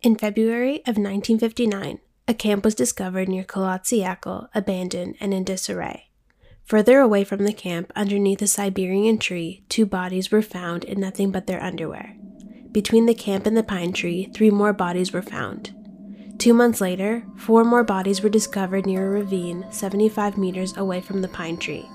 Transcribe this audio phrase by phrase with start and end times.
[0.00, 1.98] In February of 1959,
[2.28, 6.08] a camp was discovered near Kholat Syakhl, abandoned and in disarray.
[6.66, 11.32] Further away from the camp, underneath a Siberian tree, two bodies were found in nothing
[11.32, 12.14] but their underwear.
[12.70, 15.74] Between the camp and the pine tree, three more bodies were found.
[16.38, 21.22] Two months later, four more bodies were discovered near a ravine 75 meters away from
[21.22, 21.88] the pine tree.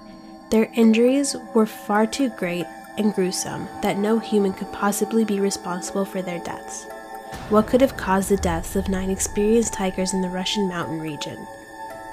[0.51, 2.65] Their injuries were far too great
[2.97, 6.85] and gruesome that no human could possibly be responsible for their deaths.
[7.53, 11.37] What could have caused the deaths of nine experienced hikers in the Russian mountain region?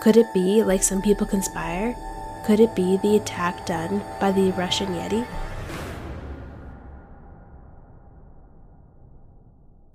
[0.03, 1.97] Could it be, like some people conspire,
[2.45, 5.27] could it be the attack done by the Russian Yeti?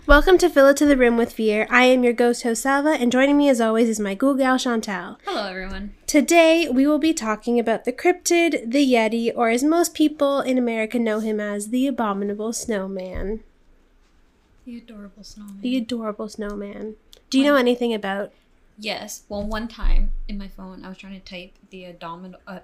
[0.08, 1.68] Welcome to Fill It to the Rim with Fear.
[1.70, 4.58] I am your ghost host Salva, and joining me as always is my ghoul gal
[4.58, 5.16] Chantal.
[5.24, 5.94] Hello, everyone.
[6.08, 10.58] Today we will be talking about the cryptid, the Yeti, or as most people in
[10.58, 13.44] America know him as, the Abominable Snowman.
[14.66, 15.60] The adorable snowman.
[15.60, 16.96] The adorable snowman.
[17.30, 18.32] Do you know anything about?
[18.78, 19.22] yes.
[19.28, 22.58] Well, one time in my phone, I was trying to type the abominable, uh,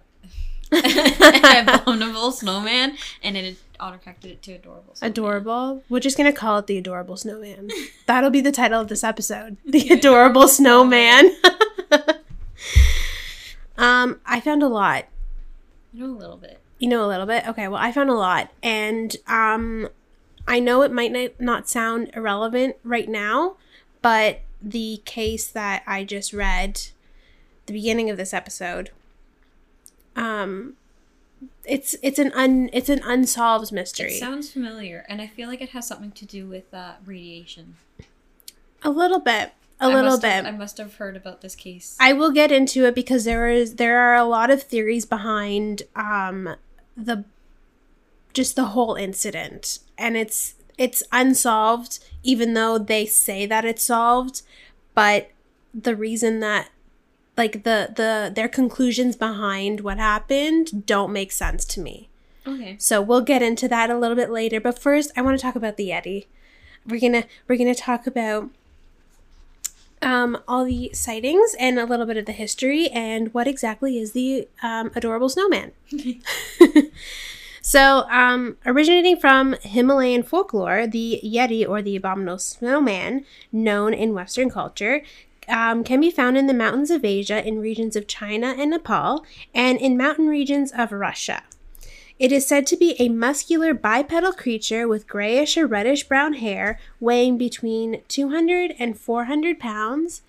[0.73, 4.95] abominable snowman, and it autocorrected it to adorable.
[4.97, 5.11] Snowman.
[5.13, 5.85] Adorable.
[5.89, 7.71] We're just gonna call it the adorable snowman.
[8.07, 9.57] That'll be the title of this episode.
[9.65, 11.31] The adorable snowman.
[13.79, 15.05] um, I found a lot.
[15.95, 16.59] I know a little bit.
[16.79, 17.47] You know a little bit.
[17.47, 19.89] Okay, well, I found a lot, and um,
[20.53, 23.57] I know it might not- sound irrelevant right now,
[24.03, 26.81] but the case that I just read,
[27.67, 28.91] the beginning of this episode,
[30.15, 30.75] um,
[31.65, 34.13] it's it's an un it's an unsolved mystery.
[34.15, 37.77] It sounds familiar, and I feel like it has something to do with uh, radiation.
[38.85, 40.31] a little bit, a I little bit.
[40.31, 41.97] have- I must have heard about this case.
[42.01, 45.83] I will get into it because there is there are a lot of theories behind
[45.97, 46.57] um
[46.97, 47.25] the
[48.33, 54.43] just the whole incident and it's it's unsolved even though they say that it's solved
[54.95, 55.31] but
[55.73, 56.69] the reason that
[57.37, 62.09] like the the their conclusions behind what happened don't make sense to me.
[62.47, 62.77] okay.
[62.79, 64.61] So we'll get into that a little bit later.
[64.61, 66.27] But first, I want to talk about the Yeti.
[66.87, 68.51] We're gonna we're gonna talk about
[70.03, 74.13] um, all the sightings and a little bit of the history and what exactly is
[74.13, 75.73] the um, adorable snowman.
[77.63, 84.51] so, um, originating from Himalayan folklore, the Yeti or the abominable snowman, known in Western
[84.51, 85.03] culture,
[85.49, 89.25] um, can be found in the mountains of Asia in regions of China and Nepal
[89.55, 91.45] and in mountain regions of Russia.
[92.19, 96.81] It is said to be a muscular bipedal creature with grayish or reddish brown hair,
[96.99, 100.23] weighing between 200 and 400 pounds,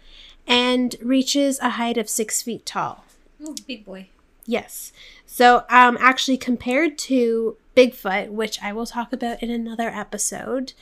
[0.48, 3.06] and reaches a height of six feet tall.
[3.44, 4.08] Oh, big boy.
[4.46, 4.92] Yes.
[5.26, 10.74] So, um, actually, compared to Bigfoot, which I will talk about in another episode,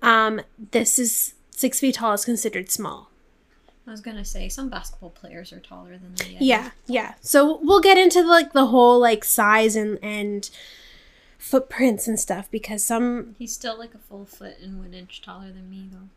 [0.00, 0.40] um,
[0.70, 3.10] this is six feet tall is considered small.
[3.86, 6.36] I was gonna say some basketball players are taller than the.
[6.38, 7.14] Yeah, yeah.
[7.20, 10.48] So we'll get into like the whole like size and and
[11.38, 15.50] footprints and stuff because some He's still like a full foot and one inch taller
[15.50, 16.08] than me, though.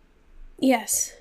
[0.60, 1.16] yes.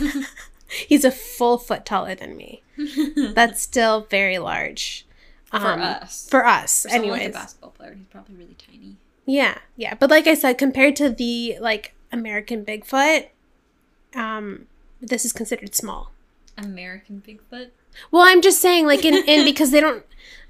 [0.88, 2.62] He's a full foot taller than me.
[3.34, 5.06] That's still very large.
[5.46, 6.28] For Um, us.
[6.28, 7.36] For us, For someone like anyways.
[7.36, 8.96] a basketball player, he's probably really tiny.
[9.24, 9.94] Yeah, yeah.
[9.94, 13.28] But like I said, compared to the like American Bigfoot,
[14.14, 14.66] um,
[15.00, 16.12] this is considered small.
[16.58, 17.68] American Bigfoot.
[18.10, 20.04] Well, I'm just saying, like in, in because they don't,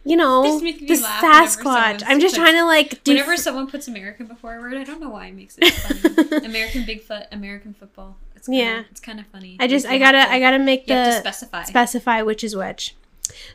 [0.04, 2.02] you know, This makes me the Sasquatch.
[2.06, 3.12] I'm just puts- trying to like do.
[3.12, 6.44] Whenever someone puts American before a word, I don't know why it makes it funny.
[6.46, 8.16] American Bigfoot, American football.
[8.36, 8.82] It's kinda, Yeah.
[8.90, 9.56] it's kind of funny.
[9.58, 11.64] I just I gotta to- I gotta make You have to the specify.
[11.64, 12.94] specify which is which.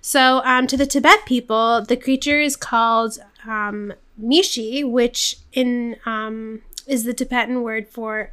[0.02, 6.62] So, um, to the Tibet people, the creature is called um, Mishi, which in um,
[6.88, 8.32] is the Tibetan word for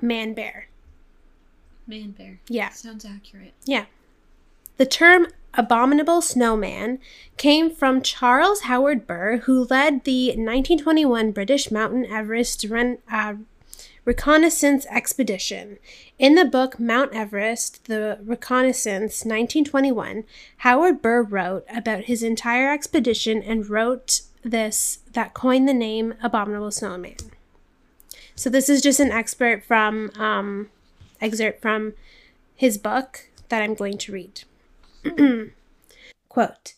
[0.00, 0.68] man bear.
[1.86, 2.40] Man bear.
[2.48, 2.70] Yeah.
[2.70, 3.52] Sounds accurate.
[3.64, 3.86] Yeah.
[4.76, 6.98] The term abominable snowman
[7.36, 13.34] came from Charles Howard-Bury, who led the 1921 British Mountain Everest ren- uh,
[14.06, 15.78] reconnaissance expedition.
[16.18, 20.24] In the book Mount Everest, The Reconnaissance, 1921,
[20.58, 27.16] Howard-Bury wrote about his entire expedition and wrote this that coined the name Abominable Snowman.
[28.36, 30.70] So this is just an expert from um,
[31.20, 31.94] excerpt from
[32.54, 34.44] his book that I'm going to read.
[36.28, 36.74] Quote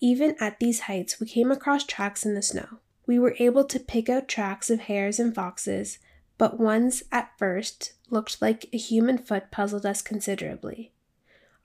[0.00, 2.78] Even at these heights, we came across tracks in the snow.
[3.04, 5.98] We were able to pick out tracks of hares and foxes,
[6.38, 10.92] but ones at first looked like a human foot puzzled us considerably.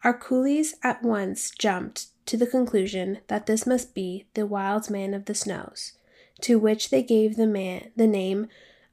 [0.03, 5.13] Our coolies at once jumped to the conclusion that this must be the wild man
[5.13, 5.93] of the snows,
[6.41, 8.47] to which they gave the man the name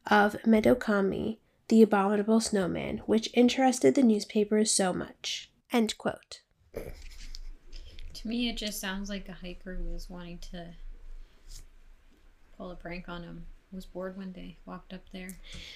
[0.06, 1.38] of Medokami,
[1.68, 5.50] the abominable snowman, which interested the newspapers so much.
[5.72, 6.40] End quote.
[6.74, 10.74] To me, it just sounds like a hiker was wanting to
[12.56, 13.46] pull a prank on him.
[13.72, 15.28] Was bored one day, walked up there.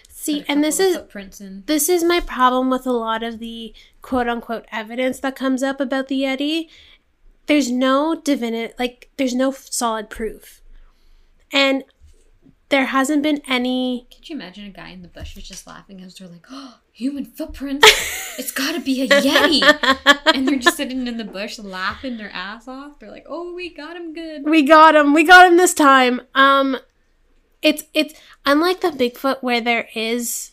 [0.08, 1.62] See, and this is footprints in.
[1.66, 5.80] this is my problem with a lot of the quote unquote evidence that comes up
[5.80, 6.68] about the Yeti.
[7.46, 10.60] There's no definite, like, there's no solid proof.
[11.52, 11.84] And
[12.68, 14.08] there hasn't been any.
[14.12, 16.78] Could you imagine a guy in the bush bushes just laughing as they're like, "Oh,
[16.90, 17.86] human footprints!
[18.38, 19.62] it's got to be a yeti!"
[20.34, 22.98] and they're just sitting in the bush laughing their ass off.
[22.98, 25.14] They're like, "Oh, we got him good." we got him.
[25.14, 26.22] We got him this time.
[26.34, 26.78] Um,
[27.64, 28.14] it's it's
[28.44, 30.52] unlike the Bigfoot where there is,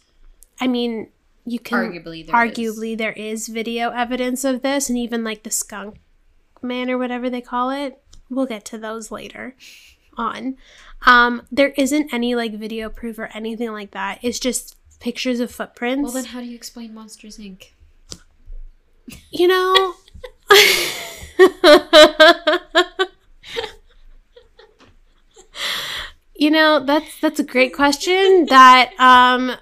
[0.60, 1.10] I mean,
[1.46, 2.58] you can Arguably, there is.
[2.58, 6.00] arguably there is video evidence of this, and even like the skunk
[6.62, 8.02] man or whatever they call it.
[8.30, 9.56] We'll get to those later
[10.18, 10.56] on.
[11.06, 14.20] Um, there isn't any like video proof or anything like that.
[14.22, 16.04] It's just pictures of footprints.
[16.04, 17.72] Well, then how do you explain Monsters Inc?
[19.32, 19.96] you know.
[26.42, 29.56] you know that's that's a great question that um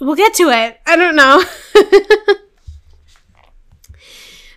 [0.00, 0.80] we'll get to it.
[0.86, 1.42] I don't know.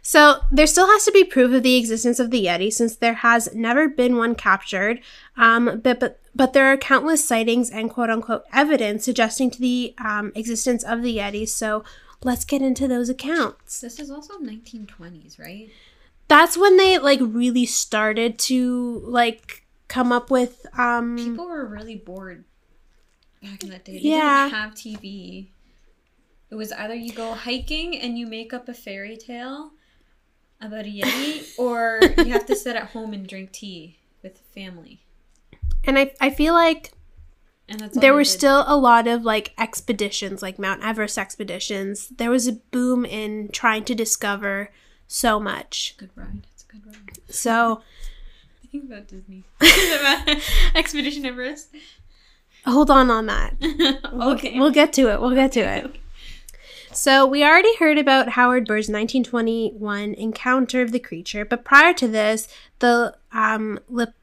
[0.04, 3.14] So there still has to be proof of the existence of the yeti since there
[3.14, 5.00] has never been one captured.
[5.38, 9.96] Um, but, but but there are countless sightings and quote unquote evidence suggesting to the
[10.04, 11.48] um, existence of the yeti.
[11.48, 11.86] So
[12.26, 13.80] let's get into those accounts.
[13.80, 15.70] This is also 1920s, right?
[16.32, 21.96] that's when they like really started to like come up with um People were really
[21.96, 22.46] bored
[23.42, 23.94] back in that day.
[23.94, 24.46] They Yeah.
[24.46, 25.52] didn't have TV.
[26.50, 29.72] It was either you go hiking and you make up a fairy tale
[30.60, 35.02] about a yeti, or you have to sit at home and drink tea with family.
[35.84, 36.92] and I, I feel like
[37.68, 38.30] And that's there were did.
[38.30, 43.50] still a lot of like expeditions like mount everest expeditions there was a boom in
[43.52, 44.72] trying to discover
[45.08, 46.46] so much good ride.
[46.54, 47.18] It's a good ride.
[47.30, 47.82] so
[48.72, 49.44] Think about Disney.
[50.76, 51.70] Expedition Everest.
[52.66, 53.56] hold on on that
[54.14, 54.60] okay.
[54.60, 55.96] we'll get to it we'll get to it
[56.94, 62.48] so we already heard about Howard-Bury's 1921 encounter of the creature but prior to this
[62.80, 64.14] the um Lep-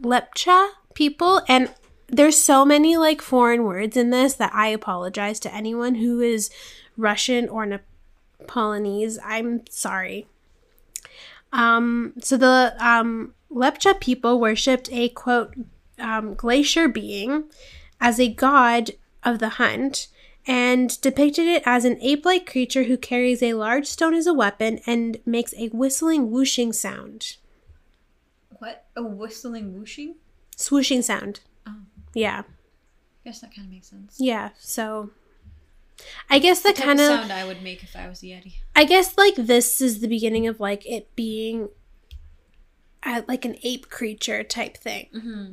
[0.00, 1.74] lepcha people and
[2.08, 6.50] there's so many like foreign words in this that i apologize to anyone who is
[6.96, 10.26] russian or nepalese i'm sorry
[11.52, 15.54] um so the um lepcha people worshipped a quote
[15.98, 17.44] um, glacier being
[18.00, 18.92] as a god
[19.22, 20.08] of the hunt
[20.46, 24.34] and depicted it as an ape like creature who carries a large stone as a
[24.34, 27.36] weapon and makes a whistling whooshing sound.
[28.58, 28.86] What?
[28.96, 30.16] A whistling whooshing?
[30.56, 31.40] Swooshing sound.
[31.66, 31.76] Oh.
[32.14, 32.42] Yeah.
[33.24, 34.16] I guess that kind of makes sense.
[34.18, 34.50] Yeah.
[34.58, 35.10] So
[36.30, 38.54] I guess that kind of of sound I would make if I was a Yeti.
[38.74, 41.68] I guess like this is the beginning of like it being
[43.04, 45.08] uh, like an ape creature type thing.
[45.14, 45.52] Mm-hmm.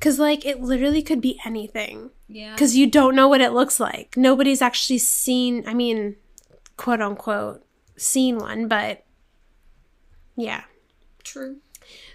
[0.00, 2.10] Cuz like it literally could be anything.
[2.28, 2.54] Yeah.
[2.54, 4.16] because you don't know what it looks like.
[4.16, 6.16] Nobody's actually seen, I mean,
[6.76, 7.64] quote unquote,
[7.96, 9.04] seen one, but
[10.36, 10.64] yeah.
[11.22, 11.58] True.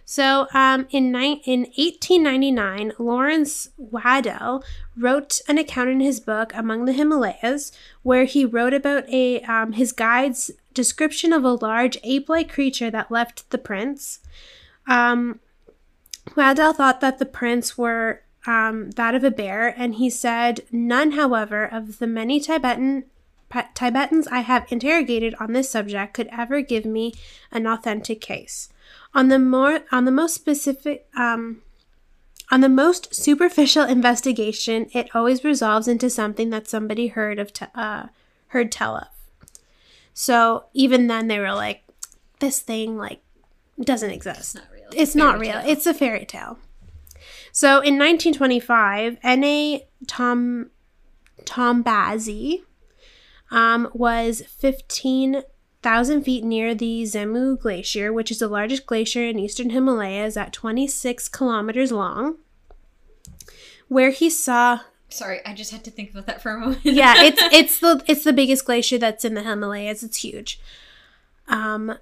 [0.03, 4.63] So um, in, ni- in 1899, Laurence Waddell
[4.97, 7.71] wrote an account in his book Among the Himalayas,
[8.03, 13.11] where he wrote about a um, his guide's description of a large ape-like creature that
[13.11, 14.19] left the prints.
[14.91, 15.39] Um,
[16.35, 21.63] thought that the prints were um, that of a bear, and he said, None, however,
[21.65, 23.05] of the many Tibetan
[23.75, 27.13] Tibetans I have interrogated on this subject could ever give me
[27.51, 28.69] an authentic case.
[29.13, 31.61] On the more on the most specific um,
[32.49, 38.07] on the most superficial investigation, it always resolves into something that somebody heard of uh,
[38.47, 39.07] heard tell of.
[40.13, 41.83] So even then, they were like,
[42.39, 43.21] "This thing like
[43.79, 44.61] doesn't exist."
[44.95, 45.39] It's not real.
[45.39, 45.51] it's a not fairy real.
[45.61, 45.71] tale.
[45.71, 46.59] It's a fairy tale.
[47.51, 49.87] So in 1925, N.A.
[50.07, 50.69] Tom
[51.43, 52.61] Tombazi
[53.51, 59.71] um, was 15,000 feet near the Zemu Glacier, which is the largest glacier in eastern
[59.71, 62.37] Himalayas at 26 kilometers long,
[63.87, 64.79] where he saw
[65.09, 66.79] Sorry, I just had to think about that for a moment.
[66.85, 70.03] yeah, it's it's the it's the biggest glacier that's in the Himalayas.
[70.03, 70.61] It's huge.
[71.49, 71.97] Um,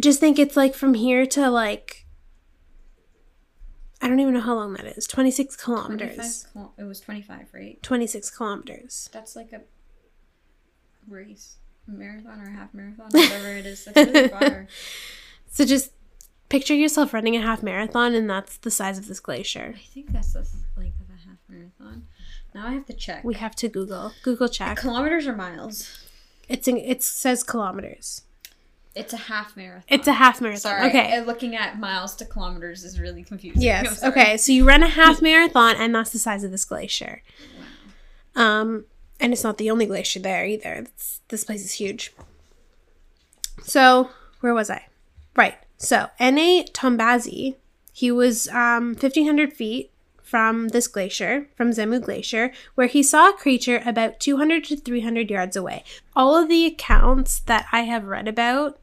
[0.00, 2.06] just think it's like from here to like
[4.00, 5.06] I don't even know how long that is.
[5.06, 6.46] Twenty six kilometers.
[6.52, 7.82] kil- It was 25, right?
[7.82, 9.10] Twenty six kilometers.
[9.12, 9.62] That's like a
[11.08, 11.56] race.
[11.88, 13.84] A marathon or a half marathon, whatever it is.
[13.86, 14.66] That's really far.
[15.50, 15.92] So just
[16.48, 19.74] picture yourself running a half marathon, and that's the size of this glacier.
[19.74, 22.06] I think that's the length of a half marathon.
[22.54, 23.24] Now I have to check.
[23.24, 24.12] We have to Google.
[24.22, 24.76] Google check.
[24.76, 26.04] Kilometers or miles?
[26.48, 28.22] It's in, it says kilometers.
[28.98, 29.84] It's a half marathon.
[29.88, 30.60] It's a half marathon.
[30.60, 30.88] Sorry.
[30.88, 31.16] Okay.
[31.16, 33.62] uh, Looking at miles to kilometers is really confusing.
[33.62, 34.02] Yes.
[34.08, 34.36] Okay.
[34.36, 37.22] So you run a half marathon, and that's the size of this glacier.
[38.34, 38.86] Um,
[39.20, 40.72] and it's not the only glacier there either.
[40.74, 42.12] It's, this place is huge.
[43.62, 44.86] So where was I?
[45.36, 45.54] Right.
[45.76, 46.64] So N.A.
[46.64, 47.54] Tombazi,
[47.92, 53.36] he was um, 1,500 feet from this glacier, from Zemu Glacier, where he saw a
[53.36, 55.84] creature about 200 to 300 yards away.
[56.14, 58.78] All of the accounts that I have read about,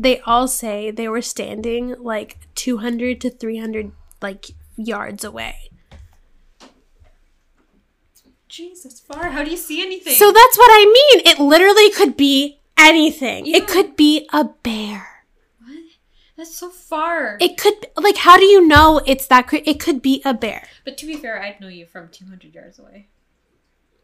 [0.00, 3.92] they all say they were standing like 200 to 300
[4.22, 5.70] like yards away.
[8.48, 9.28] Jesus, far.
[9.28, 10.14] How do you see anything?
[10.14, 11.26] So that's what I mean.
[11.26, 13.44] It literally could be anything.
[13.44, 13.58] Yeah.
[13.58, 15.24] It could be a bear.
[15.62, 15.76] what?
[16.36, 17.36] That's so far.
[17.38, 20.66] It could like how do you know it's that cre- it could be a bear.
[20.84, 23.08] but to be fair, I'd know you from 200 yards away.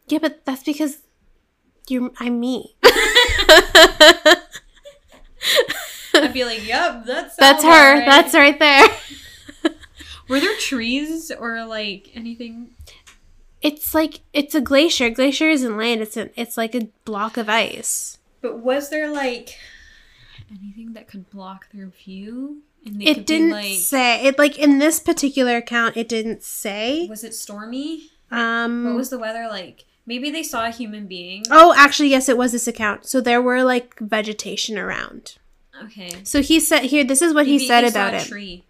[0.07, 0.99] Yeah, but that's because
[1.89, 2.77] you're I'm me.
[6.37, 8.05] Be like, "Yep, that's That's her.
[8.05, 8.87] That's right there.
[10.29, 12.75] Were there trees or like anything?
[13.63, 15.09] It's like it's a glacier.
[15.09, 16.01] Glacier isn't land.
[16.01, 18.19] It's an, it's like a block of ice.
[18.41, 19.57] But was there like
[20.51, 22.61] anything that could block their view?
[22.85, 25.97] And they It didn't like, say it like in this particular account.
[25.97, 27.07] It didn't say.
[27.07, 28.11] was it stormy?
[28.29, 28.85] Um.
[28.85, 29.85] What was the weather like?
[30.05, 31.45] Maybe they saw a human being.
[31.49, 33.07] oh, actually, yes, it was this account.
[33.07, 35.37] So there were like vegetation around.
[35.83, 36.11] Okay.
[36.23, 37.03] So he said here.
[37.03, 38.27] This is what Maybe he said saw about a it.
[38.27, 38.63] Tree.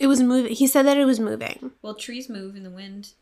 [0.00, 0.52] It was moving.
[0.52, 1.72] He said that it was moving.
[1.82, 3.14] Well, trees move in the wind.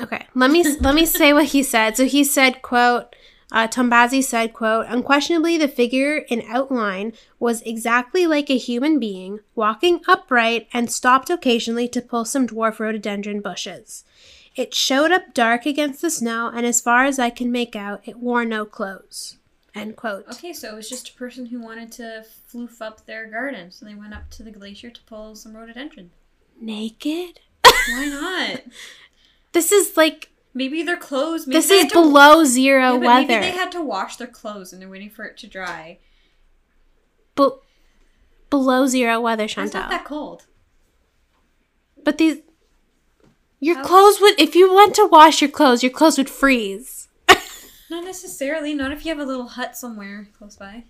[0.00, 1.96] Okay, let me let me say what he said.
[1.96, 3.14] So he said, "quote."
[3.52, 9.40] Uh, Tombazi said, "quote Unquestionably, the figure in outline was exactly like a human being,
[9.56, 14.04] walking upright and stopped occasionally to pull some dwarf rhododendron bushes.
[14.54, 18.06] It showed up dark against the snow, and as far as I can make out,
[18.06, 19.36] it wore no clothes."
[19.74, 20.26] End quote.
[20.32, 23.84] Okay, so it was just a person who wanted to floof up their garden, so
[23.86, 26.10] they went up to the glacier to pull some rhododendron.
[26.60, 27.40] Naked?
[27.64, 28.62] Why not?
[29.52, 31.44] This is like Maybe their clothes.
[31.46, 33.26] Maybe this is to- below zero Yeah, weather.
[33.40, 35.98] Maybe they had to wash their clothes and they're waiting for it to dry.
[37.36, 37.48] Be-
[38.48, 40.46] below zero weather, It's not that cold.
[42.04, 42.38] But these,
[43.58, 46.99] your How- clothes would, if you went to wash your clothes, your clothes would freeze.
[47.90, 48.72] Not necessarily.
[48.74, 50.84] Not if you have a little hut somewhere close by.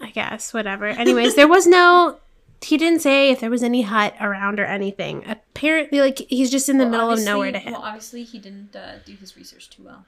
[0.00, 0.86] I guess, whatever.
[0.86, 2.18] Anyways, there was no,
[2.60, 5.24] he didn't say if there was any hut around or anything.
[5.28, 7.72] Apparently, like, he's just in the Well, middle of nowhere to him.
[7.72, 10.04] Well, obviously he didn't uh, do his research too well.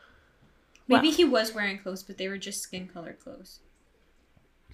[0.86, 3.60] Maybe he was wearing clothes, but they were just skin color clothes.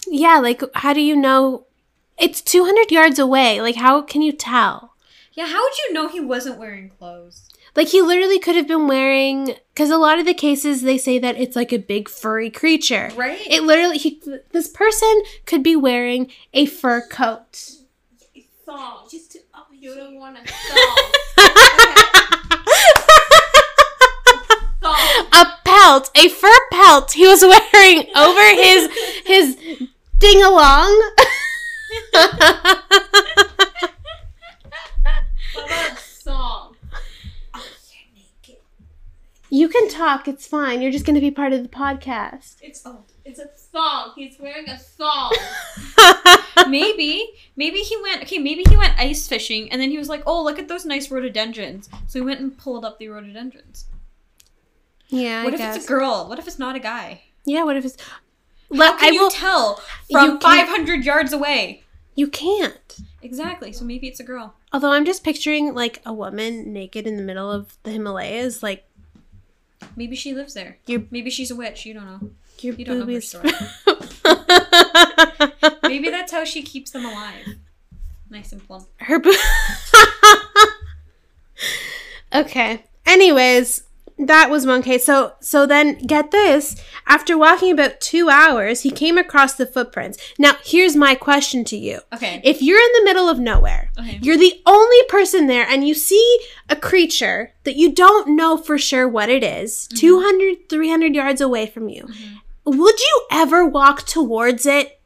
[0.08, 1.66] yeah, like, how do you know?
[2.18, 3.60] It's 200 yards away.
[3.60, 4.94] Like, how can you tell?
[5.34, 7.48] Yeah, how would you know he wasn't wearing clothes?
[7.76, 11.18] Like, he literally could have been wearing, because a lot of the cases, they say
[11.18, 13.10] that it's like a big furry creature.
[13.16, 13.40] Right?
[13.48, 14.20] It literally, he,
[14.52, 17.72] this person could be wearing a fur coat.
[18.64, 19.06] Song.
[19.10, 21.12] Just to, oh, You don't want a song.
[24.82, 24.96] Song.
[25.32, 28.88] a pelt, a fur pelt he was wearing over his
[29.26, 29.56] his
[30.18, 31.12] ding along.
[35.52, 36.76] What about song?
[39.50, 40.80] You can talk, it's fine.
[40.80, 42.56] You're just gonna be part of the podcast.
[42.62, 44.12] It's oh, it's a song.
[44.16, 45.32] He's wearing a song.
[46.68, 48.22] maybe, maybe he went.
[48.22, 50.84] Okay, maybe he went ice fishing, and then he was like, "Oh, look at those
[50.86, 53.86] nice rhododendrons." So he went and pulled up the rhododendrons.
[55.08, 55.76] yeah, what I if guess.
[55.76, 56.28] it's a girl?
[56.28, 57.22] What if it's not a guy?
[57.44, 57.96] yeah, what if it's
[58.76, 59.76] How can I you will tell
[60.10, 61.82] from can't- 500 yards away?
[62.14, 62.98] you can't.
[63.22, 63.72] Exactly.
[63.72, 64.54] So maybe it's a girl.
[64.72, 68.84] Although I'm just picturing like a woman naked in the middle of the Himalayas, like
[69.96, 70.78] Maybe she lives there.
[70.86, 71.84] Your- maybe she's a witch.
[71.86, 72.30] You don't know.
[72.60, 73.50] your You don't know her story.
[75.82, 77.46] Maybe that's how she keeps them alive.
[78.28, 78.86] Nice and plump.
[78.98, 79.32] her bo-
[82.32, 83.82] okay anyways
[84.28, 88.90] that was one case so so then get this after walking about two hours he
[88.90, 92.40] came across the footprints now here's my question to you Okay.
[92.44, 94.18] if you're in the middle of nowhere Okay.
[94.22, 98.78] you're the only person there and you see a creature that you don't know for
[98.78, 99.96] sure what it is, mm-hmm.
[99.98, 102.78] 200 300 yards away from you mm-hmm.
[102.78, 105.00] would you ever walk towards it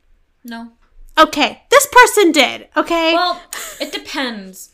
[0.45, 0.73] No.
[1.19, 3.41] okay this person did okay Well,
[3.81, 4.71] it depends.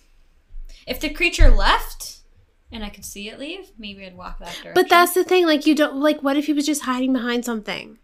[0.86, 2.19] If the creature left
[2.72, 4.72] and I could see it leave, maybe I'd walk that direction.
[4.74, 7.44] But that's the thing, like you don't like what if he was just hiding behind
[7.44, 7.98] something?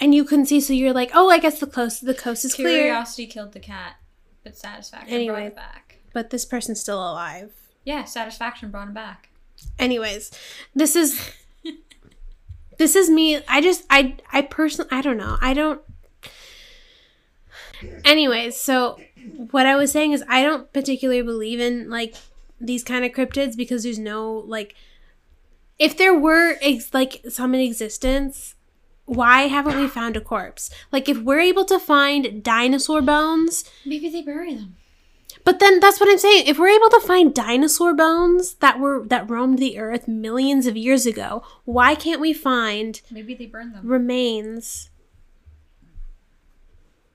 [0.00, 2.54] And you couldn't see, so you're like, Oh, I guess the coast the coast is
[2.54, 2.68] clear.
[2.82, 3.96] curiosity killed the cat,
[4.44, 5.46] but satisfaction brought Anyway.
[5.46, 5.98] it back.
[6.12, 7.52] But this person's still alive.
[7.84, 9.28] Yeah, satisfaction brought him back.
[9.78, 10.30] Anyways,
[10.74, 11.32] this is
[12.78, 13.40] this is me.
[13.48, 15.36] I just I I personally I don't know.
[15.40, 15.80] I don't
[18.04, 18.98] Anyways, so
[19.50, 22.14] what I was saying is I don't particularly believe in like
[22.60, 24.74] these kind of cryptids because there's no like
[25.78, 28.54] if there were ex- like some in existence,
[29.04, 30.70] why haven't we found a corpse?
[30.92, 34.76] Like if we're able to find dinosaur bones, Maybe they bury them.
[35.44, 36.46] but then that's what I'm saying.
[36.48, 40.76] If we're able to find dinosaur bones that were that roamed the earth millions of
[40.76, 43.86] years ago, why can't we find Maybe they burn them.
[43.86, 44.90] remains?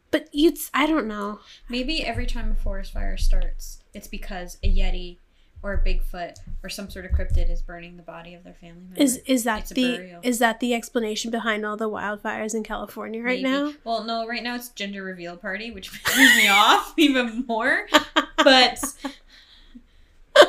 [0.10, 1.40] But you'd I don't know.
[1.70, 5.18] Maybe every time a forest fire starts, it's because a yeti
[5.64, 9.02] or bigfoot or some sort of cryptid is burning the body of their family member.
[9.02, 10.20] Is is that It's the burial.
[10.22, 13.50] is that the explanation behind all the wildfires in California right Maybe.
[13.50, 13.74] now?
[13.86, 17.88] Well, no, right now it's gender reveal party, which pisses me off even more.
[18.44, 18.84] But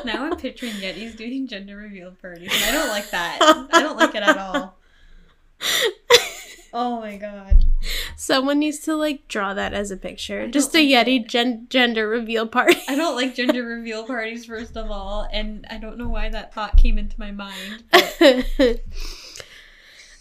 [0.04, 3.38] now I'm picturing Yetis doing gender reveal parties, and I don't like that.
[3.72, 4.76] I don't like it at all.
[6.76, 7.64] Oh my god.
[8.16, 10.48] Someone needs to like draw that as a picture.
[10.48, 12.76] Just a like Yeti gen- gender reveal party.
[12.88, 16.52] I don't like gender reveal parties, first of all, and I don't know why that
[16.52, 17.84] thought came into my mind.
[17.92, 18.48] But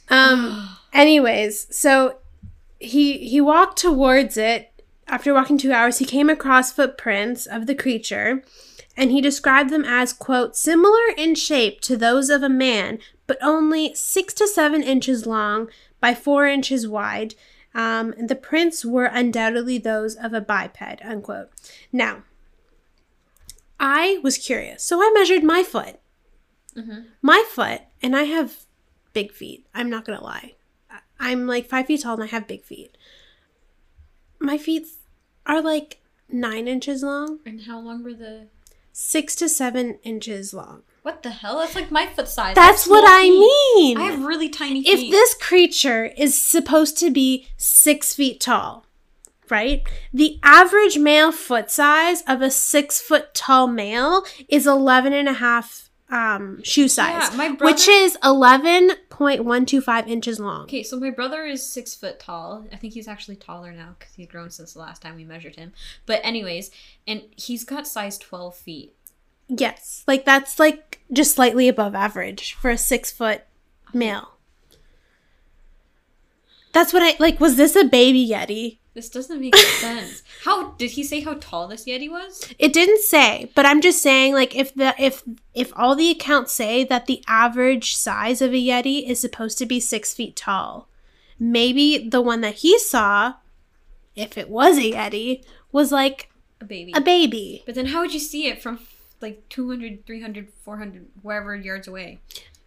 [0.09, 2.19] um anyways, so
[2.79, 4.69] he he walked towards it.
[5.05, 8.41] After walking 2 hours, he came across footprints of the creature
[8.95, 13.37] and he described them as quote similar in shape to those of a man, but
[13.41, 17.35] only 6 to 7 inches long by 4 inches wide.
[17.75, 21.49] Um, and the prints were undoubtedly those of a biped, unquote.
[21.91, 22.23] Now,
[23.79, 25.99] I was curious, so I measured my foot.
[26.75, 27.05] Mhm.
[27.21, 28.65] My foot, and I have
[29.13, 29.65] big feet.
[29.73, 30.55] I'm not gonna lie.
[31.19, 32.97] I'm like five feet tall and I have big feet.
[34.39, 34.87] My feet
[35.45, 38.47] are like nine inches long, and how long were the?
[38.91, 40.83] six to seven inches long.
[41.03, 41.59] What the hell?
[41.59, 42.55] That's like my foot size.
[42.55, 43.39] That's have what I feet.
[43.39, 43.97] mean.
[43.97, 45.05] I have really tiny if feet.
[45.07, 48.85] If this creature is supposed to be six feet tall,
[49.49, 49.83] right?
[50.13, 55.33] The average male foot size of a six foot tall male is 11 and a
[55.33, 60.63] half um, shoe size, Yeah, my brother- which is 11.125 inches long.
[60.63, 62.65] Okay, so my brother is six foot tall.
[62.71, 65.55] I think he's actually taller now because he's grown since the last time we measured
[65.55, 65.73] him.
[66.05, 66.71] But anyways,
[67.07, 68.93] and he's got size twelve feet.
[69.47, 73.41] Yes, like that's like just slightly above average for a six foot
[73.93, 74.29] male.
[76.71, 77.39] That's what I like.
[77.39, 78.79] Was this a baby Yeti?
[78.95, 80.21] This doesn't make sense.
[80.43, 82.47] How did he say how tall this yeti was?
[82.59, 85.23] It didn't say, but I'm just saying, like, if the if
[85.55, 89.65] if all the accounts say that the average size of a yeti is supposed to
[89.65, 90.89] be six feet tall,
[91.39, 93.33] maybe the one that he saw,
[94.15, 96.29] if it was a yeti, was like
[96.61, 96.91] A baby.
[96.95, 97.63] a baby.
[97.65, 98.79] but then how would you see it from
[99.23, 102.19] like 200, 300, 400, wherever yards away?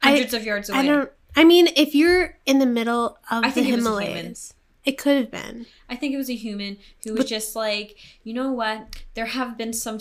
[0.02, 0.78] I- Hundreds of yards away.
[0.80, 1.12] I don't.
[1.36, 4.06] I mean, if you're in the middle of I the think it was a human.
[4.16, 5.66] Himalayas, it could have been.
[5.88, 9.04] I think it was a human who was just like, you know what?
[9.14, 9.98] There have been some.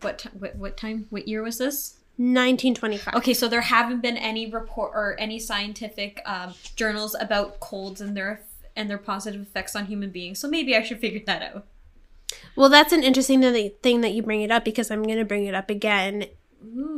[0.00, 1.06] What, ti- what what time?
[1.10, 1.98] What year was this?
[2.18, 3.14] 1925.
[3.14, 8.16] Okay, so there haven't been any report or any scientific um, journals about colds and
[8.16, 8.42] their
[8.74, 10.38] and their positive effects on human beings.
[10.38, 11.66] So maybe I should figure that out.
[12.54, 13.40] Well, that's an interesting
[13.82, 16.26] thing that you bring it up because I'm going to bring it up again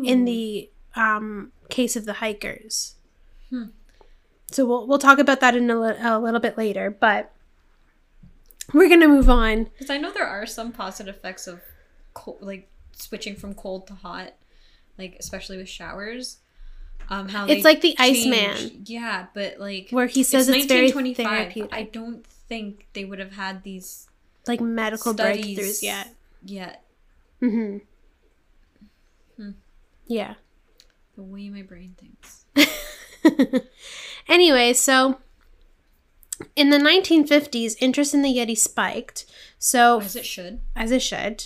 [0.05, 2.95] in the um, case of the hikers.
[3.51, 3.64] Hmm.
[4.51, 7.33] So we'll we'll talk about that in a, li- a little bit later, but
[8.73, 9.64] we're going to move on.
[9.64, 11.61] Because I know there are some positive effects of
[12.14, 14.35] cold, like switching from cold to hot,
[14.97, 16.38] like especially with showers.
[17.11, 18.83] Um, how It's like the Iceman.
[18.85, 21.27] Yeah, but like Where he says it's, very 1925.
[21.27, 24.08] therapeutic, I don't think they would have had these
[24.49, 26.15] like medical studies breakthroughs yet.
[26.45, 26.85] yet.
[27.41, 27.79] hmm
[29.37, 29.51] Hmm.
[30.07, 30.35] Yeah.
[31.17, 32.45] The way my brain thinks.
[34.29, 35.19] anyway, so
[36.57, 39.27] in the 1950s, interest in the Yeti spiked.
[39.59, 40.61] So, As it should.
[40.77, 41.45] as it should,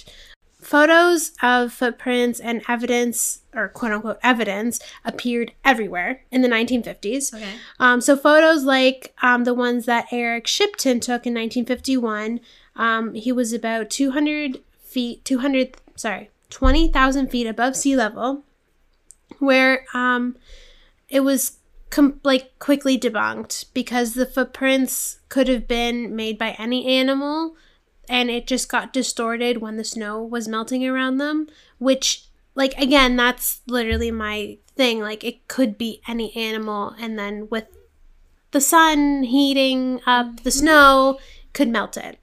[0.61, 7.35] photos of footprints and evidence, or quote unquote evidence, appeared everywhere in the 1950s.
[7.35, 7.55] Okay.
[7.81, 12.41] Um, so photos like um, the ones that Eric Shipton took in 1951,
[12.77, 18.45] um, he was about 200 feet, 200, sorry, 20,000 feet above sea level,
[19.39, 20.37] where um,
[21.09, 21.59] it was
[21.91, 27.55] com- like quickly debunked because the footprints could have been made by any animal
[28.09, 31.47] and it just got distorted when the snow was melting around them,
[31.79, 37.49] which like again that's literally my thing like it could be any animal and then
[37.51, 37.67] with
[38.51, 41.19] the sun heating up the snow
[41.53, 42.19] could melt it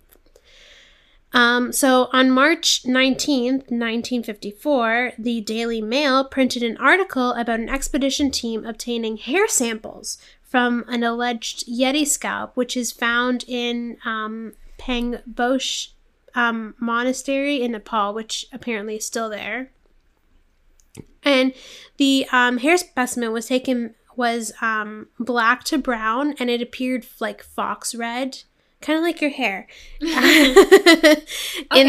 [1.32, 8.32] Um, so on March 19th, 1954, the Daily Mail printed an article about an expedition
[8.32, 14.54] team obtaining hair samples from an alleged Yeti scalp, which is found in um,
[16.36, 19.72] um, Monastery in Nepal, which apparently is still there.
[21.24, 21.54] And
[21.98, 27.44] the um, hair specimen was taken was um, black to brown, and it appeared like
[27.44, 28.44] fox red,
[28.82, 29.68] kind of like your hair,
[30.00, 30.10] in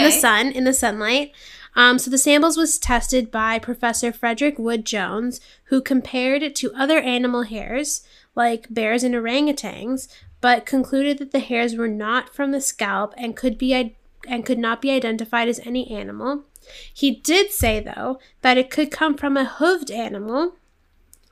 [0.02, 1.32] the sun, in the sunlight.
[1.76, 6.72] Um, so the samples was tested by Professor Frederick Wood Jones, who compared it to
[6.74, 8.02] other animal hairs
[8.34, 10.08] like bears and orangutans,
[10.40, 13.96] but concluded that the hairs were not from the scalp and could be
[14.28, 16.44] and could not be identified as any animal.
[16.92, 20.56] He did say though that it could come from a hooved animal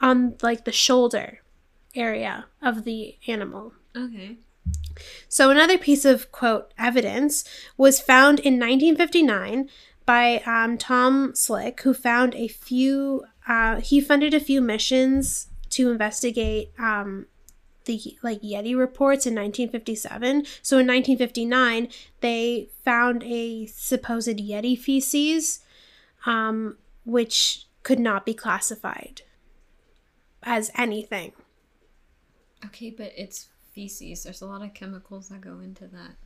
[0.00, 1.40] on like the shoulder
[1.94, 3.72] area of the animal.
[3.96, 4.36] Okay.
[5.28, 7.44] So another piece of quote evidence
[7.76, 9.68] was found in 1959
[10.06, 13.24] by um, Tom Slick, who found a few.
[13.46, 17.26] Uh, he funded a few missions to investigate um,
[17.84, 20.44] the like Yeti reports in 1957.
[20.62, 21.88] So in 1959,
[22.20, 25.60] they found a supposed Yeti feces,
[26.24, 29.22] um, which could not be classified
[30.42, 31.32] as anything.
[32.64, 33.48] Okay, but it's
[33.78, 34.24] feces.
[34.24, 36.16] There's a lot of chemicals that go into that.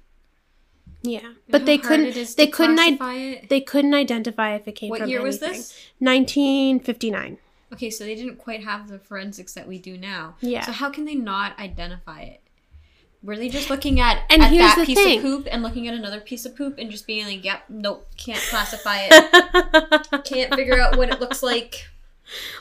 [1.03, 2.15] Yeah, You know but they couldn't.
[2.37, 2.79] They couldn't.
[2.79, 3.49] I- it?
[3.51, 5.03] They couldn't identify if it came from anything.
[5.03, 5.77] What from year was this?
[5.99, 7.37] 1959.
[7.75, 10.37] Okay, so they didn't quite have the forensics that we do now.
[10.41, 10.65] Yeah.
[10.65, 12.41] So how can they not identify it?
[13.23, 15.19] Were they just looking at, And at here's that piece thing.
[15.19, 18.09] of poop and looking at another piece of poop and just being like, "Yep, nope,
[18.17, 20.25] can't classify it.
[20.25, 21.89] can't figure out what it looks like."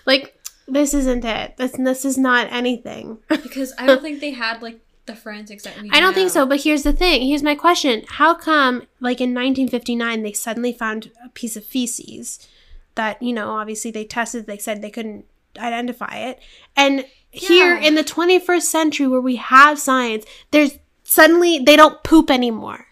[0.06, 0.38] like
[0.72, 1.58] this isn't it.
[1.58, 3.20] This this is not anything.
[3.30, 5.90] Because I don't think they had like the forensics that we.
[5.92, 6.46] I don't think so.
[6.46, 7.28] But here's the thing.
[7.28, 8.04] Here's my question.
[8.08, 12.48] How come, like in 1959, they suddenly found a piece of feces
[12.96, 14.48] that you know, obviously they tested.
[14.48, 15.26] They said they couldn't
[15.58, 16.40] identify it,
[16.76, 22.30] and here in the 21st century, where we have science, there's suddenly they don't poop
[22.30, 22.86] anymore.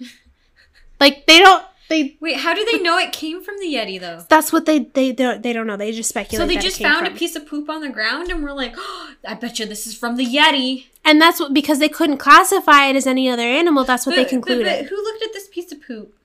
[1.00, 1.66] like they don't.
[1.90, 4.24] They Wait, how do they know it came from the Yeti though?
[4.30, 5.76] that's what they they don't they don't know.
[5.76, 6.42] They just speculate.
[6.48, 8.76] So they just found from- a piece of poop on the ground and we're like,
[8.78, 10.86] oh, I bet you this is from the Yeti.
[11.04, 13.84] And that's what because they couldn't classify it as any other animal.
[13.86, 14.66] That's what they But- but- concluded.
[14.66, 16.16] but who looked at this piece of poop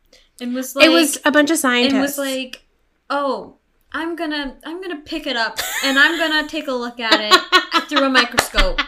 [0.41, 1.93] and was like, it was a bunch of scientists.
[1.95, 2.65] and was like,
[3.09, 3.55] "Oh,
[3.93, 7.89] I'm gonna I'm gonna pick it up and I'm gonna take a look at it
[7.89, 8.81] through a microscope."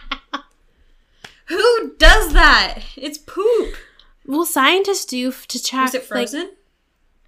[1.46, 2.80] Who does that?
[2.96, 3.76] It's poop.
[4.26, 5.82] well, scientists do to check.
[5.84, 6.50] Was it like- frozen?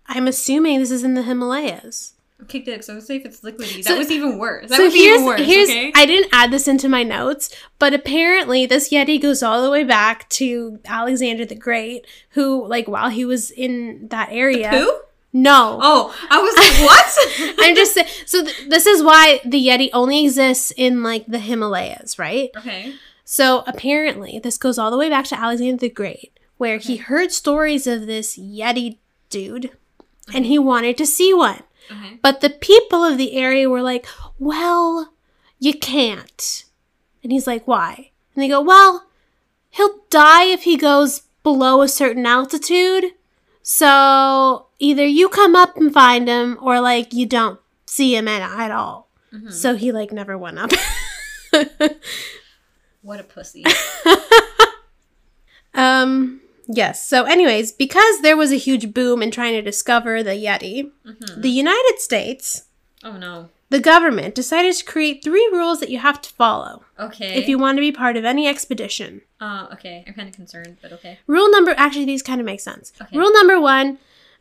[0.09, 2.15] I'm assuming this is in the Himalayas.
[2.43, 2.85] okay, good.
[2.85, 3.83] So say if it's liquidy.
[3.85, 4.69] So- that was even worse.
[4.71, 5.41] That so was here's even worse.
[5.41, 5.93] here's okay?
[5.95, 9.85] I didn't add this into my notes, but apparently this Yeti goes all the way
[9.85, 14.71] back to Alexander the Great, who like while he was in that area.
[14.71, 15.01] Who?
[15.31, 15.79] No.
[15.83, 16.89] Oh, I was like,
[17.59, 17.59] what?
[17.69, 18.09] I'm just saying.
[18.25, 22.51] So th- this is why the Yeti only exists in like the Himalayas, right?
[22.57, 22.95] okay.
[23.25, 27.31] So apparently, this goes all the way back to Alexander the Great, where he heard
[27.31, 28.97] stories of this Yeti
[29.29, 29.71] dude
[30.35, 31.63] and he wanted to see one.
[31.91, 32.19] Okay.
[32.23, 34.07] But the people of the area were like,
[34.39, 35.13] well,
[35.59, 36.65] you can't.
[37.23, 38.11] And he's like, why?
[38.35, 39.07] And they go, well,
[39.71, 43.13] he'll die if he goes below a certain altitude.
[43.63, 48.43] So either you come up and find him or like you don't see him at,
[48.43, 49.09] at all.
[49.33, 49.53] Mhm.
[49.53, 50.71] So he like never went up.
[53.03, 53.65] What a pussy.
[55.75, 57.05] Um, yes.
[57.07, 61.43] So, anyways, because there was a huge boom in trying to discover the Yeti, Mhm.
[61.43, 62.65] the United States,
[63.03, 63.49] Oh no.
[63.71, 67.35] the government decided to create three rules that you have to follow Okay.
[67.37, 69.23] if you want to be part of any expedition.
[69.41, 70.05] Uh, okay.
[70.07, 71.19] I'm kind of concerned, but okay.
[71.27, 72.93] Rule number actually, these kind of make sense.
[73.01, 73.17] Okay.
[73.17, 73.99] Rule number one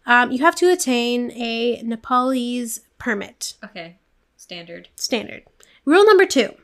[0.10, 3.98] um, you have to attain a Nepalese permit Okay.
[4.38, 4.88] Standard.
[4.96, 5.44] standard.
[5.86, 6.56] Rule number two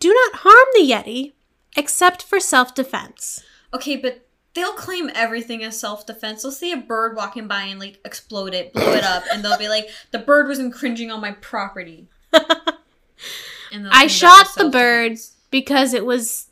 [0.00, 1.32] do not harm the Yeti
[1.76, 3.42] except for self defense.
[3.72, 6.42] Okay, but they'll claim everything as self defense.
[6.42, 9.58] They'll see a bird walking by and like explode it, blow it up, and they'll
[9.58, 12.08] be like, "The bird was infringing on my property."
[13.72, 15.18] I shot the bird
[15.50, 16.48] because it was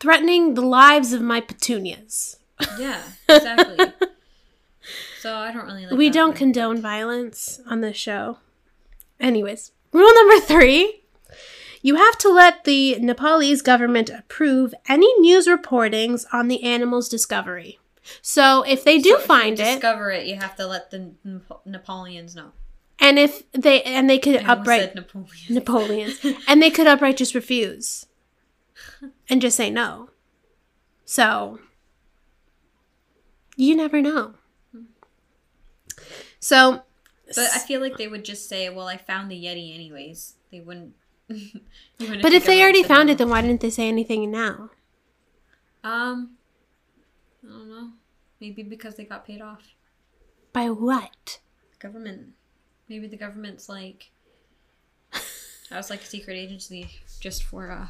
[0.00, 2.36] threatening the lives of my petunias.
[2.78, 3.92] Yeah, exactly.
[5.20, 5.96] so I don't really like.
[5.96, 6.36] we don't one.
[6.36, 8.38] condone violence on this show.
[9.20, 10.97] Anyways, rule number three
[11.88, 17.78] you have to let the Nepalese government approve any news reportings on the animal's discovery.
[18.20, 21.12] So if they do So if find it, discover it, you have to let the
[21.64, 22.52] Napoleons know.
[23.00, 25.28] and if they and they could I upright said Napoleon.
[25.48, 28.04] Napoleons, and they could upright just refuse
[29.30, 30.10] and just say no.
[31.06, 31.58] So
[33.56, 34.34] you never know.
[36.40, 36.82] So,
[37.34, 40.60] But I feel like they would just say, "Well, I found the Yeti anyways." They
[40.60, 40.94] wouldn't.
[41.28, 43.12] But if they already found no.
[43.12, 44.70] it, then why didn't they say anything now?
[45.84, 46.36] um,
[47.44, 47.90] I don't know.
[48.40, 49.74] Maybe because they got paid off.
[50.52, 51.40] By what?
[51.78, 52.34] Government.
[52.88, 54.10] Maybe the government's like.
[55.70, 56.88] I was like a secret agency
[57.20, 57.88] just for uh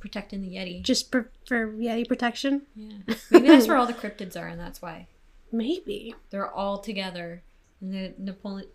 [0.00, 0.82] protecting the Yeti.
[0.82, 2.62] Just for, for Yeti protection?
[2.74, 3.14] Yeah.
[3.30, 5.06] Maybe that's where all the cryptids are, and that's why
[5.52, 6.14] Maybe.
[6.30, 7.42] they're all together.
[7.80, 8.68] And the Napoleon.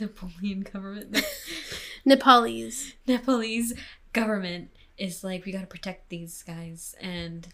[0.00, 1.16] Na- Napoleon government.
[2.04, 2.94] Nepalese.
[3.06, 3.74] Nepalese
[4.12, 7.48] government is like, we gotta protect these guys, and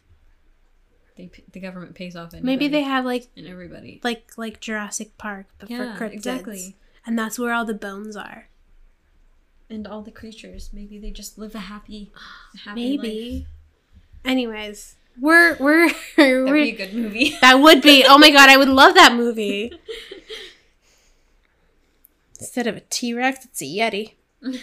[1.16, 4.00] they, the government pays off anybody Maybe they have like and everybody.
[4.02, 6.12] like like Jurassic Park, but Yeah, for cryptids.
[6.14, 6.76] exactly.
[7.06, 8.48] And that's where all the bones are.
[9.70, 10.70] And all the creatures.
[10.72, 12.10] Maybe they just live a happy,
[12.54, 13.38] a happy Maybe.
[13.40, 13.46] life.
[14.24, 17.36] Anyways, we're we're, That'd we're be a good movie.
[17.40, 18.04] that would be.
[18.08, 19.72] Oh my god, I would love that movie.
[22.40, 24.14] Instead of a T Rex, it's a Yeti.
[24.42, 24.58] no,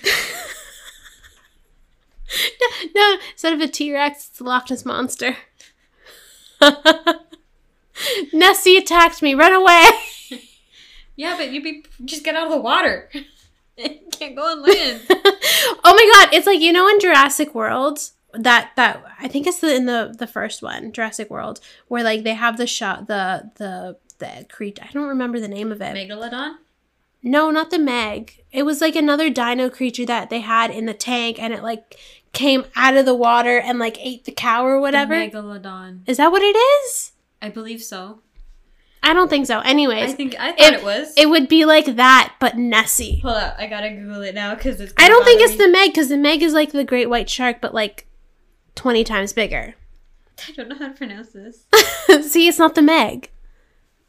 [2.96, 5.38] no, instead of a T Rex, it's a Loch Ness monster.
[8.34, 9.34] Nessie attacked me.
[9.34, 9.90] Run away.
[11.16, 13.10] yeah, but you'd be just get out of the water.
[14.12, 15.02] can't go on land.
[15.10, 18.00] oh my god, it's like you know in Jurassic World
[18.34, 22.24] that that I think it's the, in the the first one, Jurassic World, where like
[22.24, 24.84] they have the shot the the the creature.
[24.88, 25.96] I don't remember the name of it.
[25.96, 26.56] Megalodon.
[27.24, 28.44] No, not the Meg.
[28.52, 31.98] It was like another dino creature that they had in the tank, and it like
[32.34, 35.14] came out of the water and like ate the cow or whatever.
[35.16, 36.02] The Megalodon.
[36.08, 37.12] Is that what it is?
[37.42, 38.20] I believe so.
[39.04, 39.60] I don't think so.
[39.62, 41.14] Anyways, I think I thought If- it was.
[41.18, 43.20] it would be like that, but Nessie.
[43.24, 44.94] Hold up, I gotta Google it now because it's.
[44.98, 45.66] I don't think it's me.
[45.66, 48.06] the Meg because the Meg is like the great white shark, but like
[48.76, 49.76] twenty times bigger.
[50.48, 51.66] I don't know how to pronounce this.
[52.32, 53.30] See, it's not the Meg.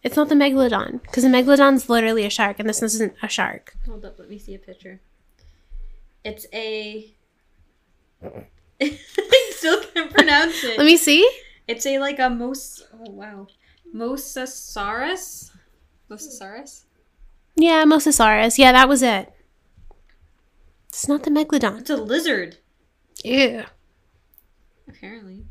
[0.03, 3.75] It's not the megalodon because the megalodon's literally a shark, and this isn't a shark.
[3.87, 5.01] Hold up, let me see a picture.
[6.25, 7.15] It's a.
[8.81, 8.99] I
[9.53, 10.79] still can't pronounce it.
[10.79, 11.29] Let me see.
[11.69, 12.83] It's a like a mos.
[12.93, 13.47] Oh wow,
[13.95, 15.51] Mosasaurus.
[16.11, 16.83] Mosasaurus.
[17.55, 18.59] Yeah, Mosasaurus.
[18.59, 19.33] Yeah, that was it.
[20.89, 21.81] It's not the megalodon.
[21.81, 22.59] It's a lizard.
[23.25, 23.65] Ew.
[24.89, 25.45] Apparently.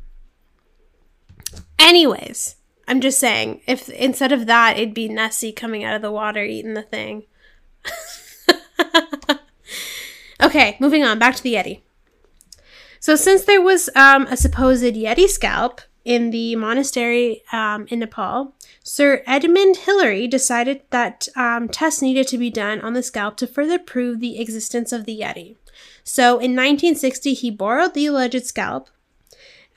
[1.79, 2.55] Anyways,
[2.91, 6.43] I'm just saying, if instead of that, it'd be Nessie coming out of the water
[6.43, 7.23] eating the thing.
[10.43, 11.17] okay, moving on.
[11.17, 11.79] Back to the Yeti.
[12.99, 18.55] So, since there was um, a supposed Yeti scalp in the monastery um, in Nepal,
[18.83, 23.47] Sir Edmund Hillary decided that um, tests needed to be done on the scalp to
[23.47, 25.55] further prove the existence of the Yeti.
[26.03, 28.89] So, in 1960, he borrowed the alleged scalp,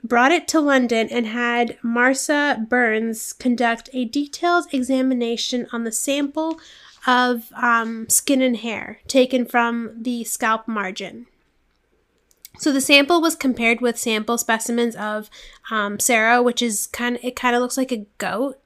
[0.05, 6.61] brought it to London and had Marca Burns conduct a detailed examination on the sample
[7.07, 11.27] of um, skin and hair taken from the scalp margin.
[12.59, 15.29] So the sample was compared with sample specimens of
[15.71, 18.61] um, serow, which is kind of it kind of looks like a goat,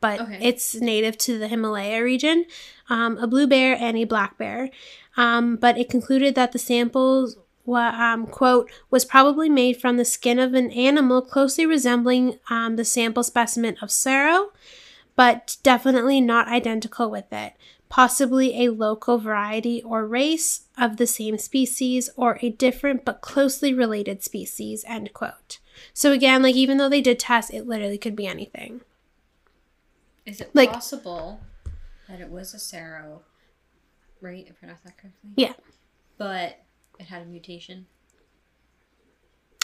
[0.00, 0.38] but Okay.
[0.42, 2.46] it's native to the Himalaya region,
[2.88, 4.70] um, a blue bear and a black bear.
[5.16, 7.36] Um, but it concluded that the samples
[7.68, 12.74] wa- um, quote, was probably made from the skin of an animal closely resembling um,
[12.76, 14.48] the sample specimen of serow,
[15.14, 17.52] but definitely not identical with it.
[17.88, 23.72] Possibly a local variety or race of the same species or a different but closely
[23.72, 25.58] related species, end quote.
[25.94, 28.80] So again, like even though they did test, it literally could be anything.
[30.26, 31.40] Is it Like- possible
[32.08, 33.20] that it was a serow?
[34.20, 35.30] Right, I pronounced that correctly.
[35.36, 35.54] Yeah.
[36.18, 36.58] But
[36.98, 37.86] it had a mutation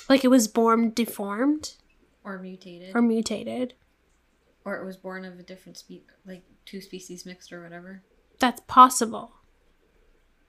[0.09, 1.75] Like it was born deformed
[2.25, 3.75] or mutated, or mutated
[4.65, 8.03] or, it was born of a different spe like two species mixed or whatever.
[8.39, 9.33] That's possible.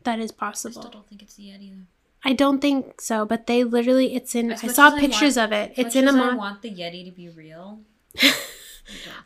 [0.04, 1.86] That is possible I still don't think it's the Yeti though.
[2.24, 5.36] I don't think so, but they literally it's in As I saw as I pictures
[5.38, 5.74] want- of it.
[5.76, 7.82] It's in a as I want the Yeti to be real.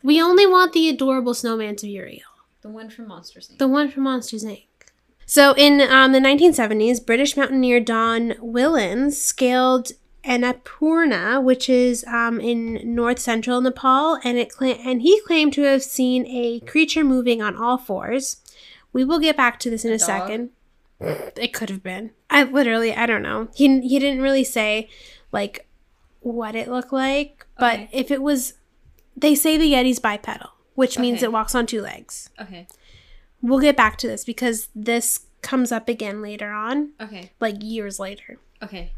[0.02, 2.20] We only want the adorable snowman to be real.
[2.62, 3.58] The one from Monsters Inc.
[3.58, 4.64] The one from Monsters Inc.
[5.30, 9.92] So in um, the 1970s, British mountaineer Don Whillans scaled
[10.24, 15.62] Annapurna, which is um, in north central Nepal, and it cla- and he claimed to
[15.62, 18.38] have seen a creature moving on all fours.
[18.92, 20.50] We will get back to this in a, A second.
[21.00, 22.10] It could have been.
[22.28, 23.50] I literally, I don't know.
[23.54, 24.88] He he didn't really say
[25.30, 25.68] like
[26.18, 27.88] what it looked like, but Okay.
[27.92, 28.54] if it was,
[29.16, 31.26] they say the Yeti's bipedal, which means Okay.
[31.26, 32.30] it walks on two legs.
[32.40, 32.66] Okay.
[33.42, 37.30] We'll get back to this because this comes up again later on, Okay.
[37.40, 38.38] like years later.
[38.62, 38.92] Okay.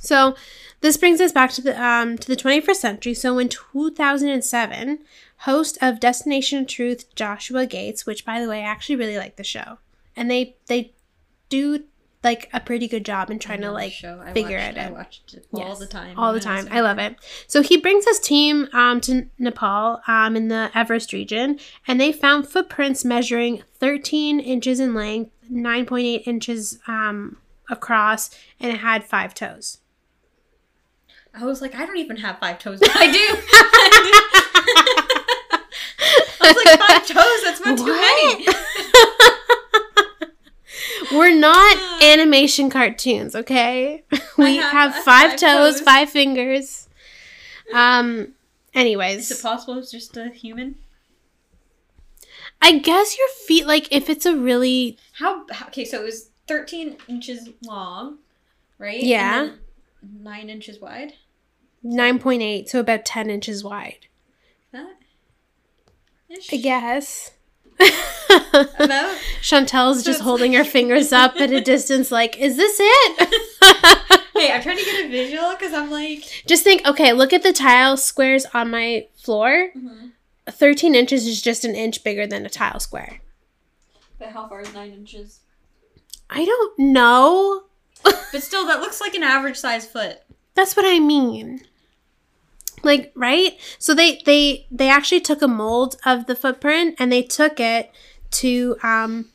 [0.00, 0.36] So
[0.80, 3.14] this brings us back to the um, to the 21st century.
[3.14, 4.98] So in 2007,
[5.38, 9.44] host of Destination Truth, Joshua Gates, which by the way, I actually really like the
[9.44, 9.78] show,
[10.16, 10.92] and they they
[11.48, 11.84] do
[12.24, 14.20] like a pretty good job in trying to like show.
[14.24, 14.92] I figure watched, it I out.
[14.92, 16.18] watched it all Yes, the time.
[16.18, 16.66] all the time.
[16.70, 17.14] I love it.
[17.46, 22.10] So he brings his team um, to Nepal um, in the Everest region, and they
[22.12, 27.36] found footprints measuring 13 inches in length, 9.8 inches um,
[27.70, 29.78] across, and it had five toes.
[31.34, 32.80] I was like, I don't even have five toes.
[32.82, 33.18] I do.
[36.40, 37.42] I was like, five toes.
[37.44, 38.46] That's not too many.
[41.12, 44.04] We're not animation cartoons, okay?
[44.38, 45.80] We have- have, five, five toes, toes.
[45.80, 46.88] five fingers.
[47.72, 48.34] Um.
[48.74, 50.76] Anyways, is it possible it's just a human?
[52.60, 55.66] I guess your feet, like, if it's a really How, how?
[55.68, 58.18] Okay, so it was 13 inches long,
[58.78, 59.02] right?
[59.02, 59.50] Yeah.
[60.02, 61.14] Nine inches wide.
[61.82, 64.06] nine point eight, so about ten inches wide.
[64.72, 64.94] That.
[66.28, 66.52] Ish.
[66.52, 67.32] I guess.
[68.78, 69.16] About.
[69.40, 73.44] Chantel's just holding her fingers up at a distance, like, is this it?
[74.38, 76.44] Hey, I'm trying to get a visual because I'm like.
[76.46, 79.70] just think, okay, look at the tile squares on my floor.
[79.76, 80.08] Mm-hmm.
[80.48, 83.20] 13 inches is just an inch bigger than a tile square.
[84.16, 85.40] But how far is nine inches?
[86.30, 87.64] I don't know.
[88.30, 90.18] But still, that looks like an average size foot.
[90.54, 91.62] That's what I mean.
[92.82, 93.58] Like, right?
[93.78, 97.90] So they they they actually took a mold of the footprint and they took it
[98.32, 99.30] to um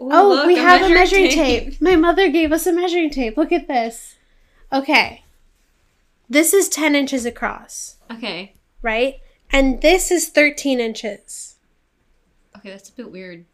[0.00, 1.80] Ooh, Oh, look, we have a measuring tape.
[1.80, 3.36] My mother gave us a measuring tape.
[3.36, 4.16] Look at this.
[4.72, 5.24] Okay.
[6.28, 8.54] This is 10 inches across, Okay.
[8.82, 9.14] right?
[9.50, 11.56] And this is 13 inches.
[12.56, 13.44] Okay, that's a bit weird.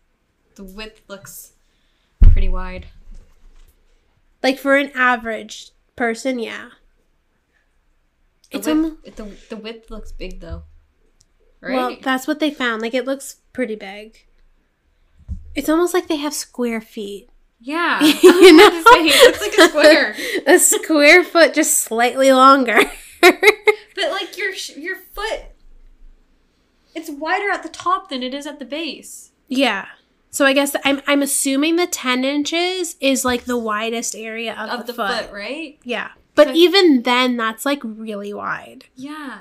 [0.54, 1.52] The width looks
[2.22, 2.87] pretty wide.
[4.42, 6.70] Like for an average person, yeah.
[8.52, 10.62] The It's width, almo- the, the width looks big though.
[11.60, 11.74] Right?
[11.76, 12.82] Well, that's what they found.
[12.82, 14.26] Like it looks pretty big.
[15.54, 17.28] It's almost like they have square feet.
[17.60, 18.00] yeah.
[18.22, 18.70] You know?
[18.70, 20.16] say, it looks like a square.
[20.46, 22.80] a square foot just slightly longer.
[23.94, 25.42] But like your your foot,
[26.94, 29.30] it's wider at the top than it is at the base.
[29.48, 29.86] yeah.
[30.30, 34.70] So I guess I'm I'm assuming the 10 inches is like the widest area of,
[34.80, 35.24] Of the, the foot.
[35.26, 35.78] foot, right?
[35.84, 36.08] Yeah.
[36.34, 38.86] But So- even then that's like really wide.
[38.96, 39.40] Yeah.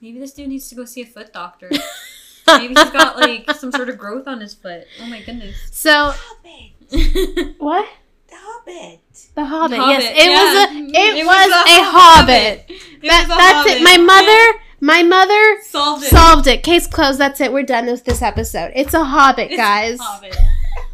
[0.00, 1.68] Maybe this dude needs to go see a foot doctor.
[2.46, 4.86] Maybe he's got like some sort of growth on his foot.
[5.02, 5.56] Oh my goodness.
[5.72, 6.12] So
[6.92, 7.56] Hobbit.
[7.58, 7.88] what?
[8.28, 9.00] The Hobbit.
[9.34, 9.78] The Hobbit.
[9.78, 10.44] Hobbit, Yes, it yeah.
[10.44, 12.64] was a mm, it, It was, was a, a hobbit.
[12.68, 13.82] It That, was a that's it.
[13.82, 16.10] My mother, my mother solved it.
[16.10, 16.62] solved it.
[16.62, 17.18] Case closed.
[17.18, 17.52] That's it.
[17.52, 18.70] We're done with this episode.
[18.74, 19.98] It's a hobbit, It's a guys.
[20.00, 20.36] hobbit.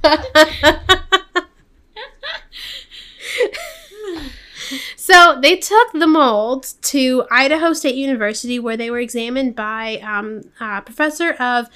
[4.97, 10.51] so they took the mold to Idaho State University, where they were examined by um,
[10.61, 11.69] a professor of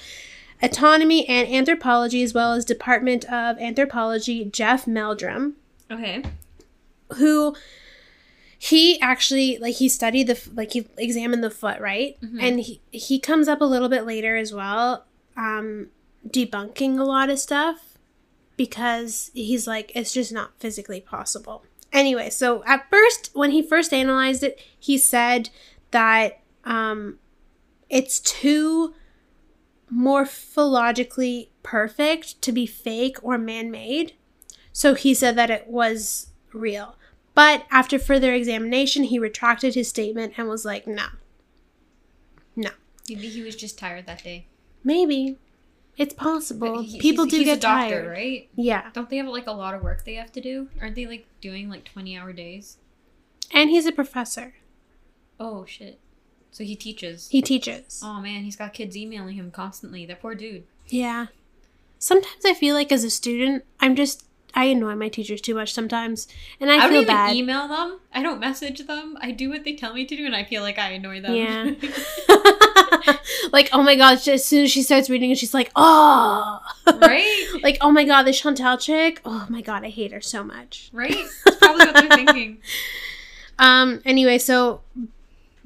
[0.61, 5.55] anatomy and anthropology, as well as Department of Anthropology Jeff Meldrum.
[5.91, 6.23] Okay.
[7.17, 7.55] who
[8.59, 12.37] he actually like he studied the like he examined the foot right Mhm.
[12.43, 15.05] and he he comes up a little bit later as well
[15.37, 15.87] um
[16.27, 17.97] debunking a lot of stuff
[18.57, 23.93] because he's like it's just not physically possible anyway so at first when he first
[23.93, 25.49] analyzed it he said
[25.91, 27.17] that um
[27.89, 28.93] it's too
[29.93, 34.13] morphologically perfect to be fake or man-made
[34.71, 36.95] so he said that it was real.
[37.33, 41.07] But after further examination, he retracted his statement and was like, no.
[42.55, 42.71] No.
[43.07, 44.47] Maybe he was just tired that day.
[44.83, 45.37] Maybe.
[45.99, 46.81] It's possible.
[46.81, 48.09] He- People do he's get a doctor, tired.
[48.09, 48.49] right?
[48.55, 48.89] Yeah.
[48.93, 50.69] Don't they have like a lot of work they have to do?
[50.81, 52.77] Aren't they like doing like twenty hour days?
[53.51, 54.53] And he's a professor.
[55.41, 55.99] Oh shit.
[56.51, 57.27] So he teaches.
[57.29, 58.01] He teaches.
[58.03, 60.05] Oh man, he's got kids emailing him constantly.
[60.05, 60.63] That poor dude.
[60.87, 61.27] Yeah.
[61.99, 65.73] Sometimes I feel like as a student, I'm just I annoy my teachers too much
[65.73, 66.27] sometimes,
[66.61, 67.35] and I, I, feel bad.
[67.35, 67.99] email them.
[68.13, 69.17] I don't message them.
[69.21, 71.35] I do what they tell me to do, and I feel like I annoy them.
[71.35, 71.71] Yeah.
[73.51, 74.27] like, oh my gosh!
[74.27, 77.47] As soon as she starts reading it, she's like, "Oh, right?
[77.63, 79.21] like, oh my god, the Chantel chick.
[79.25, 81.17] Oh my god, I hate her so much." Right?
[81.45, 82.57] That's probably what they're thinking.
[83.61, 84.01] Um.
[84.05, 84.79] Anyway, so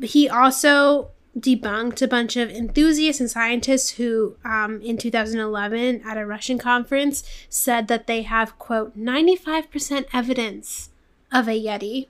[0.02, 6.26] he also debunked a bunch of enthusiasts and scientists who, um, in 2011 at a
[6.26, 10.90] Russian conference, said that they have quote 95% evidence
[11.32, 12.08] of a yeti.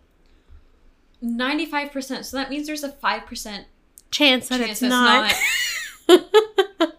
[1.21, 2.25] Ninety-five percent.
[2.25, 3.67] So that means there's a five percent
[4.13, 5.33] Chance that chance it's not.
[6.07, 6.29] not.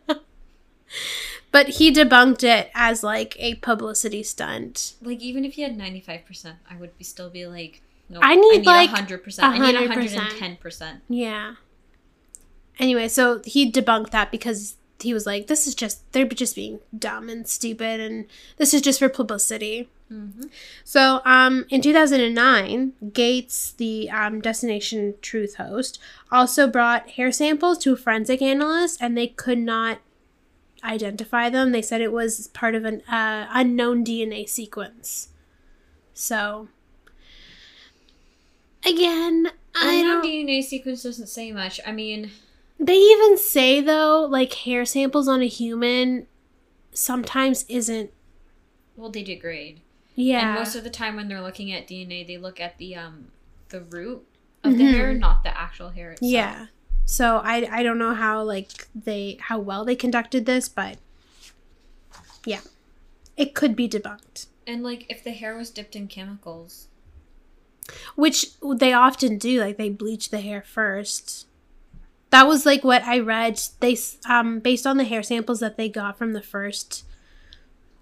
[1.52, 4.94] but he debunked it as like a publicity stunt.
[5.00, 8.34] Like even if you had ninety-five percent, I would be still be like, No, I
[8.34, 9.54] need, like, hundred percent.
[9.54, 9.86] I need 100%.
[9.86, 11.02] hundred and ten percent.
[11.08, 11.54] Yeah.
[12.78, 16.80] Anyway, so he debunked that because he was like, "This is just they're just being
[16.96, 20.42] dumb and stupid, and this is just for publicity." Mm-hmm.
[20.84, 25.98] So, um, in 2009, Gates, the um, Destination Truth host,
[26.30, 29.98] also brought hair samples to a forensic analyst, and they could not
[30.84, 31.72] identify them.
[31.72, 35.28] They said it was part of an uh, unknown DNA sequence.
[36.12, 36.68] So,
[38.86, 40.24] again, I know don't.
[40.24, 41.80] DNA sequence doesn't say much.
[41.86, 42.30] I mean,
[42.78, 46.26] They even say though, like hair samples on a human
[46.92, 48.10] sometimes isn't.
[48.96, 49.80] well, they degrade,
[50.14, 50.50] Yeah.
[50.50, 53.28] and most of the time when they're looking at DNA, they look at the um
[53.70, 54.24] the root
[54.62, 54.94] of the Mhm.
[54.94, 56.30] hair, not the actual hair itself.
[56.30, 56.66] Yeah.
[57.04, 60.98] So I I don't know how like they how well they conducted this, but
[62.46, 62.60] yeah,
[63.36, 66.88] it could be debunked, and like if the hair was dipped in chemicals,
[68.14, 68.46] which
[68.76, 69.60] they often do.
[69.60, 71.46] Like they bleach the hair first.
[72.30, 73.60] That was like what I read.
[73.80, 73.96] They
[74.28, 77.04] um based on the hair samples that they got from the first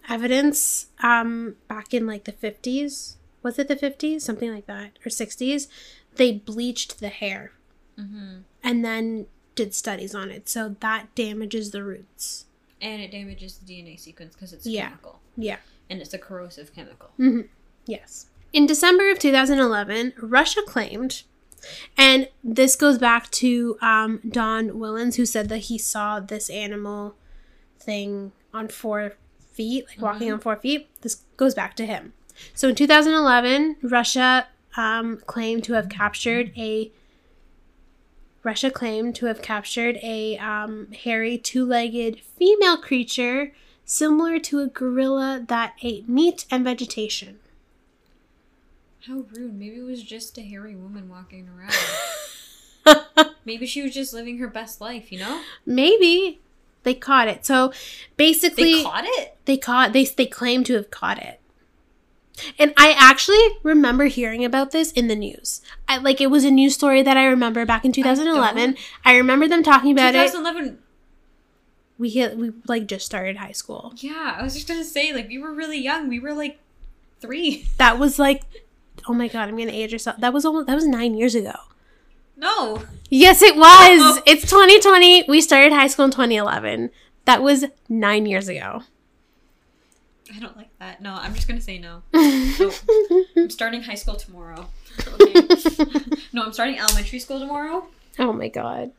[0.09, 3.17] evidence um back in like the 50s.
[3.43, 4.21] Was it the 50s?
[4.23, 5.67] Something like that or 60s.
[6.17, 7.53] They bleached the hair
[7.99, 8.39] mm-hmm.
[8.63, 10.49] and then did studies on it.
[10.49, 12.47] So that damages the roots.
[12.81, 14.89] and it damages the DNA sequence because it's Yeah.
[14.89, 15.59] chemical Yeah.
[15.91, 17.11] and it's a corrosive chemical.
[17.17, 17.43] hmm
[17.87, 18.27] Yes.
[18.53, 21.23] In December of 2011, Russia claimed,
[21.97, 27.15] and this goes back to um, Don Whillans, who said that he saw this animal
[27.81, 29.15] thing on four
[29.53, 30.35] feet, like walking Mhm.
[30.35, 30.89] on four feet.
[31.03, 32.13] This goes back to him.
[32.55, 36.91] So in 2011, Russia um, claimed to have captured a
[38.45, 43.53] Russia claimed to have captured a um, hairy, two-legged female creature
[43.85, 47.39] similar to a gorilla that ate meat and vegetation.
[49.07, 49.55] How rude!
[49.59, 51.75] Maybe it was just a hairy woman walking around.
[53.45, 55.13] Maybe she was just living her best life.
[55.13, 56.41] You know, Maybe
[56.83, 57.45] they caught it.
[57.47, 57.73] So
[58.17, 59.37] basically, they caught it.
[59.45, 61.41] they caught they they claim to have caught it.
[62.59, 65.61] And I actually remember hearing about this in the news.
[65.87, 68.77] I, like it was a news story that I remember back in 2011.
[69.05, 70.33] I, remember them talking about it.
[70.33, 70.79] 2011.
[71.99, 73.93] We hit, we like just started high school.
[73.97, 76.09] Yeah, I was just gonna say, like, we were really young.
[76.09, 76.59] We were like
[77.21, 77.69] three.
[77.77, 78.43] That was like,
[79.07, 80.17] oh my god, I'm gonna age yourself.
[80.19, 81.53] That was almost that was nine years ago.
[82.43, 82.83] No,
[83.15, 84.23] Yes, it was.
[84.27, 85.25] it's 2020.
[85.29, 86.89] We started high school in 2011.
[87.27, 88.85] That was nine years ago.
[90.35, 91.03] I don't like that.
[91.03, 92.03] No, I'm just gonna say no.
[93.37, 94.67] I'm starting high school tomorrow.
[95.07, 95.35] Okay.
[96.33, 97.87] no, I'm starting elementary school tomorrow.
[98.19, 98.93] Oh my god.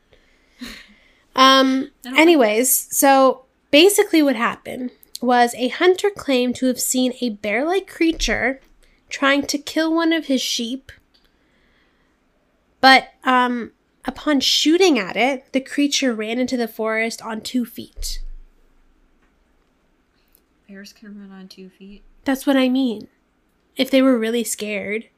[1.34, 7.88] Um anyways, so basically what happened was a hunter claimed to have seen a bear-like
[7.88, 8.60] creature
[9.08, 10.92] trying to kill one of his sheep.
[12.84, 13.72] But um
[14.04, 18.20] upon shooting at it, the creature ran into the forest on 2 feet.
[20.68, 22.02] Bears can run on two feet.
[22.24, 23.08] That's what I mean.
[23.74, 25.08] If they were really scared.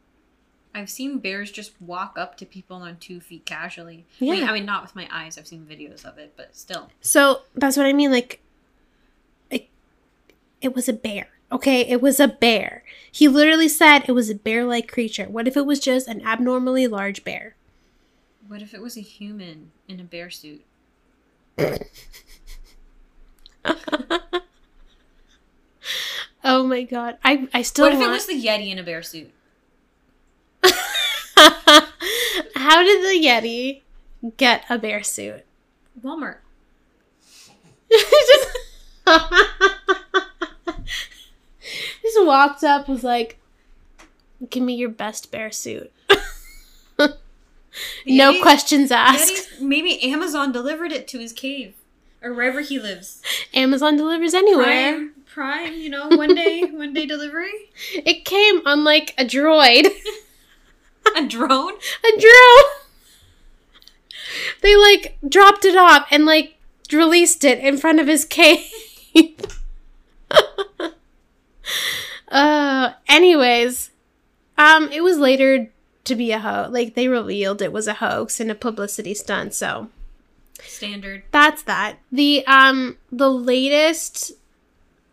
[0.76, 4.06] I've seen bears just walk up to people on two feet casually.
[4.20, 4.50] I, mean, Yeah.
[4.50, 5.36] I mean, not with my eyes.
[5.36, 6.90] I've seen videos of it, but still.
[7.00, 8.12] So that's what I mean.
[8.12, 8.42] Like,
[9.50, 9.68] it,
[10.60, 11.28] it was a bear.
[11.50, 12.82] Okay, it was a bear.
[13.10, 15.26] He literally said it was a bear-like creature.
[15.26, 17.54] What if it was just an abnormally large bear?
[18.48, 20.64] What if it was a human in a bear suit?
[26.44, 29.02] oh my god, I I still what if it was the Yeti in a bear
[29.02, 29.32] suit?
[31.36, 33.82] How did the Yeti
[34.36, 35.44] get a bear suit?
[36.02, 36.38] Walmart.
[37.90, 38.48] just,
[42.16, 43.38] just walked up, was like,
[44.50, 45.92] "Give me your best bear suit."
[46.98, 47.08] no
[48.06, 49.60] Yeti- questions asked.
[49.60, 51.74] Maybe Amazon delivered it to his cave
[52.22, 53.22] or wherever he lives.
[53.54, 54.64] Amazon delivers anywhere.
[54.64, 57.52] Prime, Prime, you know, one day, one day delivery.
[57.94, 59.88] It came on like a droid.
[61.16, 61.72] A drone.
[61.72, 62.64] a drone.
[64.60, 66.56] They like dropped it off and like
[66.92, 68.66] released it in front of his cave.
[72.28, 73.90] Uh anyways,
[74.58, 75.70] um it was later
[76.04, 76.72] to be a hoax.
[76.72, 79.88] Like they revealed it was a hoax and a publicity stunt, so
[80.62, 81.24] Standard.
[81.32, 81.98] that's that.
[82.10, 84.32] The um the latest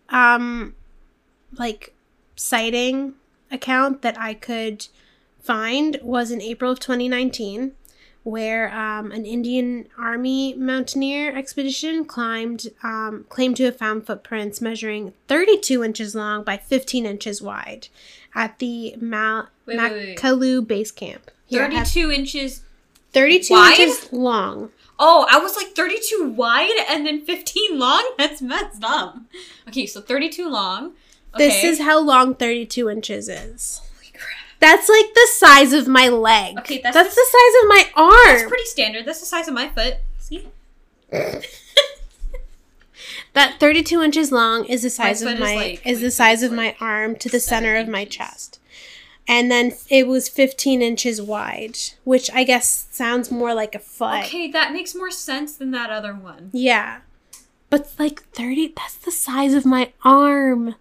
[0.10, 0.76] um
[1.58, 1.94] like
[2.36, 3.14] sighting
[3.52, 4.88] account that I could
[5.42, 7.74] find was in April of 2019
[8.24, 15.14] where um, an Indian Army mountaineer expedition climbed um, claimed to have found footprints measuring
[15.28, 17.90] 32 inches long by 15 inches wide
[18.34, 20.18] at the Mount Wait, wait, wait.
[20.18, 21.32] Makalu base camp.
[21.46, 22.64] Here, I have 32 inches.
[23.12, 23.80] 32 Wide?
[23.80, 24.72] inches long.
[24.98, 28.14] Oh, I was like 32 wide and then 15 long?
[28.18, 29.18] That's messed up.
[29.68, 30.94] Okay, so 32 long.
[31.36, 31.48] Okay.
[31.48, 33.82] This is how long 32 inches is.
[34.64, 36.58] That's like the size of my leg.
[36.60, 38.38] Okay, that's that's the- the size of my arm.
[38.38, 39.06] That's pretty standard.
[39.06, 39.98] That's the size of my foot.
[40.20, 40.48] See?
[43.34, 46.44] That 32 inches long is the size foot of is my like- is the size
[46.44, 48.16] is of my arm to the center of my inches.
[48.16, 48.60] chest.
[49.28, 54.26] And then it was 15 inches wide, which I guess sounds more like a foot.
[54.26, 56.50] Okay, that makes more sense than that other one.
[56.54, 57.00] Yeah.
[57.70, 60.76] But like 30 that's the size of my arm.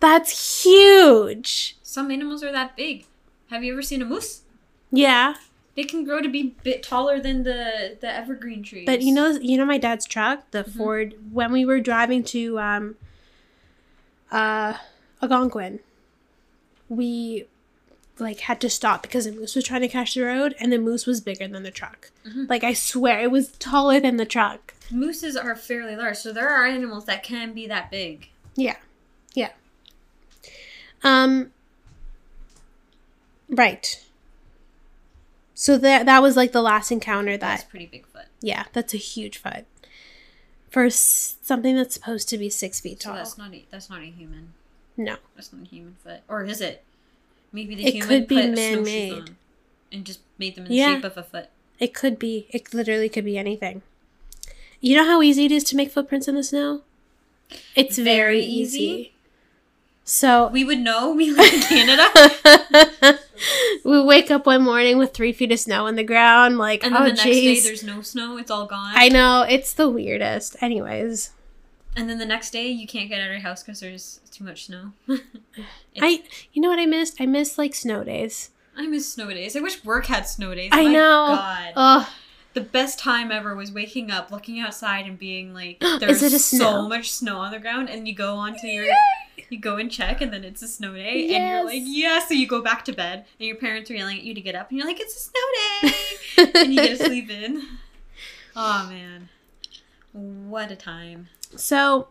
[0.00, 1.76] That's huge.
[1.82, 3.06] Some animals are that big.
[3.50, 4.42] Have you ever seen a moose?
[4.90, 5.34] Yeah.
[5.76, 8.86] They can grow to be a bit taller than the, the evergreen trees.
[8.86, 10.78] But you know, you know my dad's truck, the Mm-hmm.
[10.78, 11.14] Ford.
[11.32, 12.96] When we were driving to um,
[14.30, 14.74] uh,
[15.22, 15.80] Algonquin,
[16.88, 17.46] we
[18.18, 20.78] like had to stop because a moose was trying to catch the road, and the
[20.78, 22.12] moose was bigger than the truck.
[22.24, 22.48] Mhm.
[22.48, 24.74] Like I swear, it was taller than the truck.
[24.90, 28.28] mooses are fairly large, so there are animals that can be that big.
[28.54, 28.76] Yeah,
[29.34, 29.50] yeah.
[31.04, 31.52] Um.
[33.48, 34.00] Right.
[35.54, 38.26] So that that was like the last encounter That's that pretty big foot.
[38.40, 39.64] yeah, that's a huge foot
[40.68, 43.16] for s- something that's supposed to be six feet So tall.
[43.18, 44.52] that's not a, that's not a human.
[44.96, 45.16] No.
[45.36, 46.20] That's not a human foot.
[46.26, 46.82] Or is it?
[47.52, 49.30] Maybe the It human could be man-made.
[49.92, 50.88] and just made them in Yeah.
[50.88, 51.48] the shape of a foot.
[51.78, 52.48] It could be.
[52.50, 53.82] It literally could be anything.
[54.80, 56.82] You know how easy it is to make footprints in the snow?
[57.76, 58.78] It's very, Very easy.
[58.82, 59.13] easy?
[60.04, 61.12] So We would know.
[61.14, 63.18] We live in Canada.
[63.84, 66.58] we wake up one morning with three feet of snow on the ground.
[66.58, 67.64] Like, And then oh the next day jeez.
[67.64, 68.36] there's no snow.
[68.36, 68.92] It's all gone.
[68.94, 70.56] I know it's the weirdest.
[70.62, 71.30] Anyways,
[71.96, 74.44] and then the next day you can't get out of your house because there's too
[74.44, 74.92] much snow.
[76.00, 77.20] I you know what I missed?
[77.20, 78.50] I missed like snow days.
[78.76, 79.56] I miss snow days.
[79.56, 80.70] I wish work had snow days.
[80.72, 81.26] I My know.
[81.36, 81.72] God.
[81.76, 82.06] Ugh.
[82.54, 86.38] The best time ever was waking up, looking outside, and being like, "There's it a
[86.38, 88.86] snow?" so much snow on the ground," and you go onto your,
[89.50, 92.34] you go and check, and then it's a snow day, and you're like, "Yeah." So
[92.34, 94.70] you go back to bed, and your parents are yelling at you to get up,
[94.70, 95.40] and you're like, "It's a snow
[95.82, 97.62] day," and you get to sleep in.
[98.56, 99.28] Oh man,
[100.12, 101.28] what a time!
[101.56, 102.08] So,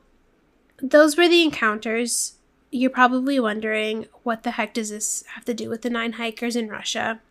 [0.82, 2.34] those were the encounters.
[2.70, 6.56] You're probably wondering what the heck does this have to do with the nine hikers
[6.56, 7.22] in Russia?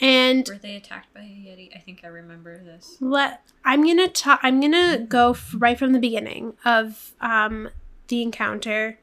[0.00, 1.74] And Were they attacked by a yeti?
[1.76, 2.96] I think I remember this.
[3.00, 4.40] let I'm gonna talk.
[4.42, 7.70] I'm gonna go f- right from the beginning of um,
[8.08, 8.98] the encounter,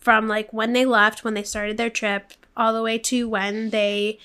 [0.00, 3.70] from like when they left, when they started their trip, all the way to when
[3.70, 4.18] they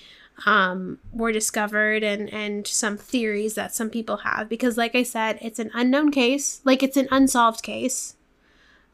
[0.46, 4.48] um, were discovered, and and some theories that some people have.
[4.48, 8.14] Because, like I said, it's an unknown case, like it's an unsolved case.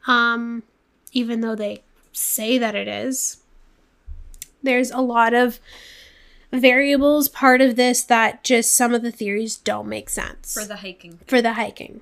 [0.07, 0.63] Um,
[1.11, 3.37] even though they say that it is,
[4.63, 5.59] there's a lot of
[6.51, 10.77] variables part of this that just some of the theories don't make sense For the
[10.77, 11.19] hiking.
[11.27, 12.01] for the hiking.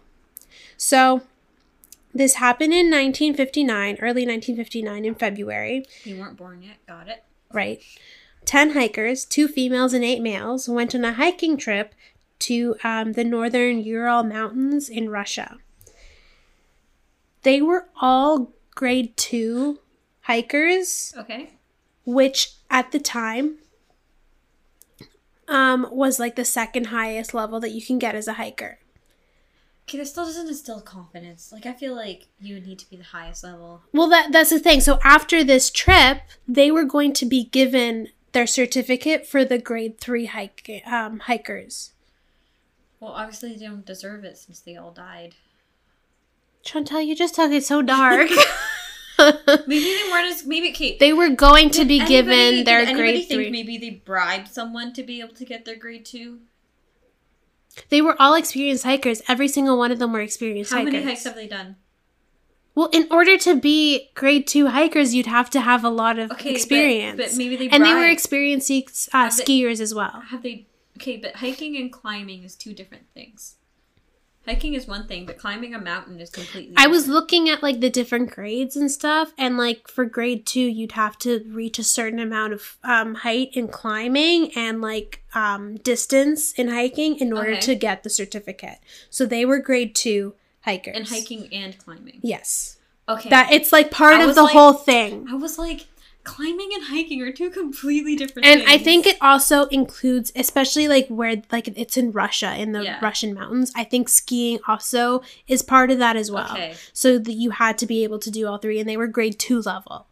[0.77, 1.21] So
[2.13, 6.77] this happened in 1959, early 1959 in February, You weren't born yet.
[6.87, 7.23] Got it.
[7.51, 7.81] right?
[8.45, 11.95] 10 hikers, two females and eight males, went on a hiking trip
[12.39, 15.57] to um, the northern Ural Mountains in Russia.
[17.43, 19.79] They were all grade two
[20.21, 21.51] hikers Okay.
[22.05, 23.55] which at the time
[25.47, 28.79] um, was like the second highest level that you can get as a hiker.
[29.87, 31.51] Okay, that still doesn't instill confidence.
[31.51, 33.83] Like I feel like you would need to be the highest level.
[33.93, 34.81] Well, that that's the thing.
[34.81, 39.99] So after this trip, they were going to be given their certificate for the grade
[39.99, 41.91] three hike um, hikers.
[42.99, 45.35] Well, obviously they don't deserve it since they all died.
[46.65, 48.29] Chantel, you just took it so dark.
[49.67, 50.99] Maybe they weren't as maybe Kate.
[50.99, 53.49] they were going to be anybody- given their grade think three.
[53.49, 56.39] Maybe they bribed someone to be able to get their grade two.
[57.89, 59.21] They were all experienced hikers.
[59.27, 60.85] Every single one of them were experienced hikers.
[60.85, 60.93] How hikers.
[61.05, 61.75] many hikes have they done?
[62.73, 66.31] Well, in order to be grade two hikers, you'd have to have a lot of
[66.31, 67.17] Okay, experience.
[67.17, 70.23] but, maybe they and they were experienced uh, Have they- skiers as well.
[70.29, 70.67] Have they?
[70.97, 73.55] Okay, but hiking and climbing is two different things.
[74.45, 76.75] Hiking is one thing, but climbing a mountain is completely.
[76.77, 80.59] I was looking at like the different grades and stuff, and like for grade two,
[80.61, 85.77] you'd have to reach a certain amount of um, height in climbing and like um,
[85.77, 87.59] distance in hiking in order Okay.
[87.61, 88.77] to get the certificate.
[89.09, 90.95] So they were grade two hikers.
[90.95, 92.19] and hiking and climbing.
[92.21, 92.77] Yes,
[93.09, 95.27] Okay, that it's like part of the like- whole thing.
[95.29, 95.87] I was like,
[96.25, 98.71] climbing and hiking are two completely different And things.
[98.71, 102.99] I think it also includes, especially like where like it's in Russia in the Yeah.
[103.01, 103.71] Russian mountains.
[103.75, 106.51] I think skiing also is part of that as well.
[106.51, 106.75] Okay.
[106.91, 109.39] So that you had to be able to do all three, and they were grade
[109.39, 110.07] two level.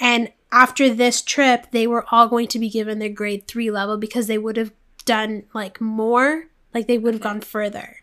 [0.00, 3.98] And after this trip, they were all going to be given their grade three level
[3.98, 4.72] because they would have
[5.04, 7.30] done like more, like they would have Okay.
[7.30, 7.96] gone further.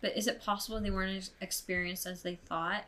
[0.00, 2.84] But is it possible they weren't as experienced as they thought?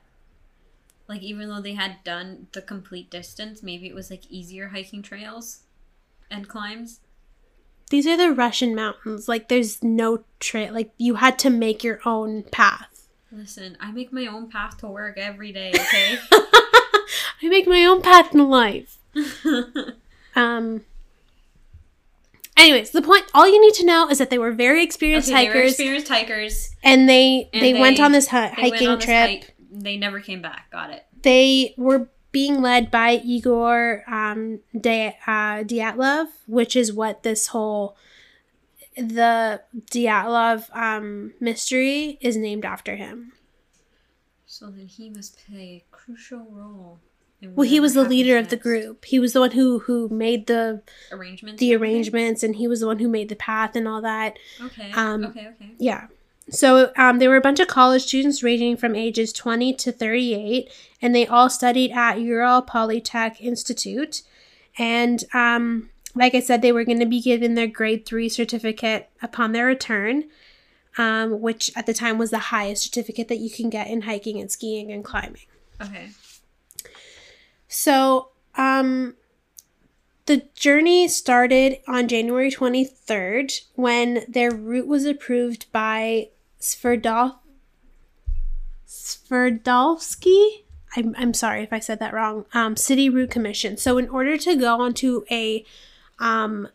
[1.08, 5.02] Like even though they had done the complete distance, maybe it was like easier hiking
[5.02, 5.60] trails
[6.30, 7.00] and climbs.
[7.90, 9.26] These are the Russian mountains.
[9.28, 10.74] Like there's no trail.
[10.74, 13.08] Like you had to make your own path.
[13.32, 16.18] Listen, I make my own path to work every day, okay?
[16.30, 18.98] I make my own path in life.
[20.36, 20.82] Um.
[22.56, 23.24] Anyways, the point.
[23.34, 25.72] All you need to know is that they were very experienced okay, they were hikers,
[25.72, 26.76] experienced hikers.
[26.84, 29.30] and they and they, went on this hi- hiking trip.
[29.30, 29.54] hike.
[29.70, 30.70] They never came back.
[30.70, 31.06] Got it.
[31.22, 37.96] They were being led by Igor um, Di- uh, Dyatlov, which is what this whole
[38.96, 43.32] the Dyatlov um, mystery is named after him.
[44.46, 46.98] So then he must play a crucial role.
[47.40, 49.04] Well, he was the leader happens of the group.
[49.04, 51.60] He was the one who who made the Arrangements.
[51.60, 54.36] the arrangements, and he was the one who made the path and all that.
[54.60, 54.90] Okay.
[54.90, 55.46] Um, okay.
[55.48, 55.70] Okay.
[55.78, 56.08] Yeah.
[56.50, 60.70] So um, there were a bunch of college students ranging from ages 20 to 38,
[61.02, 64.22] and they all studied at Ural Polytech Institute.
[64.78, 69.10] And um, like I said, they were going to be given their grade three certificate
[69.20, 70.24] upon their return,
[70.96, 74.40] um, which at the time was the highest certificate that you can get in hiking
[74.40, 75.46] and skiing and climbing.
[75.80, 76.08] Okay.
[77.68, 79.14] So, um,
[80.26, 86.28] the journey started on January 23rd when their route was approved by
[86.60, 87.36] Sverdov
[88.86, 90.64] Sverdovsky.
[90.96, 92.46] I'm, I'm sorry if I said that wrong.
[92.54, 93.76] Um, City Route Commission.
[93.76, 95.64] So, in order to go onto a
[96.18, 96.68] um,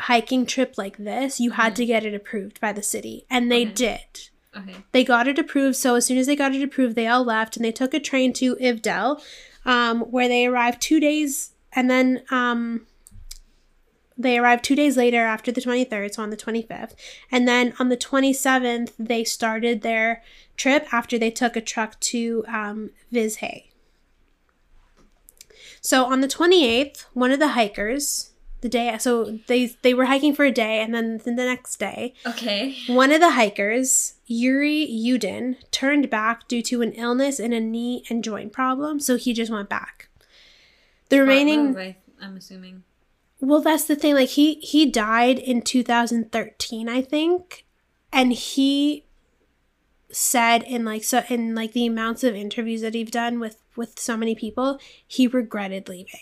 [0.00, 3.62] hiking trip like this, you had to get it approved by the city, and they
[3.66, 3.74] Okay.
[3.74, 4.76] did Okay.
[4.92, 5.74] they got it approved.
[5.76, 7.98] So as soon as they got it approved, they all left and they took a
[7.98, 9.20] train to Ivdel,
[9.64, 12.86] um, where they arrived two days, and then um,
[14.16, 16.94] they arrived two days later after the 23rd, so on the 25th.
[17.32, 20.22] And then on the 27th, they started their
[20.56, 23.64] trip after they took a truck to um, Vizhay.
[25.80, 30.34] So on the 28th, one of the hikers, the day, so they they were hiking
[30.34, 32.74] for a day, and then the next day, Okay.
[32.86, 38.04] one of the hikers, Yuri Yudin, turned back due to an illness and a knee
[38.08, 40.08] and joint problem, so he just went back.
[41.10, 42.84] The remaining, I, I'm assuming.
[43.46, 44.14] Well, that's the thing.
[44.14, 47.64] Like he he died in 2013, I think,
[48.12, 49.04] and he
[50.10, 53.98] said in like so in like the amounts of interviews that he's done with with
[53.98, 56.20] so many people, he regretted leaving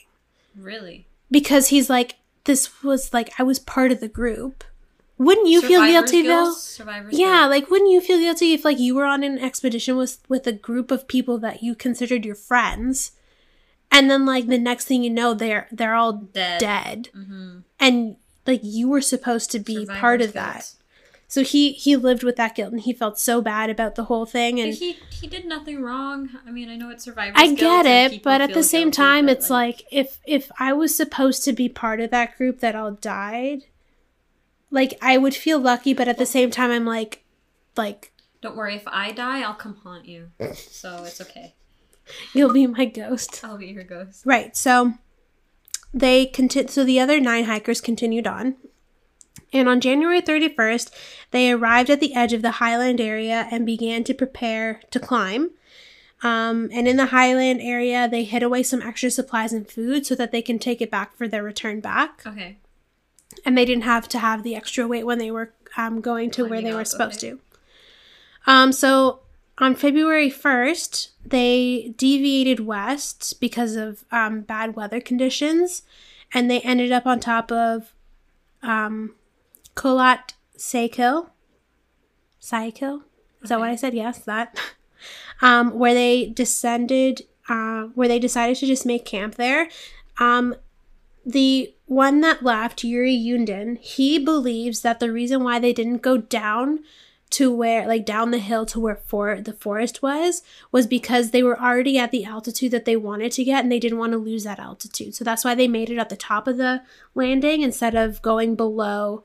[0.57, 1.07] Really.
[1.31, 4.65] because he's like this was like I was part of the group.
[5.19, 6.53] Wouldn't you feel Survivor's guilty though?
[6.55, 7.51] Survivor's Yeah, guilt.
[7.51, 10.53] like wouldn't you feel guilty if like you were on an expedition with with a
[10.53, 13.13] group of people that you considered your friends,
[13.93, 16.59] and then like the next thing you know they're they're all dead.
[16.61, 17.59] dead, Mm-hmm.
[17.79, 18.17] and
[18.47, 20.73] like you were supposed to be part of that.
[21.29, 24.27] So he he lived with that guilt and he felt so bad about the whole
[24.27, 26.29] thing But and he he did nothing wrong.
[26.47, 29.29] I mean, I know it's survivor's I get it, but at the same guilty, time
[29.29, 32.91] it's like if if I was supposed to be part of that group that all
[32.91, 33.63] died,
[34.71, 37.25] like I would feel lucky, but at the same time I'm like
[37.79, 38.13] like
[38.43, 40.33] Don't worry, if I die, I'll come haunt you.
[40.55, 41.55] So it's okay.
[42.35, 43.41] you'll be my ghost.
[43.45, 44.23] I'll be your ghost.
[44.25, 44.57] Right.
[44.57, 44.95] So
[45.93, 48.57] they conti- so the other nine hikers continued on.
[49.53, 50.91] And on January 31st,
[51.31, 55.51] they arrived at the edge of the highland area and began to prepare to climb.
[56.23, 60.15] Um, and in the highland area, they hid away some extra supplies and food so
[60.15, 62.23] that they can take it back for their return back.
[62.25, 62.59] Okay.
[63.45, 66.47] And they didn't have to have the extra weight when they were um, going to
[66.47, 67.31] where they were supposed okay.
[67.31, 67.41] to.
[68.47, 69.21] Um, so
[69.59, 75.83] on February 1st, they deviated west because of um, bad weather conditions,
[76.33, 77.95] and they ended up on top of
[78.63, 79.15] um,
[79.77, 81.31] Kholat Syakhl.
[82.41, 83.03] Syakhl?
[83.43, 83.95] Is that what I said?
[83.95, 84.59] Yes, that.
[85.43, 89.69] um, where they descended, uh, where they decided to just make camp there.
[90.19, 90.55] Um,
[91.27, 96.17] the one that left, Yuri Yundin, he believes that the reason why they didn't go
[96.17, 96.81] down
[97.33, 101.43] to where, like down the hill to where for the forest was, was because they
[101.43, 104.19] were already at the altitude that they wanted to get and they didn't want to
[104.19, 105.15] lose that altitude.
[105.15, 106.83] So that's why they made it at the top of the
[107.15, 109.25] landing instead of going below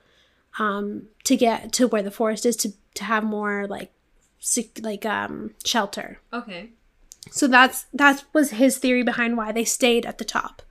[0.58, 3.92] um, to get to where the forest is to, to have more like
[4.40, 6.20] sec- like um shelter.
[6.32, 6.72] Okay.
[7.30, 10.62] So that's that was his theory behind why they stayed at the top.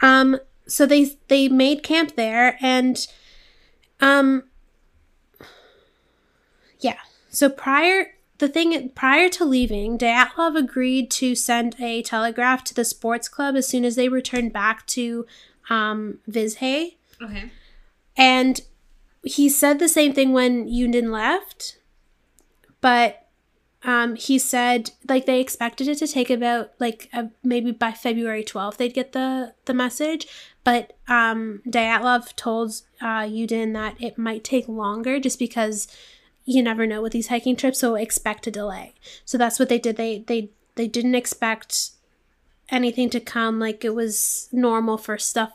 [0.00, 3.06] Um, so they they made camp there, and
[4.00, 4.44] um,
[6.82, 6.98] yeah.
[7.30, 8.06] So prior
[8.42, 13.54] the thing prior to leaving, Dyatlov agreed to send a telegraph to the sports club
[13.54, 15.26] as soon as they returned back to
[15.70, 16.96] um, Vizhay.
[17.22, 17.50] Okay.
[18.16, 18.60] And
[19.22, 21.78] he said the same thing when Yundin left,
[22.80, 23.28] but
[23.84, 28.44] um, he said like they expected it to take about like uh, maybe by February
[28.44, 30.26] 12th they'd get the the message,
[30.64, 35.86] but um, Dyatlov told uh, Yudin that it might take longer just because
[36.44, 38.94] you never know with these hiking trips, so expect a delay.
[39.24, 39.96] So that's what they did.
[39.96, 41.90] They they they didn't expect
[42.68, 45.52] anything to come like it was normal for stuff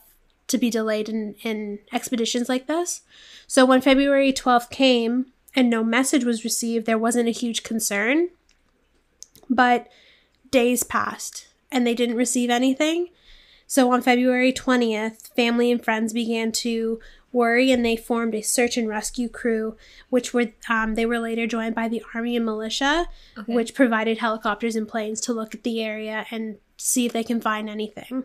[0.48, 3.02] to be delayed in, in expeditions like this.
[3.48, 8.30] So when February 12th came and no message was received, there wasn't a huge concern.
[9.50, 9.88] But
[10.52, 13.10] days passed and they didn't receive anything.
[13.66, 17.00] So on February 20th, family and friends began to
[17.38, 19.78] worry and they formed a search and rescue crew,
[20.10, 23.08] which were um, they were later joined by the army and militia,
[23.38, 23.54] Okay.
[23.56, 27.40] which provided helicopters and planes to look at the area and see if they can
[27.40, 28.24] find anything.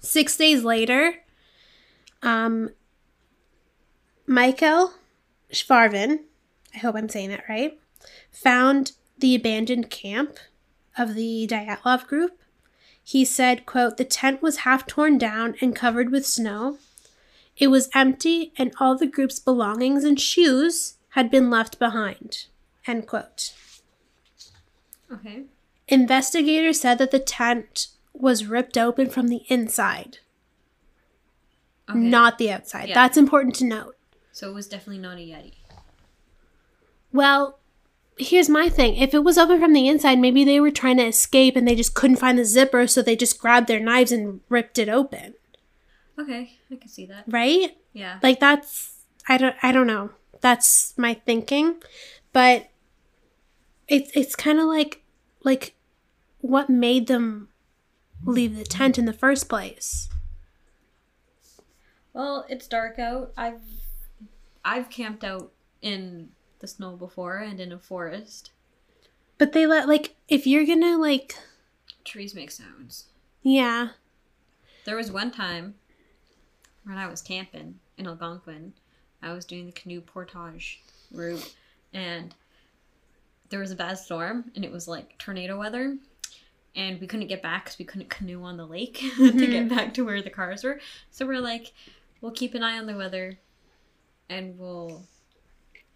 [0.00, 1.14] Six days later,
[2.22, 2.70] um,
[4.26, 4.92] Michael
[5.52, 6.20] Schvarvin,
[6.74, 7.78] I hope I'm saying that right,
[8.30, 10.38] found the abandoned camp
[10.98, 12.38] of the Dyatlov group.
[13.02, 16.78] He said, quote, the tent was half torn down and covered with snow.
[17.56, 22.46] It was empty and all the group's belongings and shoes had been left behind.
[22.86, 23.54] End quote.
[25.12, 25.44] Okay.
[25.88, 30.18] Investigators said that the tent was ripped open from the inside,
[31.88, 31.98] Okay.
[31.98, 32.88] not the outside.
[32.88, 32.94] Yeah.
[32.94, 33.96] That's important to note.
[34.32, 35.52] So it was definitely not a Yeti.
[37.12, 37.58] Well,
[38.18, 38.96] here's my thing.
[38.96, 41.76] If it was open from the inside, maybe they were trying to escape and they
[41.76, 45.34] just couldn't find the zipper, so they just grabbed their knives and ripped it open,
[46.18, 47.24] Okay, I can see that.
[47.26, 47.76] right?
[47.92, 48.18] Yeah.
[48.22, 50.10] Like that's I don't I don't know.
[50.40, 51.76] That's my thinking.
[52.32, 52.70] But
[53.88, 55.02] it's it's kind of like
[55.42, 55.74] like
[56.40, 57.48] what made them
[58.24, 60.08] leave the tent in the first place?
[62.12, 63.32] Well, it's dark out.
[63.36, 63.60] I've
[64.64, 65.52] I've camped out
[65.82, 68.50] in the snow before and in a forest.
[69.36, 71.34] But they let like if you're going to like
[72.04, 73.06] Trees make sounds.
[73.42, 73.88] yeah.
[74.84, 75.76] There was one time
[76.84, 78.74] when I was camping in Algonquin.
[79.22, 81.54] I was doing the canoe portage route,
[81.92, 82.34] and
[83.48, 85.96] there was a bad storm, and it was like tornado weather,
[86.76, 89.74] and we couldn't get back because we couldn't canoe on the lake to get mm-hmm.
[89.74, 90.80] back to where the cars were.
[91.10, 91.72] So we're like,
[92.20, 93.38] we'll keep an eye on the weather,
[94.28, 95.02] and we'll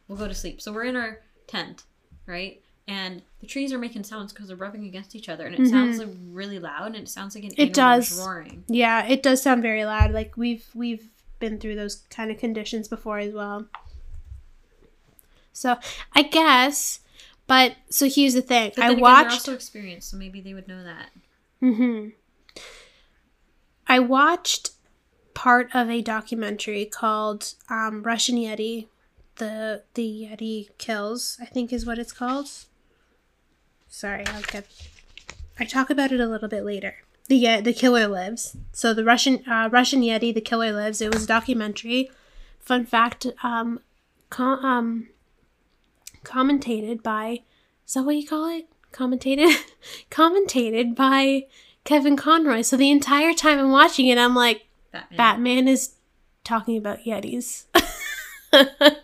[0.07, 0.61] we'll go to sleep.
[0.61, 1.84] So we're in our tent,
[2.26, 2.62] right?
[2.89, 5.99] And the trees are making sounds because they're rubbing against each other, and it sounds
[5.99, 8.18] like really loud, and it sounds like an It animal does.
[8.18, 8.64] roaring.
[8.66, 10.11] Yeah, it does sound very loud.
[10.12, 13.66] Like we've we've been through those kind of conditions before as well.
[15.53, 15.76] So
[16.14, 17.01] I guess,
[17.47, 18.72] but so here's the thing.
[18.78, 19.32] I again, watched.
[19.32, 21.11] Also experienced, so maybe they would know that.
[21.61, 22.09] hmm
[23.86, 24.70] I watched
[25.34, 28.86] part of a documentary called um, Russian Yeti,
[29.36, 31.36] the the Yeti kills.
[31.41, 32.49] I think is what it's called.
[33.89, 34.66] Sorry, I'll get.
[35.59, 36.97] I talk about it a little bit later.
[37.28, 38.57] The Ye- the killer lives.
[38.72, 41.01] So the Russian uh, Russian Yeti, the killer lives.
[41.01, 42.11] It was a documentary.
[42.61, 43.26] Fun fact.
[43.43, 43.80] Um,
[44.30, 45.09] com- um,
[46.24, 47.41] commentated by.
[47.86, 48.66] Is that what you call it?
[48.93, 49.55] Commentated,
[50.11, 51.47] commentated by
[51.84, 52.62] Kevin Conroy.
[52.62, 55.16] So the entire time I'm watching it, I'm like, Batman.
[55.16, 55.95] Batman is
[56.45, 57.64] talking about Yetis.
[58.53, 58.97] I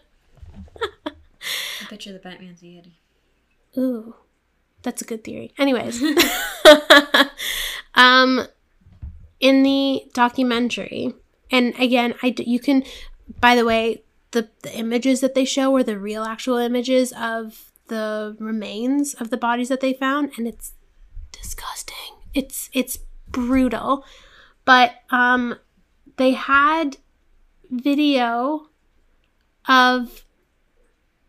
[1.90, 2.92] bet you the Batman's a Yeti.
[3.76, 4.14] Ooh,
[4.84, 5.52] that's a good theory.
[5.58, 6.00] Anyways,
[7.94, 8.46] um,
[9.40, 11.12] in the documentary,
[11.50, 12.84] and again, I d- you can,
[13.40, 17.72] by the way, the the images that they show were the real actual images of
[17.88, 20.74] the remains of the bodies that they found, and it's
[21.32, 22.16] disgusting.
[22.32, 24.04] It's it's brutal,
[24.64, 25.56] but um,
[26.16, 26.98] they had
[27.70, 28.68] video
[29.66, 30.23] of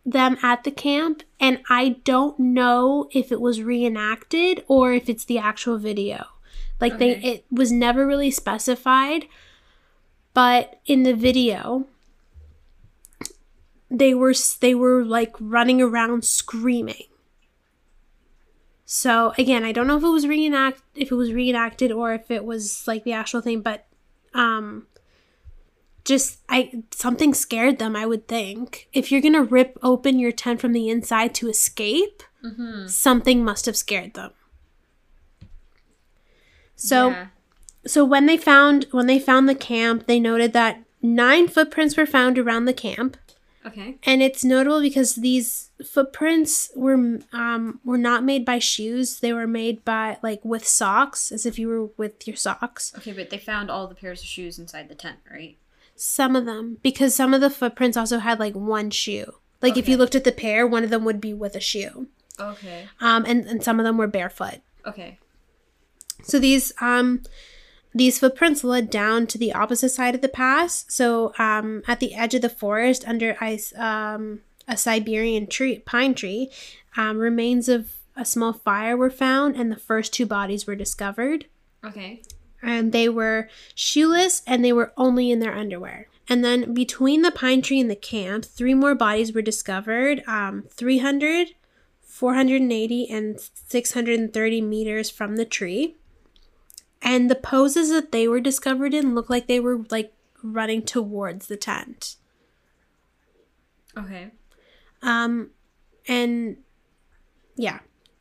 [0.05, 5.25] them at the camp and I don't know if it was reenacted or if it's
[5.25, 6.27] the actual video.
[6.79, 9.25] Like they it was never really specified,
[10.33, 11.87] but in the video
[13.89, 17.05] they were they were like running around screaming.
[18.85, 22.29] So again, I don't know if it was reenact if it was reenacted or if
[22.29, 23.87] it was like the actual thing, but
[24.33, 24.85] um
[26.05, 28.87] just I something scared them, I would think.
[28.93, 32.85] If you're gonna rip open your tent from the inside to escape, Mm-hmm.
[32.87, 34.31] something must have scared them.
[36.75, 37.27] So yeah.
[37.87, 42.05] so when they found when they found the camp, they noted that nine footprints were
[42.05, 43.17] found around the camp,
[43.65, 43.97] Okay.
[44.03, 49.19] and it's notable because these footprints were um were not made by shoes.
[49.21, 52.93] They were made by like with socks, as if you were with your socks.
[52.97, 55.57] Okay, but they found all the pairs of shoes inside the tent, right?
[55.95, 59.35] Some of them, because some of the footprints also had like one shoe.
[59.61, 62.07] Like if you looked at the pair, one of them would be with a shoe.
[62.39, 62.87] Okay.
[62.99, 64.59] Um, and, and some of them were barefoot.
[64.85, 65.17] Okay.
[66.23, 67.23] So these um
[67.93, 70.85] these footprints led down to the opposite side of the pass.
[70.89, 76.15] So um at the edge of the forest under ice um a Siberian tree pine
[76.15, 76.51] tree,
[76.97, 81.45] um, remains of a small fire were found and the first two bodies were discovered.
[81.83, 82.21] Okay.
[82.65, 86.07] And they were shoeless and they were only in their underwear.
[86.27, 90.63] And then between the pine tree and the camp, three more bodies were discovered um,
[90.71, 91.49] 300,
[92.01, 95.95] 480, and 630 meters from the tree.
[97.01, 101.45] And the poses that they were discovered in looked like they were like running towards
[101.45, 102.15] the tent.
[103.95, 104.31] Okay.
[105.03, 105.51] Um,
[106.07, 106.57] and
[107.55, 107.79] yeah,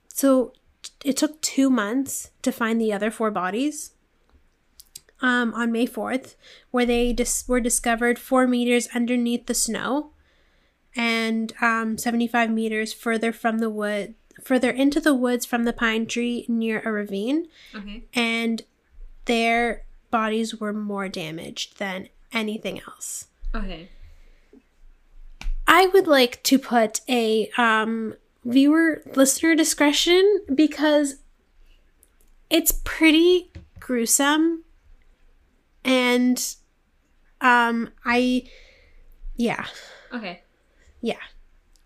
[0.09, 0.53] so
[1.03, 3.94] it took two months to find the other four bodies.
[5.21, 6.37] Um, on May fourth,
[6.71, 10.11] where they dis- were discovered four meters underneath the snow,
[10.97, 16.07] and um, seventy-five meters further from the wood, further into the woods from the pine
[16.07, 18.05] tree near a ravine, Okay.
[18.13, 18.63] and
[19.27, 23.29] their bodies were more damaged than anything else.
[23.55, 23.89] Okay.
[25.67, 31.17] I would like to put a um, viewer listener discretion because
[32.51, 33.51] it's pretty
[33.81, 34.64] gruesome
[35.85, 36.57] and
[37.41, 38.45] um I
[39.37, 39.67] yeah.
[40.13, 40.43] Okay.
[41.01, 41.19] yeah.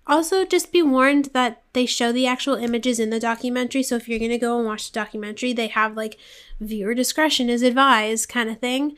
[0.07, 4.09] Also just be warned that they show the actual images in the documentary so if
[4.09, 6.18] you're gonna go and watch the documentary they have like
[6.61, 8.96] viewer discretion is advised kind of thing.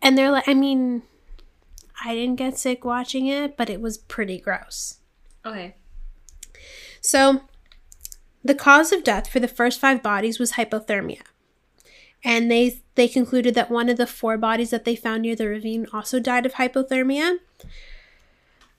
[0.00, 1.02] And they're like i mean
[2.04, 4.98] i didn't get sick watching it but it was pretty gross.
[5.44, 5.76] Okay.
[7.00, 7.42] so
[8.44, 11.22] the cause of death for the first five bodies was hypothermia.
[12.24, 15.48] And they they concluded that one of the four bodies that they found near the
[15.48, 17.38] ravine also died of hypothermia.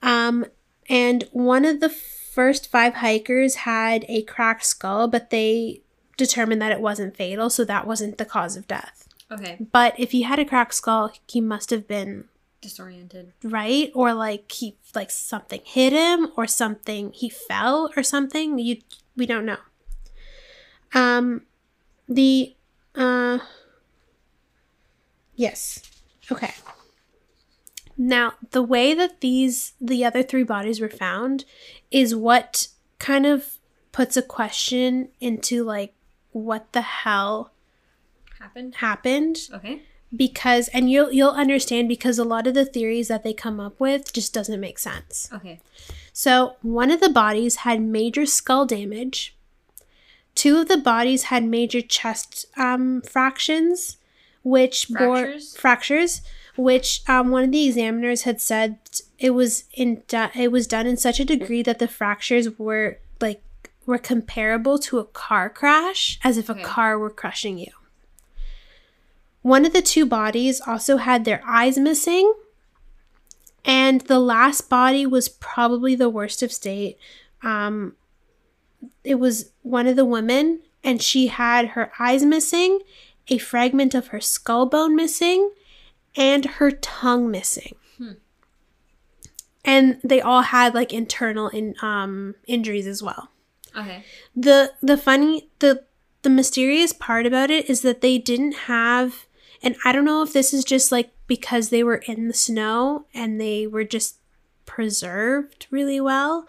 [0.01, 0.45] Um
[0.89, 5.81] and one of the first five hikers had a cracked skull but they
[6.17, 9.07] determined that it wasn't fatal so that wasn't the cause of death.
[9.31, 9.57] Okay.
[9.71, 12.25] but if he had a cracked skull he must have been
[12.61, 13.33] Disoriented.
[13.43, 13.91] right?
[13.95, 18.57] Or like he like something hit him or something he fell or something?
[18.59, 18.77] You
[19.17, 19.57] we don't know.
[20.93, 21.41] Um
[22.07, 22.55] the
[22.95, 23.39] uh
[25.35, 25.81] yes
[26.31, 26.53] okay
[27.97, 31.45] now the way that these the other three bodies were found
[31.91, 32.67] is what
[32.99, 33.57] kind of
[33.91, 35.93] puts a question into like
[36.31, 37.51] what the hell
[38.39, 38.75] Happened.
[38.75, 39.81] happened Okay.
[40.15, 43.79] because and you'll you'll understand because a lot of the theories that they come up
[43.79, 45.29] with just doesn't make sense.
[45.31, 45.59] Okay.
[46.11, 49.35] So, one of the bodies had major skull damage.
[50.35, 53.97] Two of the bodies had major chest um, fractions,
[54.43, 55.53] which Fractures?
[55.53, 56.21] bore fractures,
[56.55, 58.77] which um, one of the examiners had said
[59.17, 60.03] it was in
[60.35, 63.41] it was done in such a degree that the fractures were like
[63.85, 66.61] were comparable to a car crash, as if Okay.
[66.61, 67.71] a car were crushing you.
[69.41, 72.33] One of the two bodies also had their eyes missing,
[73.65, 76.97] and the last body was probably the worst of state.
[77.41, 77.95] Um,
[79.03, 82.79] it was one of the women, and she had her eyes missing,
[83.29, 85.51] a fragment of her skull bone missing,
[86.15, 87.75] and her tongue missing.
[89.65, 93.29] And they all had like internal in, um, injuries as well
[93.75, 94.03] Okay.
[94.35, 95.83] the the funny the
[96.23, 99.25] the mysterious part about it is that they didn't have
[99.63, 103.05] and i don't know if this is just like because they were in the snow
[103.13, 104.17] and they were just
[104.65, 106.45] preserved really well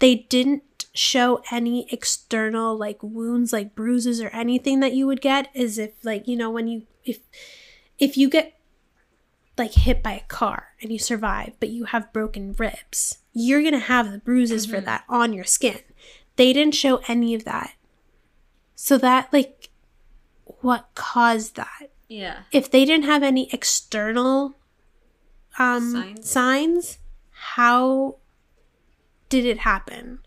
[0.00, 0.62] they didn't
[0.94, 5.92] show any external like wounds like bruises or anything that you would get is if
[6.04, 7.18] like you know when you if
[7.98, 8.56] if you get
[9.58, 13.78] like hit by a car and you survive but you have broken ribs you're gonna
[13.78, 15.80] have the bruises for that on your skin
[16.36, 17.74] they didn't show any of that.
[18.74, 19.70] So that like
[20.44, 21.90] what caused that?
[22.08, 22.42] Yeah.
[22.52, 24.54] If they didn't have any external
[25.58, 26.30] um Signs?
[26.30, 26.98] signs,
[27.30, 28.16] how
[29.28, 30.20] did it happen?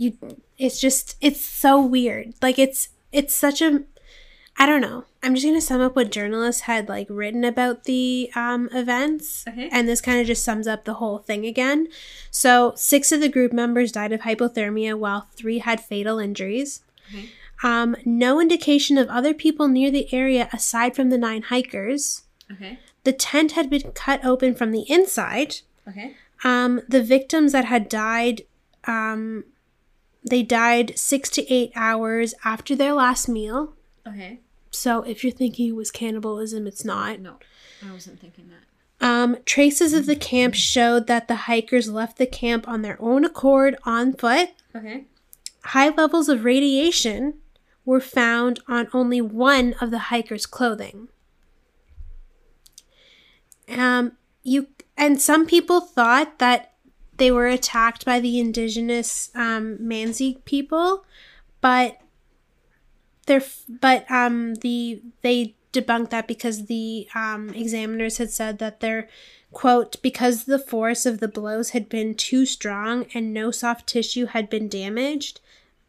[0.00, 0.16] You
[0.56, 2.32] it's just it's so weird.
[2.40, 3.82] Like it's it's such a
[4.56, 5.04] I don't know.
[5.22, 9.68] I'm just gonna sum up what journalists had like written about the um, events, Okay.
[9.70, 11.88] and this kind of just sums up the whole thing again.
[12.30, 16.80] So six of the group members died of hypothermia, while three had fatal injuries.
[17.12, 17.28] Okay.
[17.62, 22.22] Um, no indication of other people near the area aside from the nine hikers.
[22.50, 22.78] Okay.
[23.04, 25.56] The tent had been cut open from the inside.
[25.86, 26.16] Okay.
[26.42, 28.42] Um, the victims that had died,
[28.84, 29.44] um,
[30.22, 33.74] they died six to eight hours after their last meal.
[34.06, 34.40] Okay.
[34.70, 37.20] So if you're thinking it was cannibalism, it's not.
[37.20, 37.36] No,
[37.86, 39.06] I wasn't thinking that.
[39.06, 43.24] Um, traces of the camp showed that the hikers left the camp on their own
[43.24, 44.50] accord on foot.
[44.76, 45.04] Okay.
[45.64, 47.34] High levels of radiation
[47.84, 51.08] were found on only one of the hikers' clothing.
[53.68, 54.12] Um,
[54.42, 54.66] you
[54.96, 56.69] and some people thought that
[57.20, 61.04] they were attacked by the indigenous um, Mansi people,
[61.60, 61.98] but
[63.26, 69.08] they're but um the they debunked that because the um, examiners had said that they're
[69.52, 74.26] quote because the force of the blows had been too strong and no soft tissue
[74.26, 75.40] had been damaged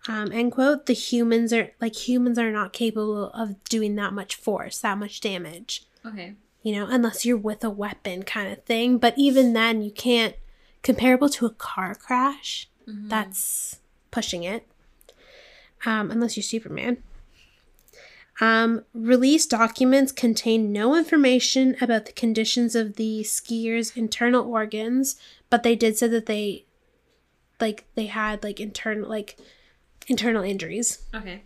[0.08, 4.36] um, end quote the humans are like humans are not capable of doing that much
[4.36, 6.34] force that much damage Okay.
[6.62, 10.36] you know unless you're with a weapon kind of thing but even then you can't
[10.84, 13.80] comparable to a car crash that's
[14.10, 14.68] pushing it
[15.86, 16.98] um, unless you're superman
[18.40, 25.16] um, released documents contain no information about the conditions of the skiers' internal organs,
[25.52, 26.66] but they did say that they,
[27.60, 29.38] like, they had like internal like
[30.08, 31.44] internal injuries, Okay.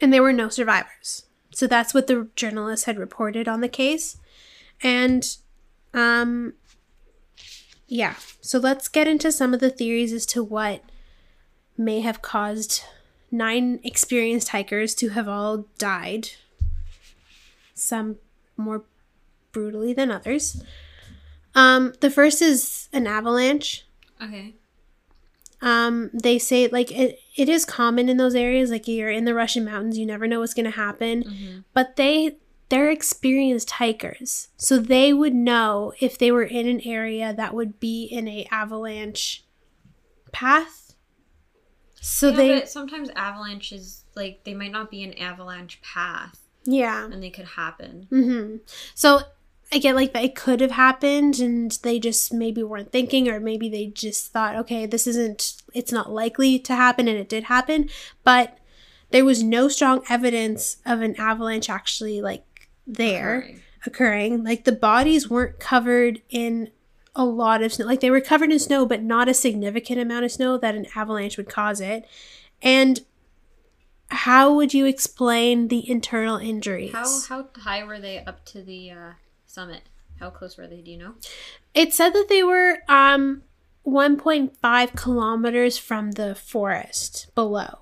[0.00, 1.26] and there were no survivors.
[1.54, 4.16] So that's what the journalist had reported on the case,
[4.82, 5.36] and,
[5.94, 6.54] um,
[7.92, 8.14] yeah.
[8.40, 10.82] So let's get into some of the theories as to what
[11.76, 12.82] may have caused
[13.30, 16.30] nine experienced hikers to have all died,
[17.74, 18.16] some
[18.56, 18.84] more
[19.52, 20.64] brutally than others.
[21.54, 23.84] Um, the first is an avalanche.
[24.22, 24.54] Okay.
[25.60, 28.70] Um, they say like it, it is common in those areas.
[28.70, 31.24] Like you're in the Russian mountains, you never know what's gonna happen.
[31.24, 31.58] Mm-hmm.
[31.74, 32.36] But they
[32.72, 37.78] they're experienced hikers, so they would know if they were in an area that would
[37.78, 39.44] be in a avalanche
[40.32, 40.94] path.
[42.00, 47.04] So yeah, they sometimes avalanches like they might not be an avalanche path, yeah.
[47.04, 48.06] and they could happen.
[48.08, 48.56] hmm
[48.94, 49.20] So
[49.70, 53.38] I get like that it could have happened and they just maybe weren't thinking or
[53.38, 57.44] maybe they just thought, okay, this isn't it's not likely to happen and it did
[57.44, 57.90] happen.
[58.24, 58.56] But
[59.10, 62.46] there was no strong evidence of an avalanche actually like
[62.86, 63.60] there Occurring.
[63.86, 64.44] occurring.
[64.44, 66.70] Like the bodies weren't covered in
[67.14, 67.86] a lot of snow.
[67.86, 70.86] Like they were covered in snow, but not a significant amount of snow that an
[70.94, 72.06] avalanche would cause it.
[72.62, 73.00] And
[74.08, 76.92] how would you explain the internal injuries?
[76.92, 79.12] How how high were they up to the uh,
[79.46, 79.82] summit?
[80.20, 80.80] How close were they?
[80.80, 81.14] Do you know?
[81.74, 83.42] It said that they were um
[83.86, 87.78] 1.5 kilometers from the forest below.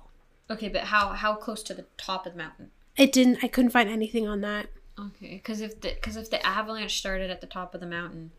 [0.49, 2.71] Okay, but how how close to the top of the mountain?
[2.97, 3.39] It didn't.
[3.43, 4.67] I couldn't find anything on that.
[5.01, 8.31] Okay, because if the because if the avalanche started at the top of the mountain,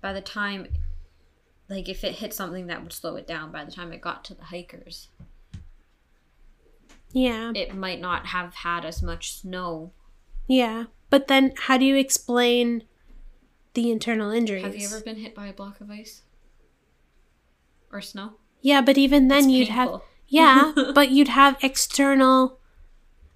[0.00, 0.66] by the time,
[1.68, 4.24] like if it hit something that would slow it down, by the time it got
[4.26, 5.08] to the hikers,
[7.12, 9.92] Yeah, it might not have had as much snow.
[10.46, 10.84] yeah.
[11.10, 12.84] But then, how do you explain
[13.74, 14.64] the internal injuries?
[14.64, 16.22] Have you ever been hit by a block of ice
[17.92, 18.34] or snow?
[18.60, 22.58] Yeah, but even then, It's you'd have yeah, but you'd have external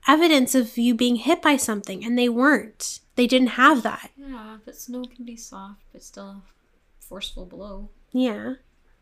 [0.06, 3.00] evidence of you being hit by something, and they weren't.
[3.16, 4.10] They didn't have that.
[4.16, 6.42] Yeah, but snow can be soft, but still a
[7.00, 7.88] forceful blow.
[8.12, 8.54] Yeah,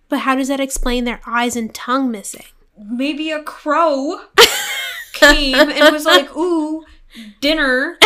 [0.08, 2.46] but how does that explain their eyes and tongue missing?
[2.78, 4.20] Maybe a crow
[5.12, 6.84] came and was like, "Ooh,
[7.40, 7.98] dinner."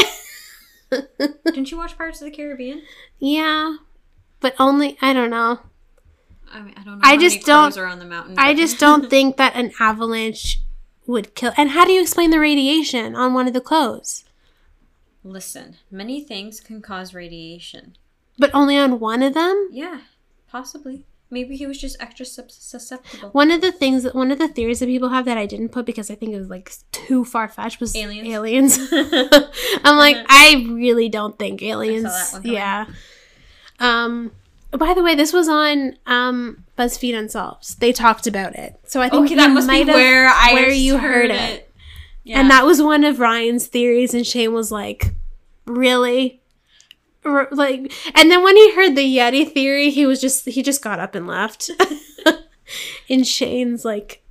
[0.91, 2.83] Didn't you watch Pirates of the Caribbean?
[3.19, 3.77] Yeah,
[4.41, 5.61] but only I don't know.
[6.53, 7.05] I mean, I don't know.
[7.05, 8.35] I just don't- Are on the mountain.
[8.37, 10.59] I just don't think that an avalanche
[11.07, 11.53] would kill.
[11.57, 14.25] And how do you explain the radiation on one of the clothes?
[15.23, 15.77] listen.
[15.91, 17.97] Many things can cause radiation.
[18.39, 19.69] But only on one of them?
[19.71, 20.01] Yeah,
[20.51, 21.05] possibly.
[21.31, 23.29] Maybe he was just extra sus- susceptible.
[23.31, 25.69] One of the things that one of the theories that people have that I didn't
[25.69, 28.29] put because I think it was like too far fetched was Aliens.
[28.29, 28.79] aliens.
[29.85, 32.37] I'm like, I really don't think aliens.
[32.43, 32.87] yeah.
[33.79, 34.33] Um
[34.73, 37.79] by the way, this was on um BuzzFeed Unsolved.
[37.81, 38.81] They talked about it.
[38.87, 41.71] So I think Okay, that must be where I where you heard it.
[42.25, 42.41] Yeah.
[42.41, 45.15] And that was one of Ryan's theories, and Shane was like,
[45.67, 46.41] "Really?"
[47.25, 50.83] R- Like, and then when he heard the Yeti theory, he was just he just
[50.83, 51.71] got up and left.
[53.09, 54.23] In Shane's like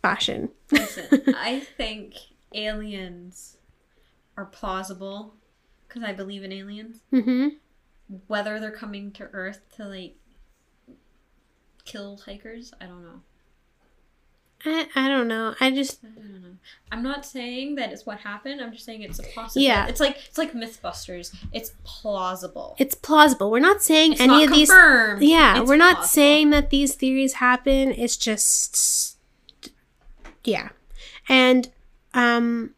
[0.00, 0.50] fashion.
[0.70, 2.14] Listen, I think
[2.54, 3.56] aliens
[4.36, 5.34] are plausible
[5.88, 7.00] because I believe in aliens.
[7.10, 7.48] hmm
[8.28, 10.16] Whether they're coming to Earth to like
[11.86, 13.20] kill hikers, I don't know.
[14.64, 15.54] I, I don't know.
[15.60, 16.48] I just I don't know.
[16.90, 18.60] I'm not saying that it's what happened.
[18.60, 19.66] I'm just saying it's a possibility.
[19.66, 19.86] Yeah.
[19.86, 21.34] It's like it's like MythBusters.
[21.52, 22.74] It's plausible.
[22.78, 23.50] it's plausible.
[23.50, 25.22] We're not saying It's any not of these confirmed.
[25.22, 26.08] Yeah, It's we're not plausible.
[26.08, 27.92] saying that these theories happen.
[27.92, 29.18] It's just
[30.44, 30.70] yeah.
[31.28, 31.68] And
[32.14, 32.70] um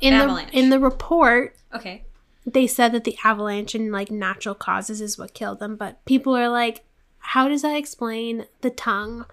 [0.00, 0.50] in Avalanche.
[0.50, 2.04] the in the report Okay.
[2.46, 6.34] they said that the avalanche and like natural causes is what killed them, but people
[6.36, 6.84] are like
[7.22, 9.26] how does that explain the tongue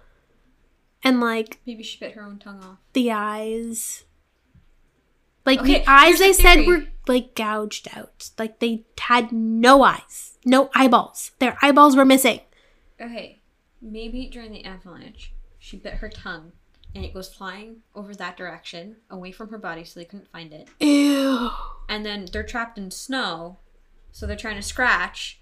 [1.02, 2.78] and like Maybe she bit her own tongue off.
[2.92, 4.04] the eyes?
[5.46, 8.30] Like Okay, the eyes they said were like gouged out.
[8.38, 11.32] Like they had no eyes, no eyeballs.
[11.38, 12.40] Their eyeballs were missing.
[13.00, 13.40] Okay.
[13.82, 16.52] Maybe during the avalanche, she bit her tongue
[16.94, 20.52] and it goes flying over that direction, away from her body, so they couldn't find
[20.52, 20.68] it.
[20.80, 21.50] Ew.
[21.88, 23.58] And then they're trapped in snow,
[24.12, 25.39] so they're trying to scratch,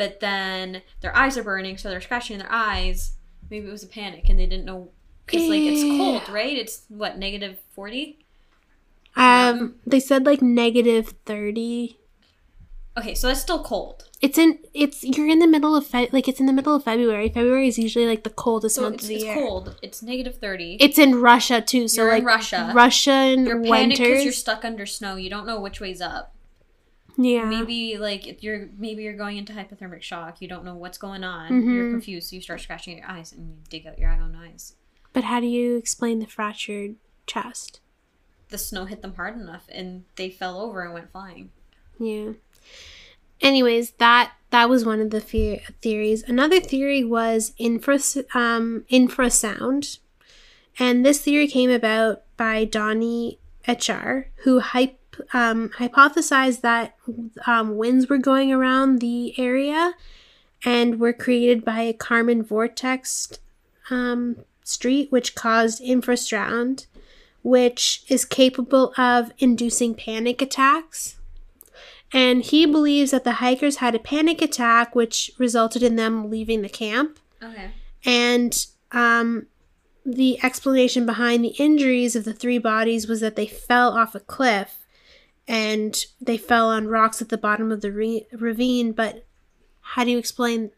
[0.00, 3.18] but then their eyes are burning, so they're scratching their eyes.
[3.50, 4.88] Maybe it was a panic and they didn't know.
[5.26, 6.56] Because, like, it's cold, right?
[6.56, 8.18] It's, what, negative 40?
[9.14, 11.98] Um, they said like negative thirty.
[12.96, 14.08] Okay, so that's still cold.
[14.22, 14.60] It's in.
[14.72, 17.28] It's you're in the middle of Fe- like it's in the middle of February.
[17.28, 19.34] February is usually like the coldest So month it's, of the it's year.
[19.34, 19.76] It's cold.
[19.82, 20.78] It's negative 30.
[20.80, 21.88] It's in Russia too.
[21.88, 22.72] So You're like in Russia.
[22.74, 24.24] Russian you're panicked because winters.
[24.24, 25.16] you're stuck under snow.
[25.16, 26.34] You don't know which way's up.
[27.22, 27.44] Yeah.
[27.44, 30.40] Maybe like if you're maybe you're going into hypothermic shock.
[30.40, 31.50] You don't know what's going on.
[31.50, 31.74] Mhm.
[31.74, 34.74] You're confused, so you start scratching your eyes and you dig out your own eyes.
[35.12, 36.94] But how do you explain the fractured
[37.26, 37.80] chest?
[38.48, 41.50] The snow hit them hard enough, and they fell over and went flying.
[41.98, 42.32] Yeah.
[43.40, 46.22] Anyways, that that was one of the fe- theories.
[46.22, 47.98] Another theory was infra
[48.34, 49.98] um, infrasound,
[50.78, 54.98] and this theory came about by Donnie Eichar, who hype,
[55.32, 56.94] um, hypothesized that
[57.46, 59.94] um, winds were going around the area
[60.64, 63.38] and were created by a Kármán vortex
[63.90, 66.86] um, street, which caused infrasound,
[67.42, 71.16] which is capable of inducing panic attacks.
[72.12, 76.62] And he believes that the hikers had a panic attack, which resulted in them leaving
[76.62, 77.20] the camp.
[77.42, 77.70] Okay.
[78.04, 79.46] And um,
[80.04, 84.20] the explanation behind the injuries of the three bodies was that they fell off a
[84.20, 84.79] cliff
[85.50, 88.92] and they fell on rocks at the bottom of the re- ravine.
[88.92, 89.26] But
[89.80, 90.70] how do you explain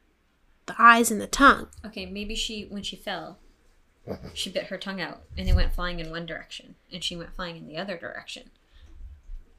[0.64, 1.68] the eyes and the tongue?
[1.84, 2.06] Okay.
[2.06, 3.38] Maybe she when she fell,
[4.32, 7.34] she bit her tongue out, and it went flying in one direction, and she went
[7.36, 8.50] flying in the other direction.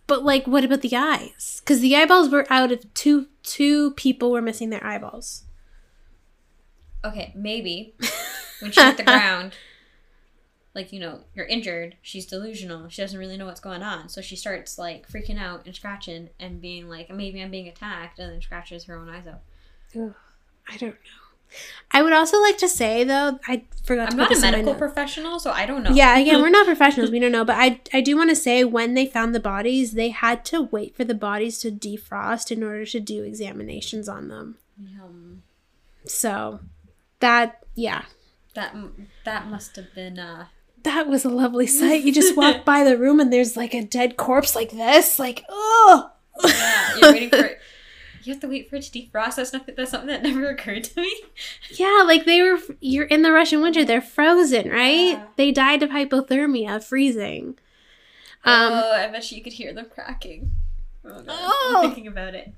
[0.07, 1.61] But like, what about the eyes?
[1.63, 5.43] Because the eyeballs were out of two two people were missing their eyeballs.
[7.05, 7.93] Okay, maybe
[8.61, 9.53] when she hit the ground,
[10.75, 11.95] like you know, you're injured.
[12.01, 12.89] She's delusional.
[12.89, 16.29] She doesn't really know what's going on, so she starts like freaking out and scratching
[16.39, 19.41] and being like, maybe I'm being attacked, and then scratches her own eyes out.
[20.69, 21.57] I don't know.
[21.91, 24.49] I would also like to say though, I forgot I'm put not a this in
[24.49, 25.91] my medical professional, so I don't know.
[25.91, 27.11] Yeah, again, we're not professionals.
[27.11, 29.91] We don't know, but I I do want to say when they found the bodies,
[29.91, 34.29] they had to wait for the bodies to defrost in order to do examinations on
[34.29, 34.57] them.
[34.99, 35.43] Um,
[36.07, 36.59] So
[37.19, 38.05] that yeah,
[38.55, 38.75] that
[39.23, 40.17] that must have been.
[40.17, 40.47] uh
[40.83, 42.03] that was a lovely sight.
[42.03, 45.45] You just walk by the room and there's like a dead corpse like this, like
[45.49, 46.11] oh.
[46.43, 47.45] Yeah, you're waiting for.
[47.45, 47.59] it.
[48.23, 49.35] You have to wait for it to defrost.
[49.35, 49.69] That's not.
[49.75, 51.13] That's something that never occurred to me.
[51.71, 52.57] Yeah, like they were.
[52.79, 53.83] You're in the Russian winter.
[53.83, 55.11] They're frozen, right?
[55.11, 55.25] Yeah.
[55.35, 57.57] They died of hypothermia, freezing.
[58.45, 58.73] Um.
[58.73, 60.53] oh, I bet you could hear them cracking.
[61.05, 61.25] Oh, God.
[61.27, 61.73] Oh.
[61.77, 62.53] I'm thinking about it.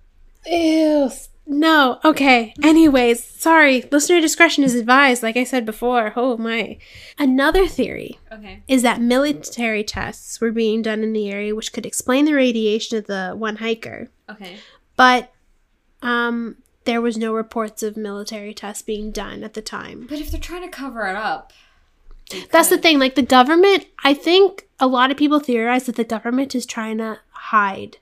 [0.46, 1.10] Ew.
[1.48, 2.00] No.
[2.04, 2.54] Okay.
[2.64, 3.88] Anyways, sorry.
[3.92, 5.22] Listener discretion is advised.
[5.22, 6.12] Like I said before.
[6.16, 6.78] Oh my.
[7.20, 8.64] Another theory Okay.
[8.68, 12.98] is that military tests were being done in the area, which could explain the radiation
[12.98, 14.10] of the one hiker.
[14.30, 14.58] Okay.
[14.96, 15.32] But
[16.02, 20.08] um, there was no reports of military tests being done at the time.
[20.10, 21.54] But if they're trying to cover it up,
[22.52, 22.98] That's the thing.
[22.98, 26.98] Like the government, I think a lot of people theorize that the government is trying
[26.98, 27.98] to hide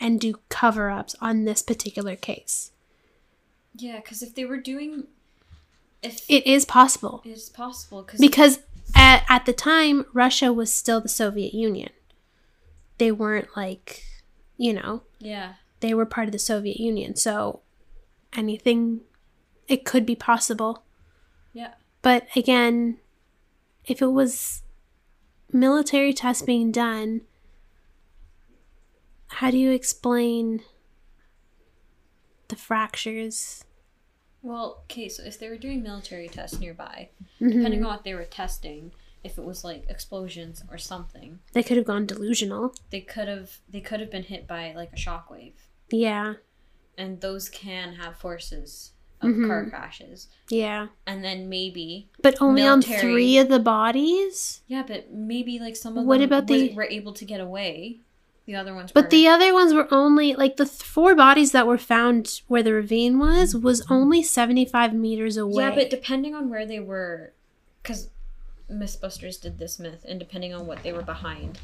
[0.00, 2.72] and do cover ups on this particular case.
[3.78, 5.04] Yeah, because if they were doing,
[6.02, 8.58] if It is possible it's possible, because because
[8.94, 11.90] at, at the time, Russia was still the Soviet Union.
[12.98, 14.04] They weren't like,
[14.56, 17.16] you know, yeah, they were part of the Soviet Union.
[17.16, 17.60] So
[18.34, 19.00] anything,
[19.68, 20.82] it could be possible.
[21.52, 22.98] yeah, But again,
[23.84, 24.62] if it was
[25.52, 27.22] military tests being done,
[29.28, 30.62] how do you explain
[32.48, 33.64] the fractures?
[34.46, 37.08] Well, okay, so if they were doing military tests nearby,
[37.40, 37.52] Mhm.
[37.52, 38.92] depending on what they were testing,
[39.24, 42.72] if it was like explosions or something, They could have gone delusional.
[42.90, 45.54] they could have they could have been hit by like a shockwave,
[45.90, 46.34] Yeah.
[46.96, 49.48] and those can have forces of Mhm.
[49.48, 50.88] car crashes, Yeah.
[51.08, 52.94] and then maybe But only Military.
[52.94, 54.60] on three of the bodies?
[54.68, 57.40] yeah, but maybe like some of What them about was- the- were able to get
[57.40, 57.98] away.
[58.46, 59.10] The other ones, But were.
[59.10, 62.72] the other ones were only like the th- four bodies that were found where the
[62.72, 65.64] ravine was was only 75 meters away.
[65.64, 67.32] yeah, but depending on where they were,
[67.82, 68.08] because
[68.70, 71.58] Mythbusters did this myth, and depending on what they were behind,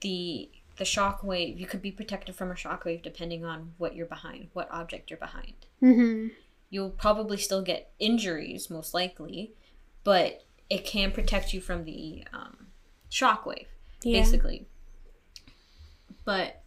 [0.00, 3.94] the the shock wave you could be protected from a shock wave depending on what
[3.94, 5.54] you're behind, what object you're behind.
[5.80, 6.28] hmm
[6.72, 9.52] You'll probably still get injuries, most likely,
[10.04, 12.68] but it can protect you from the um,
[13.08, 13.66] shock wave,
[14.04, 14.20] Yeah.
[14.20, 14.66] basically.
[16.24, 16.62] But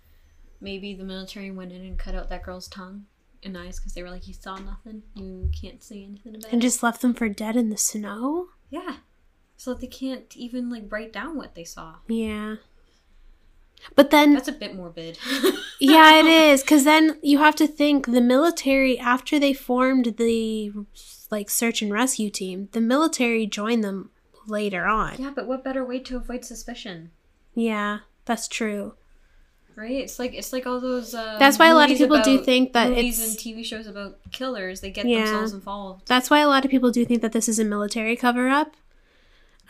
[0.61, 3.05] maybe the military went in and cut out that girl's tongue
[3.43, 5.03] and eyes because they were like, "You saw nothing.
[5.15, 8.47] You can't say anything about And it." just left them for dead in the snow?
[8.69, 8.97] Yeah.
[9.57, 11.95] So that they can't even like write down what they saw.
[12.07, 12.55] Yeah.
[13.95, 15.17] But then That's a bit morbid.
[15.79, 20.71] yeah, it is cuz then you have to think the military after they formed the
[21.29, 24.09] like search and rescue team, the military joined them
[24.47, 25.15] later on.
[25.19, 27.11] yeah, but what better way to avoid suspicion?
[27.55, 28.95] Yeah, that's true.
[29.75, 29.91] Right?
[29.91, 31.15] It's like it's like all those.
[31.15, 33.87] Uh, That's why a lot of people do think that movies it's- and TV shows
[33.87, 34.81] about killers.
[34.81, 35.25] They get Yeah.
[35.25, 36.07] themselves involved.
[36.07, 38.75] That's why a lot of people do think that this is a military cover up.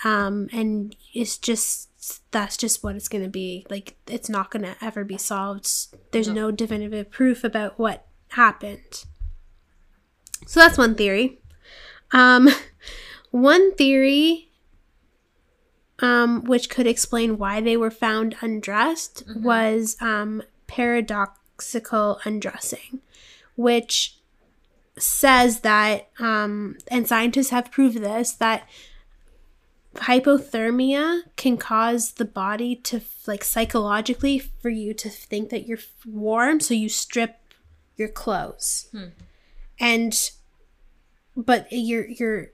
[0.04, 1.90] Um, and it's just
[2.32, 3.66] that's just what it's going to be.
[3.70, 5.70] Like it's not going to ever be solved.
[6.12, 6.34] There's No.
[6.34, 9.06] no definitive proof about what happened.
[10.46, 11.40] So that's one theory.
[12.12, 12.50] Um,
[13.32, 14.50] one theory
[16.04, 19.42] um, which could explain why they were found undressed Mhm.
[19.42, 23.00] was um, paradoxical undressing,
[23.56, 24.18] which
[24.98, 28.68] says that, um, and scientists have proved this, that
[29.96, 36.60] hypothermia can cause the body to, like, psychologically for you to think that you're warm,
[36.60, 37.40] so you strip
[37.96, 38.88] your clothes.
[38.92, 39.06] Hmm.
[39.80, 40.32] And,
[41.38, 42.50] but you're, you're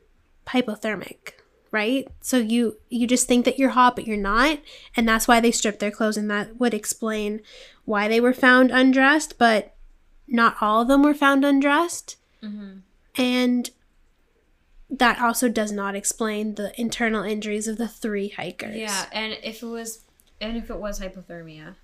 [0.47, 1.38] hypothermic
[1.71, 2.07] right?
[2.21, 4.59] So you you just think that you're hot but you're not.
[4.95, 7.41] And that's why they stripped their clothes and that would explain
[7.85, 9.75] why they were found undressed but
[10.27, 12.17] not all of them were found undressed.
[12.41, 12.77] Mm-hmm.
[13.21, 13.69] and
[14.89, 18.75] that also does not explain the internal injuries of the three hikers.
[18.75, 20.05] Yeah, and if it was,
[20.41, 21.75] and if it was hypothermia,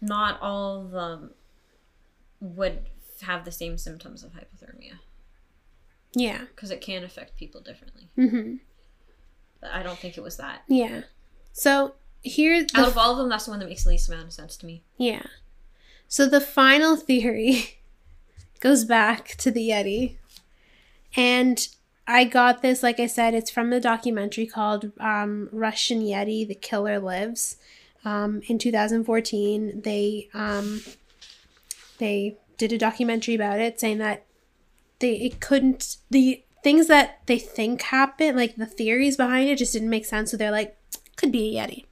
[0.00, 1.30] not all of them
[2.40, 2.80] would
[3.22, 4.98] have the same symptoms of hypothermia
[6.14, 8.08] yeah because it can affect people differently.
[8.16, 8.54] mm-hmm.
[9.60, 10.62] But I don't think it was that.
[10.68, 11.02] yeah
[11.52, 14.26] so here Out of all of them, that's the one that makes the least amount
[14.26, 14.82] of sense to me.
[14.96, 15.22] Yeah.
[16.06, 17.80] So the final theory
[18.60, 20.16] goes back to the Yeti.
[21.16, 21.66] And
[22.06, 26.54] I got this, like I said, it's from the documentary called um, Russian Yeti The
[26.54, 27.56] Killer Lives.
[28.04, 30.82] Um, in 2014, they um,
[31.98, 34.24] they did a documentary about it saying that
[35.00, 39.72] they it couldn't the things that they think happened, like the theories behind it just
[39.72, 40.30] didn't make sense.
[40.30, 40.76] So they're like,
[41.16, 41.84] could be a Yeti.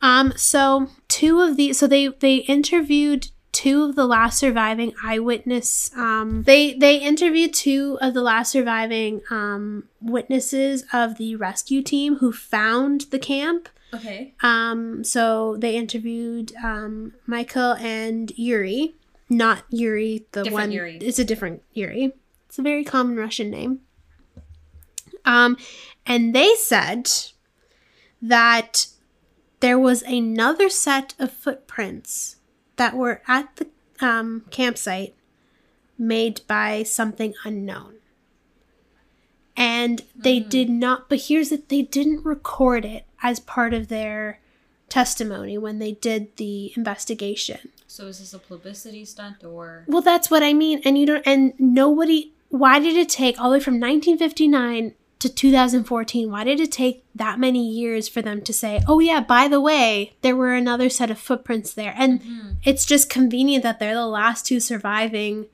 [0.00, 5.90] Um, so two of the so they they interviewed two of the last surviving eyewitness.
[5.96, 12.16] Um, they they interviewed two of the last surviving um, witnesses of the rescue team
[12.16, 13.68] who found the camp.
[13.94, 14.34] Okay.
[14.42, 18.94] Um, so they interviewed um, Michael and Yuri,
[19.32, 20.72] not Yuri, the Different one.
[20.72, 20.96] Yuri.
[20.98, 22.12] It's a different Yuri.
[22.46, 23.80] It's a very common Russian name.
[25.24, 25.56] Um,
[26.06, 27.10] and they said
[28.20, 28.86] that
[29.60, 32.36] there was another set of footprints
[32.76, 33.68] that were at the
[34.04, 35.14] um, campsite
[35.96, 37.94] made by something unknown.
[39.56, 40.48] And they Mhm.
[40.48, 44.40] did not, but here's that they didn't record it as part of their
[44.92, 47.70] testimony when they did the investigation.
[47.86, 49.84] So is this a publicity stunt or?
[49.88, 50.82] Well, that's what I mean.
[50.84, 55.28] And you don't, and nobody, why did it take all the way from 1959 to
[55.28, 56.30] 2014?
[56.30, 59.60] Why did it take that many years for them to say, oh, yeah, by the
[59.60, 61.94] way, there were another set of footprints there?
[61.96, 62.56] And Mhm.
[62.64, 65.46] it's just convenient that they're the last two surviving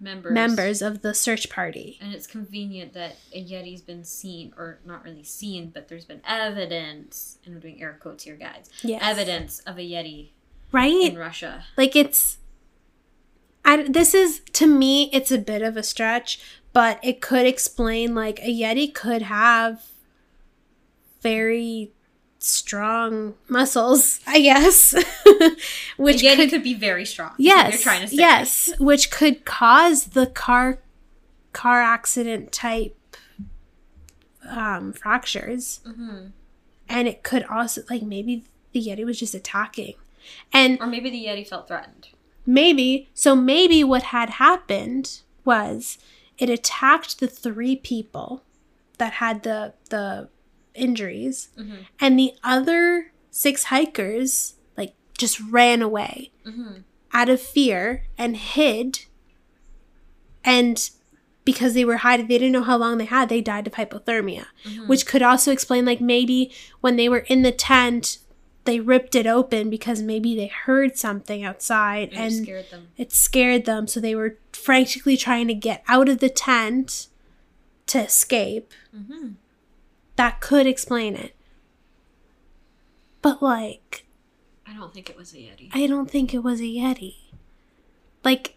[0.00, 0.32] members.
[0.32, 1.98] members of the search party.
[2.00, 6.20] And it's convenient that a Yeti's been seen, or not really seen, but there's been
[6.26, 8.70] evidence, and I'm doing air quotes here, guys.
[8.82, 9.00] Yes.
[9.04, 10.30] Evidence of a Yeti
[10.72, 11.12] Right?
[11.12, 11.64] in Russia.
[11.76, 12.38] Like it's
[13.64, 16.40] I this is to me it's a bit of a stretch,
[16.72, 19.84] but it could explain like a yeti could have
[21.22, 21.92] very
[22.38, 24.92] strong muscles, I guess.
[25.96, 27.32] which a Yeti could, could, be very strong.
[27.38, 28.16] yes, You're trying to say.
[28.16, 30.78] yes, which could cause the car
[31.52, 32.94] car accident type
[34.48, 36.26] um fractures Mm-hmm.
[36.88, 39.94] and it could also like maybe the yeti was just attacking
[40.52, 42.08] and Or maybe the Yeti felt threatened.
[42.46, 45.98] maybe so maybe what had happened was
[46.38, 48.42] it attacked the three people
[48.98, 50.28] that had the the
[50.78, 51.76] injuries Mm-hmm.
[52.00, 56.78] and the other six hikers like just ran away Mm-hmm.
[57.12, 59.00] out of fear and hid
[60.44, 60.90] and
[61.44, 64.46] because they were hiding they didn't know how long they had they died of hypothermia
[64.64, 64.86] Mm-hmm.
[64.88, 66.50] which could also explain like maybe
[66.80, 68.18] when they were in the tent
[68.64, 72.88] they ripped it open because maybe they heard something outside and, it and scared them.
[72.98, 77.08] it scared them so they were frantically trying to get out of the tent
[77.86, 79.28] to escape Mm-hmm.
[80.18, 81.34] That could explain it
[83.22, 84.04] but like
[84.66, 85.70] I don't think it was a yeti.
[85.72, 87.14] I don't think it was a Yeti.
[88.22, 88.54] Like,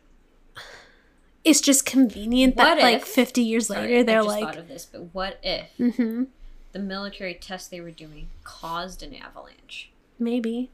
[1.45, 5.13] it's just convenient that What like 50 years later they're like, thought of this, but
[5.15, 6.25] what if mm-hmm,
[6.73, 9.89] the military test they were doing caused an avalanche?
[10.19, 10.69] maybe.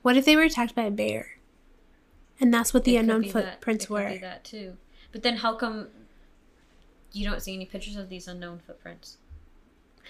[0.00, 1.36] What if they were attacked by a bear?
[2.40, 4.08] And that's what the It unknown that- footprints could were.
[4.08, 4.78] Be that too.
[5.12, 5.88] But then how come
[7.12, 9.18] you don't see any pictures of these unknown footprints?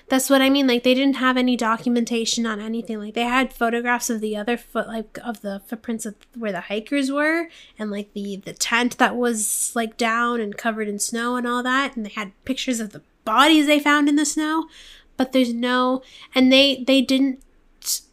[0.09, 0.67] That's what I mean.
[0.67, 2.99] Like they didn't have any documentation on anything.
[2.99, 6.63] Like they had photographs of the other foot, like of the footprints of where the
[6.63, 7.49] hikers were,
[7.79, 11.63] and like the the tent that was like down and covered in snow and all
[11.63, 11.97] that.
[11.97, 14.69] And they had pictures of the bodies they found in the snow,
[15.17, 16.03] but there's no.
[16.35, 17.43] And they they didn't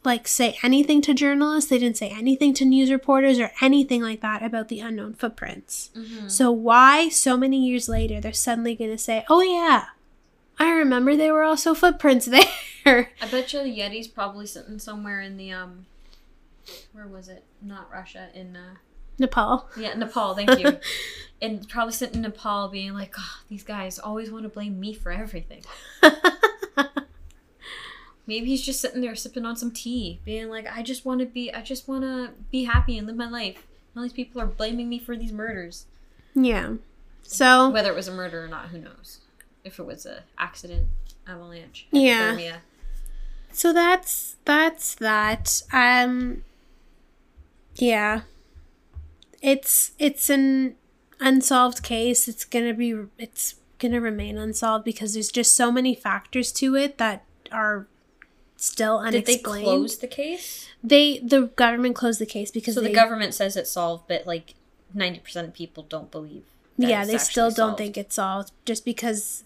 [0.04, 1.70] like say anything to journalists.
[1.70, 5.92] They didn't say anything to news reporters or anything like that about the unknown footprints.
[5.96, 6.28] Mm-hmm.
[6.28, 9.86] So why so many years later they're suddenly going to say, "Oh yeah,
[10.60, 12.26] I remember there were also footprints
[12.86, 15.86] there." I bet you the Yeti's probably sitting somewhere in the um,
[16.94, 17.44] where was it?
[17.62, 18.76] Not Russia, in uh,
[19.18, 19.70] Nepal.
[19.78, 20.36] yeah, Nepal.
[20.36, 20.78] Thank you.
[21.42, 24.94] and probably sitting in Nepal, being like, oh, these guys always want to blame me
[24.94, 25.64] for everything.
[28.28, 31.26] Maybe he's just sitting there sipping on some tea, being like, I just want to
[31.26, 33.66] be, I just want to be happy and live my life.
[33.98, 35.88] All these people are blaming me for these murders.
[36.36, 36.74] yeah.
[37.24, 39.19] So Whether it was a murder or not, who knows?
[39.64, 40.88] If it was a accident,
[41.28, 42.34] avalanche, Yeah.
[42.36, 42.56] hypothermia.
[43.52, 45.62] so that's that's that.
[45.74, 46.44] Um
[47.76, 48.22] yeah.
[49.42, 50.76] It's it's an
[51.20, 52.28] unsolved case.
[52.28, 56.76] It's going to be it's to remain unsolved because there's just so many factors to
[56.76, 57.88] it that are
[58.58, 59.26] still unexplained.
[59.26, 60.68] Did they close the case?
[60.84, 64.28] They the government closed the case because So they, the government says it's solved, but
[64.28, 64.56] like
[64.94, 66.44] ninety percent of people don't believe.
[66.78, 67.78] that yeah they still don't solved.
[67.78, 69.44] think it's solved just because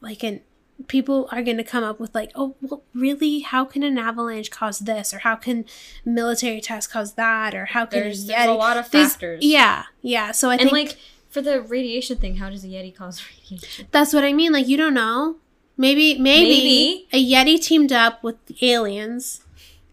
[0.00, 0.40] like an
[0.88, 4.50] people are going to come up with like oh well really how can an avalanche
[4.50, 5.64] cause this or how can
[6.04, 9.42] military tests cause that or how can There's, a there's a lot of factors.
[9.42, 10.98] yeah yeah so i and think like
[11.30, 13.88] for the radiation thing, how does a yeti cause radiation?
[13.90, 15.36] that's what i mean like you don't know
[15.78, 17.08] maybe maybe, Maybe.
[17.12, 19.40] a yeti teamed up with the aliens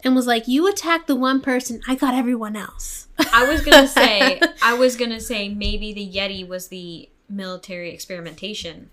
[0.03, 3.87] and was like you attacked the one person i got everyone else I was gonna
[3.87, 8.89] say, I was gonna say maybe the yeti was the military experimentation.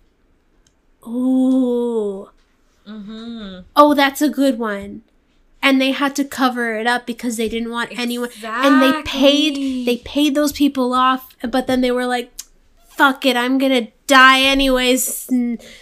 [1.06, 2.28] Ooh
[2.88, 3.60] Mm-hmm.
[3.76, 5.02] oh that's a good one
[5.62, 9.86] and they had to cover it up because they didn't want anyone and they paid
[9.86, 12.32] they paid those people off but then they were like
[12.88, 15.28] fuck it i'm gonna die anyways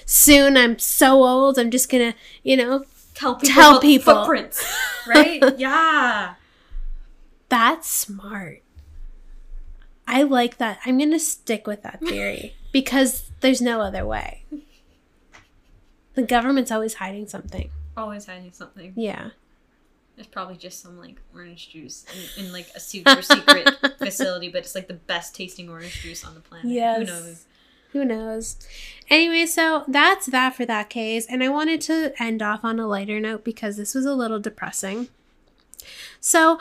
[0.04, 2.84] soon i'm so old i'm just gonna you know
[3.14, 4.14] tell people tell people.
[4.14, 4.70] footprints,
[5.06, 5.42] right?
[5.56, 6.34] yeah.
[7.48, 8.60] that's smart
[10.06, 14.42] i like that i'm gonna stick with that theory because there's no other way
[16.18, 18.92] the government's always hiding something Always hiding something.
[18.96, 19.30] yeah
[20.16, 22.04] It's probably just some like orange juice
[22.36, 23.68] in, in like a super secret
[23.98, 26.70] facility, but it's like the best tasting orange juice on the planet.
[26.70, 26.98] Yes.
[26.98, 27.44] Who knows?
[27.92, 28.56] Who knows?
[29.08, 31.24] Anyway, so that's that for that case.
[31.30, 34.38] And I wanted to end off on a lighter note because this was a little
[34.40, 35.08] depressing.
[36.20, 36.58] So,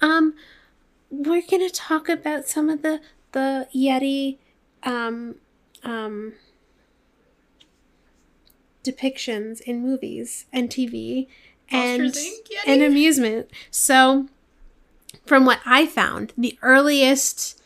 [0.00, 0.34] um,
[1.10, 3.00] we're gonna talk about some of the
[3.32, 4.38] the Yeti
[4.84, 5.34] um
[5.84, 6.32] um
[8.84, 11.26] depictions in movies and TV
[11.70, 12.46] and Monsters, Inc.
[12.48, 12.68] Yeti?
[12.68, 13.50] and amusement.
[13.70, 14.28] So,
[15.26, 17.60] from what I found, the earliest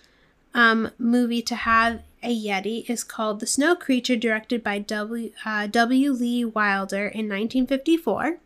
[0.55, 5.31] um, movie to have a Yeti is called The Snow Creature, directed by W.
[5.45, 6.12] Uh, w.
[6.12, 8.39] Lee Wilder in 1954.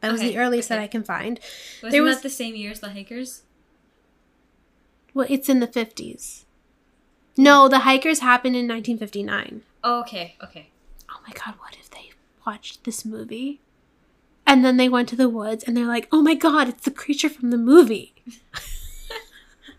[0.00, 0.78] That was Okay, the earliest that.
[0.78, 1.38] I can find.
[1.82, 3.42] Wasn't There was- that the same year as the hikers?
[5.14, 6.44] Well, it's in the 50s.
[7.36, 9.62] No, the hikers happened in 1959.
[9.82, 10.68] Oh, okay, okay.
[11.14, 12.10] Oh my god, what if they
[12.46, 13.60] watched this movie?
[14.46, 16.90] And then they went to the woods and they're like, oh my god, it's the
[16.90, 18.14] creature from the movie.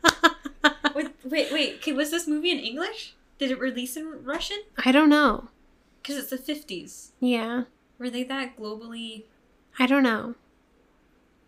[0.96, 1.96] wait, wait, wait.
[1.96, 3.14] Was this movie in English?
[3.38, 4.58] Did it release in Russian?
[4.84, 5.50] I don't know.
[6.02, 7.10] Because it's the 50s.
[7.20, 7.64] Yeah,
[8.00, 9.24] Were they that globally?
[9.78, 10.36] I don't know.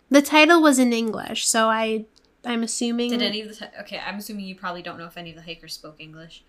[0.09, 2.05] The title was in English, so I
[2.45, 3.11] I'm assuming.
[3.11, 3.99] Did any of the hi- okay?
[3.99, 6.43] I'm assuming you probably don't know if any of the hikers spoke English.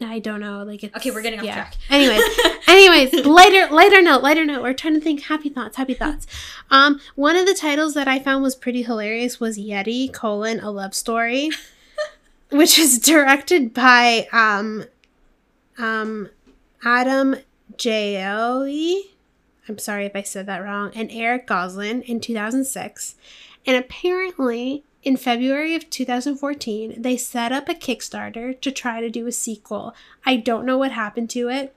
[0.00, 0.62] I don't know.
[0.62, 1.54] Like it's Okay, we're getting off yeah.
[1.54, 1.74] track.
[1.90, 2.22] Anyways,
[2.68, 4.62] anyways, lighter lighter note, lighter note.
[4.62, 6.26] We're trying to think happy thoughts, happy thoughts.
[6.70, 10.70] Um, one of the titles that I found was pretty hilarious was Yeti colon a
[10.70, 11.50] love story,
[12.50, 14.84] which is directed by um,
[15.78, 16.30] um,
[16.84, 17.36] Adam
[17.76, 18.62] Joe.
[19.68, 23.16] I'm sorry if I said that wrong, and Eric Gosselin in 2006.
[23.66, 29.26] And apparently, in February of 2014, they set up a Kickstarter to try to do
[29.26, 29.94] a sequel.
[30.26, 31.74] I don't know what happened to it.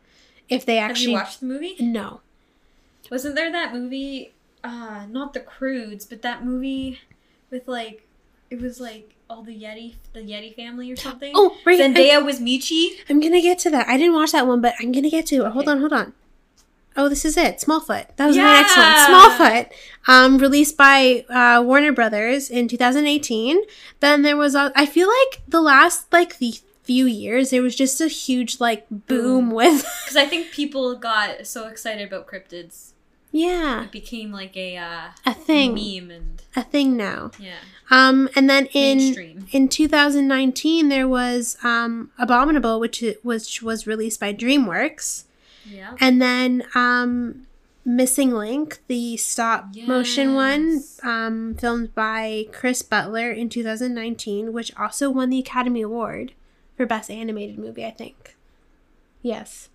[0.49, 1.14] If they actually.
[1.14, 1.78] watched the movie?
[1.80, 2.20] No.
[3.10, 4.34] Wasn't there that movie?
[4.66, 6.99] Uh, not the Croods, but that movie
[7.49, 8.06] with like,
[8.49, 11.32] it was like all the Yeti, the Yeti family or something.
[11.34, 11.80] Oh, right.
[11.80, 12.98] Zendaya was Meechee.
[13.10, 13.88] I'm gonna get to that.
[13.88, 15.52] I didn't watch that one, but I'm gonna get to it.
[15.53, 15.72] Hold Okay.
[15.72, 16.14] on, hold on.
[16.98, 17.58] Oh, this is it.
[17.60, 18.08] Smallfoot.
[18.18, 18.94] That was my next one.
[18.96, 19.72] Smallfoot.
[20.08, 23.62] Um, released by uh, Warner Brothers in 2018.
[24.02, 27.76] Then there was, a, I feel like the last like the few years, there was
[27.76, 29.52] just a huge like boom Boom.
[29.52, 32.92] with, Because I think people got so excited about cryptids,
[33.32, 37.32] yeah, it became like a uh, a thing, meme and a thing now.
[37.40, 37.60] yeah,
[37.90, 39.48] Um, and then in mainstream.
[39.54, 45.24] in 2019 there was um Abominable, which i- which was released by DreamWorks.
[45.66, 45.96] Yeah.
[46.00, 47.48] And then um,
[47.86, 55.10] Missing Link, the stop motion one, um, filmed by Chris Butler in 2019, which also
[55.10, 56.34] won the Academy Award
[56.78, 58.36] for Best Animated Movie, I think.
[59.22, 59.70] Yes.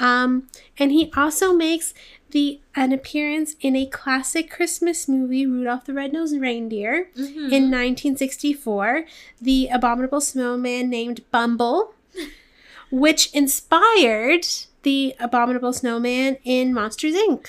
[0.00, 0.48] Um,
[0.78, 1.92] and he also makes
[2.30, 7.52] the an appearance in a classic Christmas movie, Rudolph the Red-Nosed Reindeer, Mhm.
[7.52, 9.04] in 1964,
[9.40, 11.94] the abominable snowman named Bumble,
[12.90, 14.46] which inspired
[14.82, 17.46] the abominable snowman in Monsters Inc.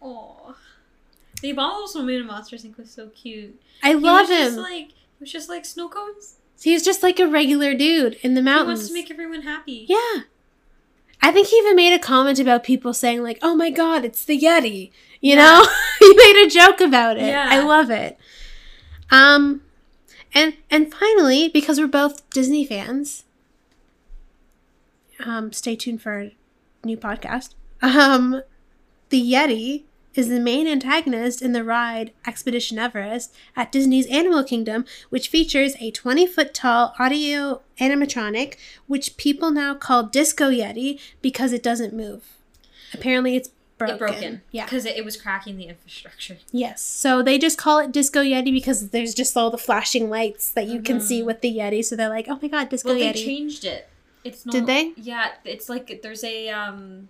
[0.00, 0.54] Aw.
[1.42, 2.76] The Abominable Snowman in Monsters Inc.
[2.76, 3.60] was so cute.
[3.82, 4.62] I He love was Just him.
[4.62, 6.36] like, it was just like snow cones.
[6.60, 8.78] He's just like a regular dude in the He mountains.
[8.80, 9.86] wants to make everyone happy.
[9.88, 10.22] yeah.
[11.20, 14.24] I think he even made a comment about people saying like, "Oh my god, it's
[14.24, 15.36] the Yeti." You Yeah.
[15.36, 15.66] know?
[15.98, 17.26] he made a joke about it.
[17.26, 17.46] Yeah.
[17.50, 18.16] I love it.
[19.10, 19.62] Um
[20.34, 23.24] and and finally, because we're both Disney fans,
[25.24, 26.30] um stay tuned for
[26.88, 27.54] new podcast.
[27.82, 28.42] Um
[29.10, 29.84] the Yeti
[30.14, 35.76] is the main antagonist in the ride Expedition Everest at Disney's Animal Kingdom, which features
[35.78, 38.56] a 20 foot tall audio animatronic,
[38.88, 42.24] which people now call Disco Yeti because it doesn't move.
[42.92, 43.94] Apparently, it's broken.
[43.94, 44.42] It broken.
[44.50, 44.64] Yeah.
[44.64, 46.38] Because it, it was cracking the infrastructure.
[46.50, 46.82] Yes.
[46.82, 50.66] So they just call it Disco Yeti because there's just all the flashing lights that
[50.66, 51.26] you can see Mhm.
[51.26, 51.84] with the Yeti.
[51.84, 53.24] So they're like, oh my god, Disco Well, they Yeti.
[53.24, 53.88] changed it.
[54.24, 54.52] It's not.
[54.52, 54.92] Did they?
[54.96, 57.08] Yeah, it's like there's a um.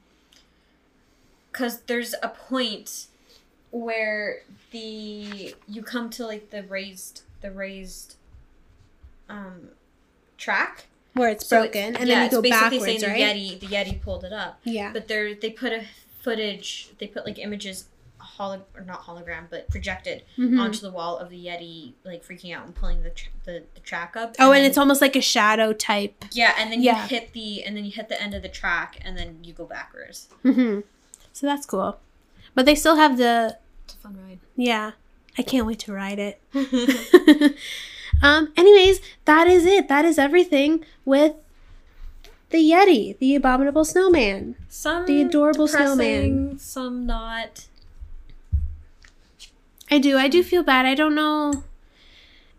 [1.52, 3.06] Because there's a point
[3.70, 8.16] where the you come to like the raised the raised
[9.28, 9.68] um
[10.36, 13.34] track Where it's So broken, it's- and yeah, then you go basically backwards, saying right?
[13.34, 14.92] the Yeti the Yeti pulled it up, Yeah.
[14.92, 15.84] but they're they put a
[16.20, 17.86] footage they put like images
[18.38, 20.58] holo or not hologram but projected Mhm.
[20.60, 23.80] onto the wall of the Yeti like freaking out and pulling the tr- the, the
[23.80, 24.36] track up.
[24.38, 26.24] Oh, and then- it's almost like a shadow type.
[26.32, 27.02] yeah, and then Yeah.
[27.02, 29.52] you hit the and then you hit the end of the track and then you
[29.52, 30.28] go backwards.
[30.42, 30.80] hmm
[31.32, 31.98] So that's cool.
[32.54, 34.38] But they still have the It's a fun ride.
[34.56, 34.92] yeah.
[35.36, 36.40] I can't wait to ride it.
[38.22, 38.52] um.
[38.56, 39.86] Anyways, that is it.
[39.88, 41.34] That is everything with
[42.50, 44.56] the Yeti, the abominable snowman.
[44.68, 46.58] Some The adorable snowman.
[46.58, 47.66] Some not.
[49.90, 50.16] I do.
[50.18, 50.86] I do feel bad.
[50.86, 51.64] I don't know.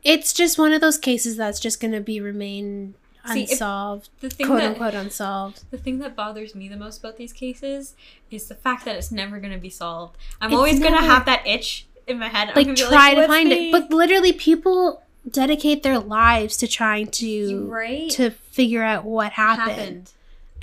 [0.03, 2.95] It's just one of those cases that's just going to be remain
[3.33, 5.63] See, unsolved, The thing quote that unquote unsolved.
[5.71, 7.93] the thing that bothers me the most about these cases
[8.31, 10.15] is the fact that it's never gonna be solved.
[10.39, 12.53] I'm It's always gonna have that itch in my head.
[12.55, 17.67] Like try to find the-" it, but literally people dedicate their lives to trying to
[17.67, 19.69] right to figure out what happened.
[19.77, 20.11] happened.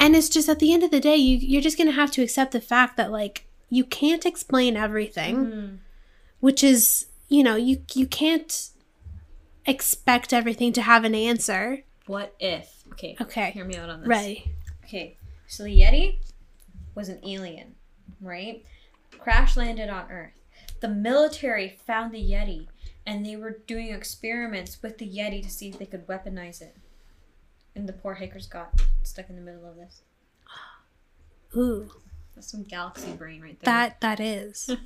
[0.01, 2.23] And it's just at the end of the day, you you're just gonna have to
[2.23, 5.77] accept the fact that like you can't explain everything, Mhm.
[6.41, 8.71] Which is you know you you can't
[9.65, 11.83] expect everything to have an answer.
[12.07, 12.85] What if?
[12.93, 13.17] Okay.
[13.21, 13.51] Okay.
[13.51, 14.09] Hear me out on this.
[14.09, 14.49] Right.
[14.85, 15.17] Okay.
[15.49, 16.19] So the Yeti
[16.95, 17.75] was an alien,
[18.21, 18.65] right?
[19.19, 20.33] Crash landed on Earth.
[20.81, 22.69] The military found the Yeti
[23.07, 26.77] and they were doing experiments with the Yeti to see if they could weaponize it.
[27.75, 30.03] And the poor hikers got stuck in the middle of this.
[31.57, 31.91] Ooh,
[32.35, 33.73] That's some galaxy brain right there.
[33.73, 34.71] that that is.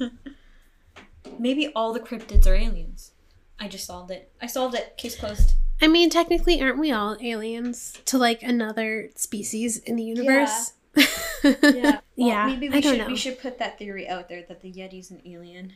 [1.38, 3.12] Maybe all the cryptids are aliens.
[3.58, 4.32] I just solved it.
[4.40, 4.96] I solved it.
[4.96, 5.52] Case closed.
[5.82, 10.72] I mean, technically, aren't we all aliens to like another species in the universe?
[10.94, 11.04] Yeah.
[12.20, 12.46] Well, yeah.
[12.48, 13.06] Maybe we I don't should know.
[13.06, 15.72] we should put that theory out there that the Yeti's an alien.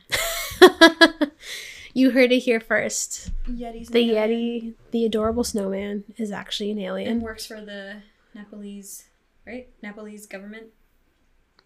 [1.95, 3.31] you heard it here first.
[3.49, 3.89] Yetis.
[3.91, 7.09] The Yeti, the adorable snowman, is actually an alien.
[7.09, 7.25] and alien.
[7.25, 8.03] works for the
[8.35, 9.05] Nepalese,
[9.47, 9.69] right?
[9.83, 10.67] Nepalese government.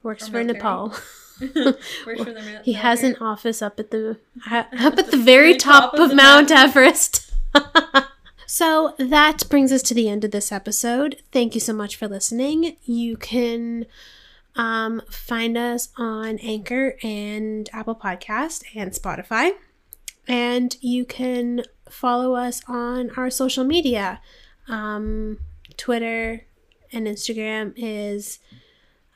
[0.03, 0.59] Works for military.
[0.59, 0.89] Nepal.
[1.41, 4.19] works for the He has an office up at the
[4.51, 6.57] up at the very top of the Mount mountain.
[6.57, 7.33] Everest.
[8.47, 11.23] so that brings us to the end of this episode.
[11.33, 12.77] Thank you so much for listening.
[12.85, 13.87] You can
[14.57, 19.53] um, find us on Anchor and Apple Podcast and Spotify,
[20.27, 24.20] and you can follow us on our social media.
[24.69, 25.39] Um,
[25.77, 26.45] Twitter
[26.93, 28.39] and Instagram is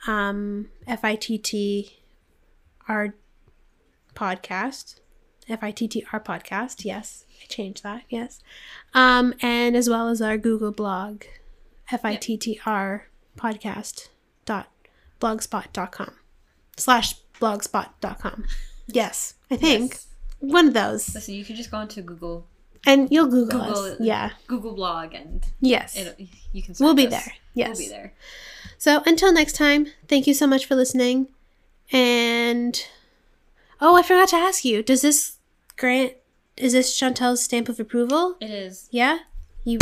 [0.07, 1.93] um, FITT
[2.89, 3.15] our
[4.15, 5.01] podcast.
[5.49, 6.85] F-i-t-t-r podcast.
[6.85, 8.03] Yes i changed that.
[8.09, 8.41] Yes.
[8.95, 11.25] Um and as well as our google blog
[11.91, 14.09] f-i-t-t-r podcast
[14.45, 14.69] dot
[15.21, 16.15] blogspot.com
[16.77, 18.45] slash blogspot.com
[18.87, 19.93] yes i think.
[19.93, 20.07] Yes.
[20.39, 21.15] one of those.
[21.15, 22.47] Listen, you can just go into Google.
[22.87, 24.31] And you'll google, Google us yeah.
[24.47, 25.97] Google blog and yes.
[26.53, 26.75] you can.
[26.81, 27.13] we'll be us.
[27.13, 27.35] there.
[27.55, 28.15] Yes We'll be there.
[28.83, 31.29] So until next time, thank you so much for listening.
[31.93, 32.85] And
[33.81, 35.37] oh, I forgot to ask you, does this
[35.77, 36.15] grant
[36.57, 38.37] is this Chantel's stamp of approval?
[38.41, 38.89] It is.
[38.91, 39.21] Yeah?
[39.63, 39.79] You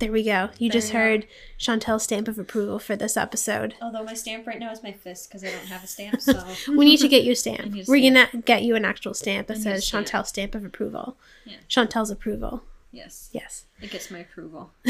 [0.00, 0.50] there we go.
[0.58, 1.28] You There just heard
[1.60, 3.76] Chantel's stamp of approval for this episode.
[3.80, 6.20] Although my stamp right now is my fist because I don't have a stamp.
[6.20, 6.44] So
[6.76, 7.60] We need to get you a stamp.
[7.72, 8.32] a We're stamp.
[8.32, 10.08] gonna get you an actual stamp that I need a says stamp.
[10.08, 11.16] Chantel's stamp of approval.
[11.44, 11.58] Yeah.
[11.68, 12.64] Chantel's approval.
[12.90, 13.66] yes, Yes.
[13.80, 14.72] it gets my approval.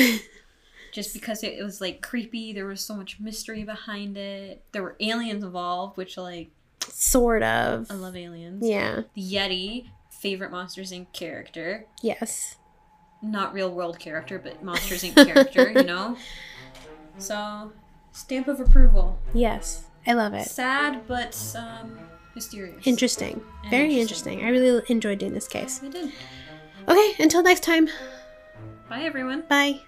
[0.92, 4.62] Just because it, it was like creepy, there was so much mystery behind it.
[4.72, 6.50] There were aliens involved, which like
[6.90, 7.90] Sort of.
[7.90, 8.66] I love aliens.
[8.66, 9.02] Yeah.
[9.14, 11.12] The Yeti, favorite Monsters Inc.
[11.12, 11.86] character.
[12.02, 12.56] Yes.
[13.22, 15.14] Not real world character, but Monsters Inc.
[15.26, 16.16] character, you know?
[17.20, 17.72] So,
[18.12, 19.18] stamp of approval.
[19.34, 19.86] Yes.
[20.06, 20.46] I love it.
[20.46, 21.98] Sad, but um,
[22.36, 22.86] mysterious.
[22.86, 23.42] Interesting.
[23.62, 24.34] And Very interesting.
[24.38, 24.44] interesting.
[24.44, 25.80] I really enjoyed doing this case.
[25.82, 26.12] I did.
[26.88, 27.88] Okay, until next time.
[28.88, 29.42] Bye, everyone.
[29.48, 29.80] Bye.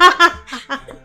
[0.00, 0.80] Um,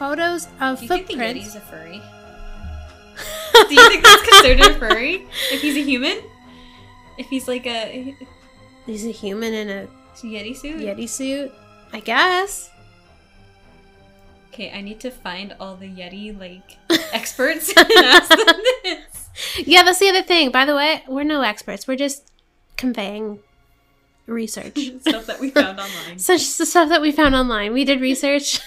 [0.00, 1.14] photos of Do you think the.
[1.14, 2.00] Yeti's a furry?
[3.68, 5.26] Do you think that's considered a furry?
[5.52, 6.18] If he's a human?
[7.18, 8.16] If he's like a
[8.86, 10.80] He's a human in a Yeti suit?
[10.80, 11.52] Yeti suit,
[11.92, 12.70] I guess.
[14.48, 16.78] Okay, I need to find all the Yeti like
[17.12, 19.28] experts and ask them this.
[19.66, 20.50] Yeah, that's the other thing.
[20.50, 21.86] By the way, we're no experts.
[21.86, 22.30] We're just
[22.78, 23.40] conveying
[24.26, 24.78] research.
[25.02, 26.18] Stuff that we found online.
[26.18, 27.74] Such the stuff that we found online.
[27.74, 28.60] We did research.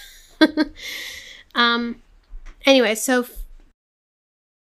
[1.54, 2.00] Um.
[2.66, 3.26] Anyway, so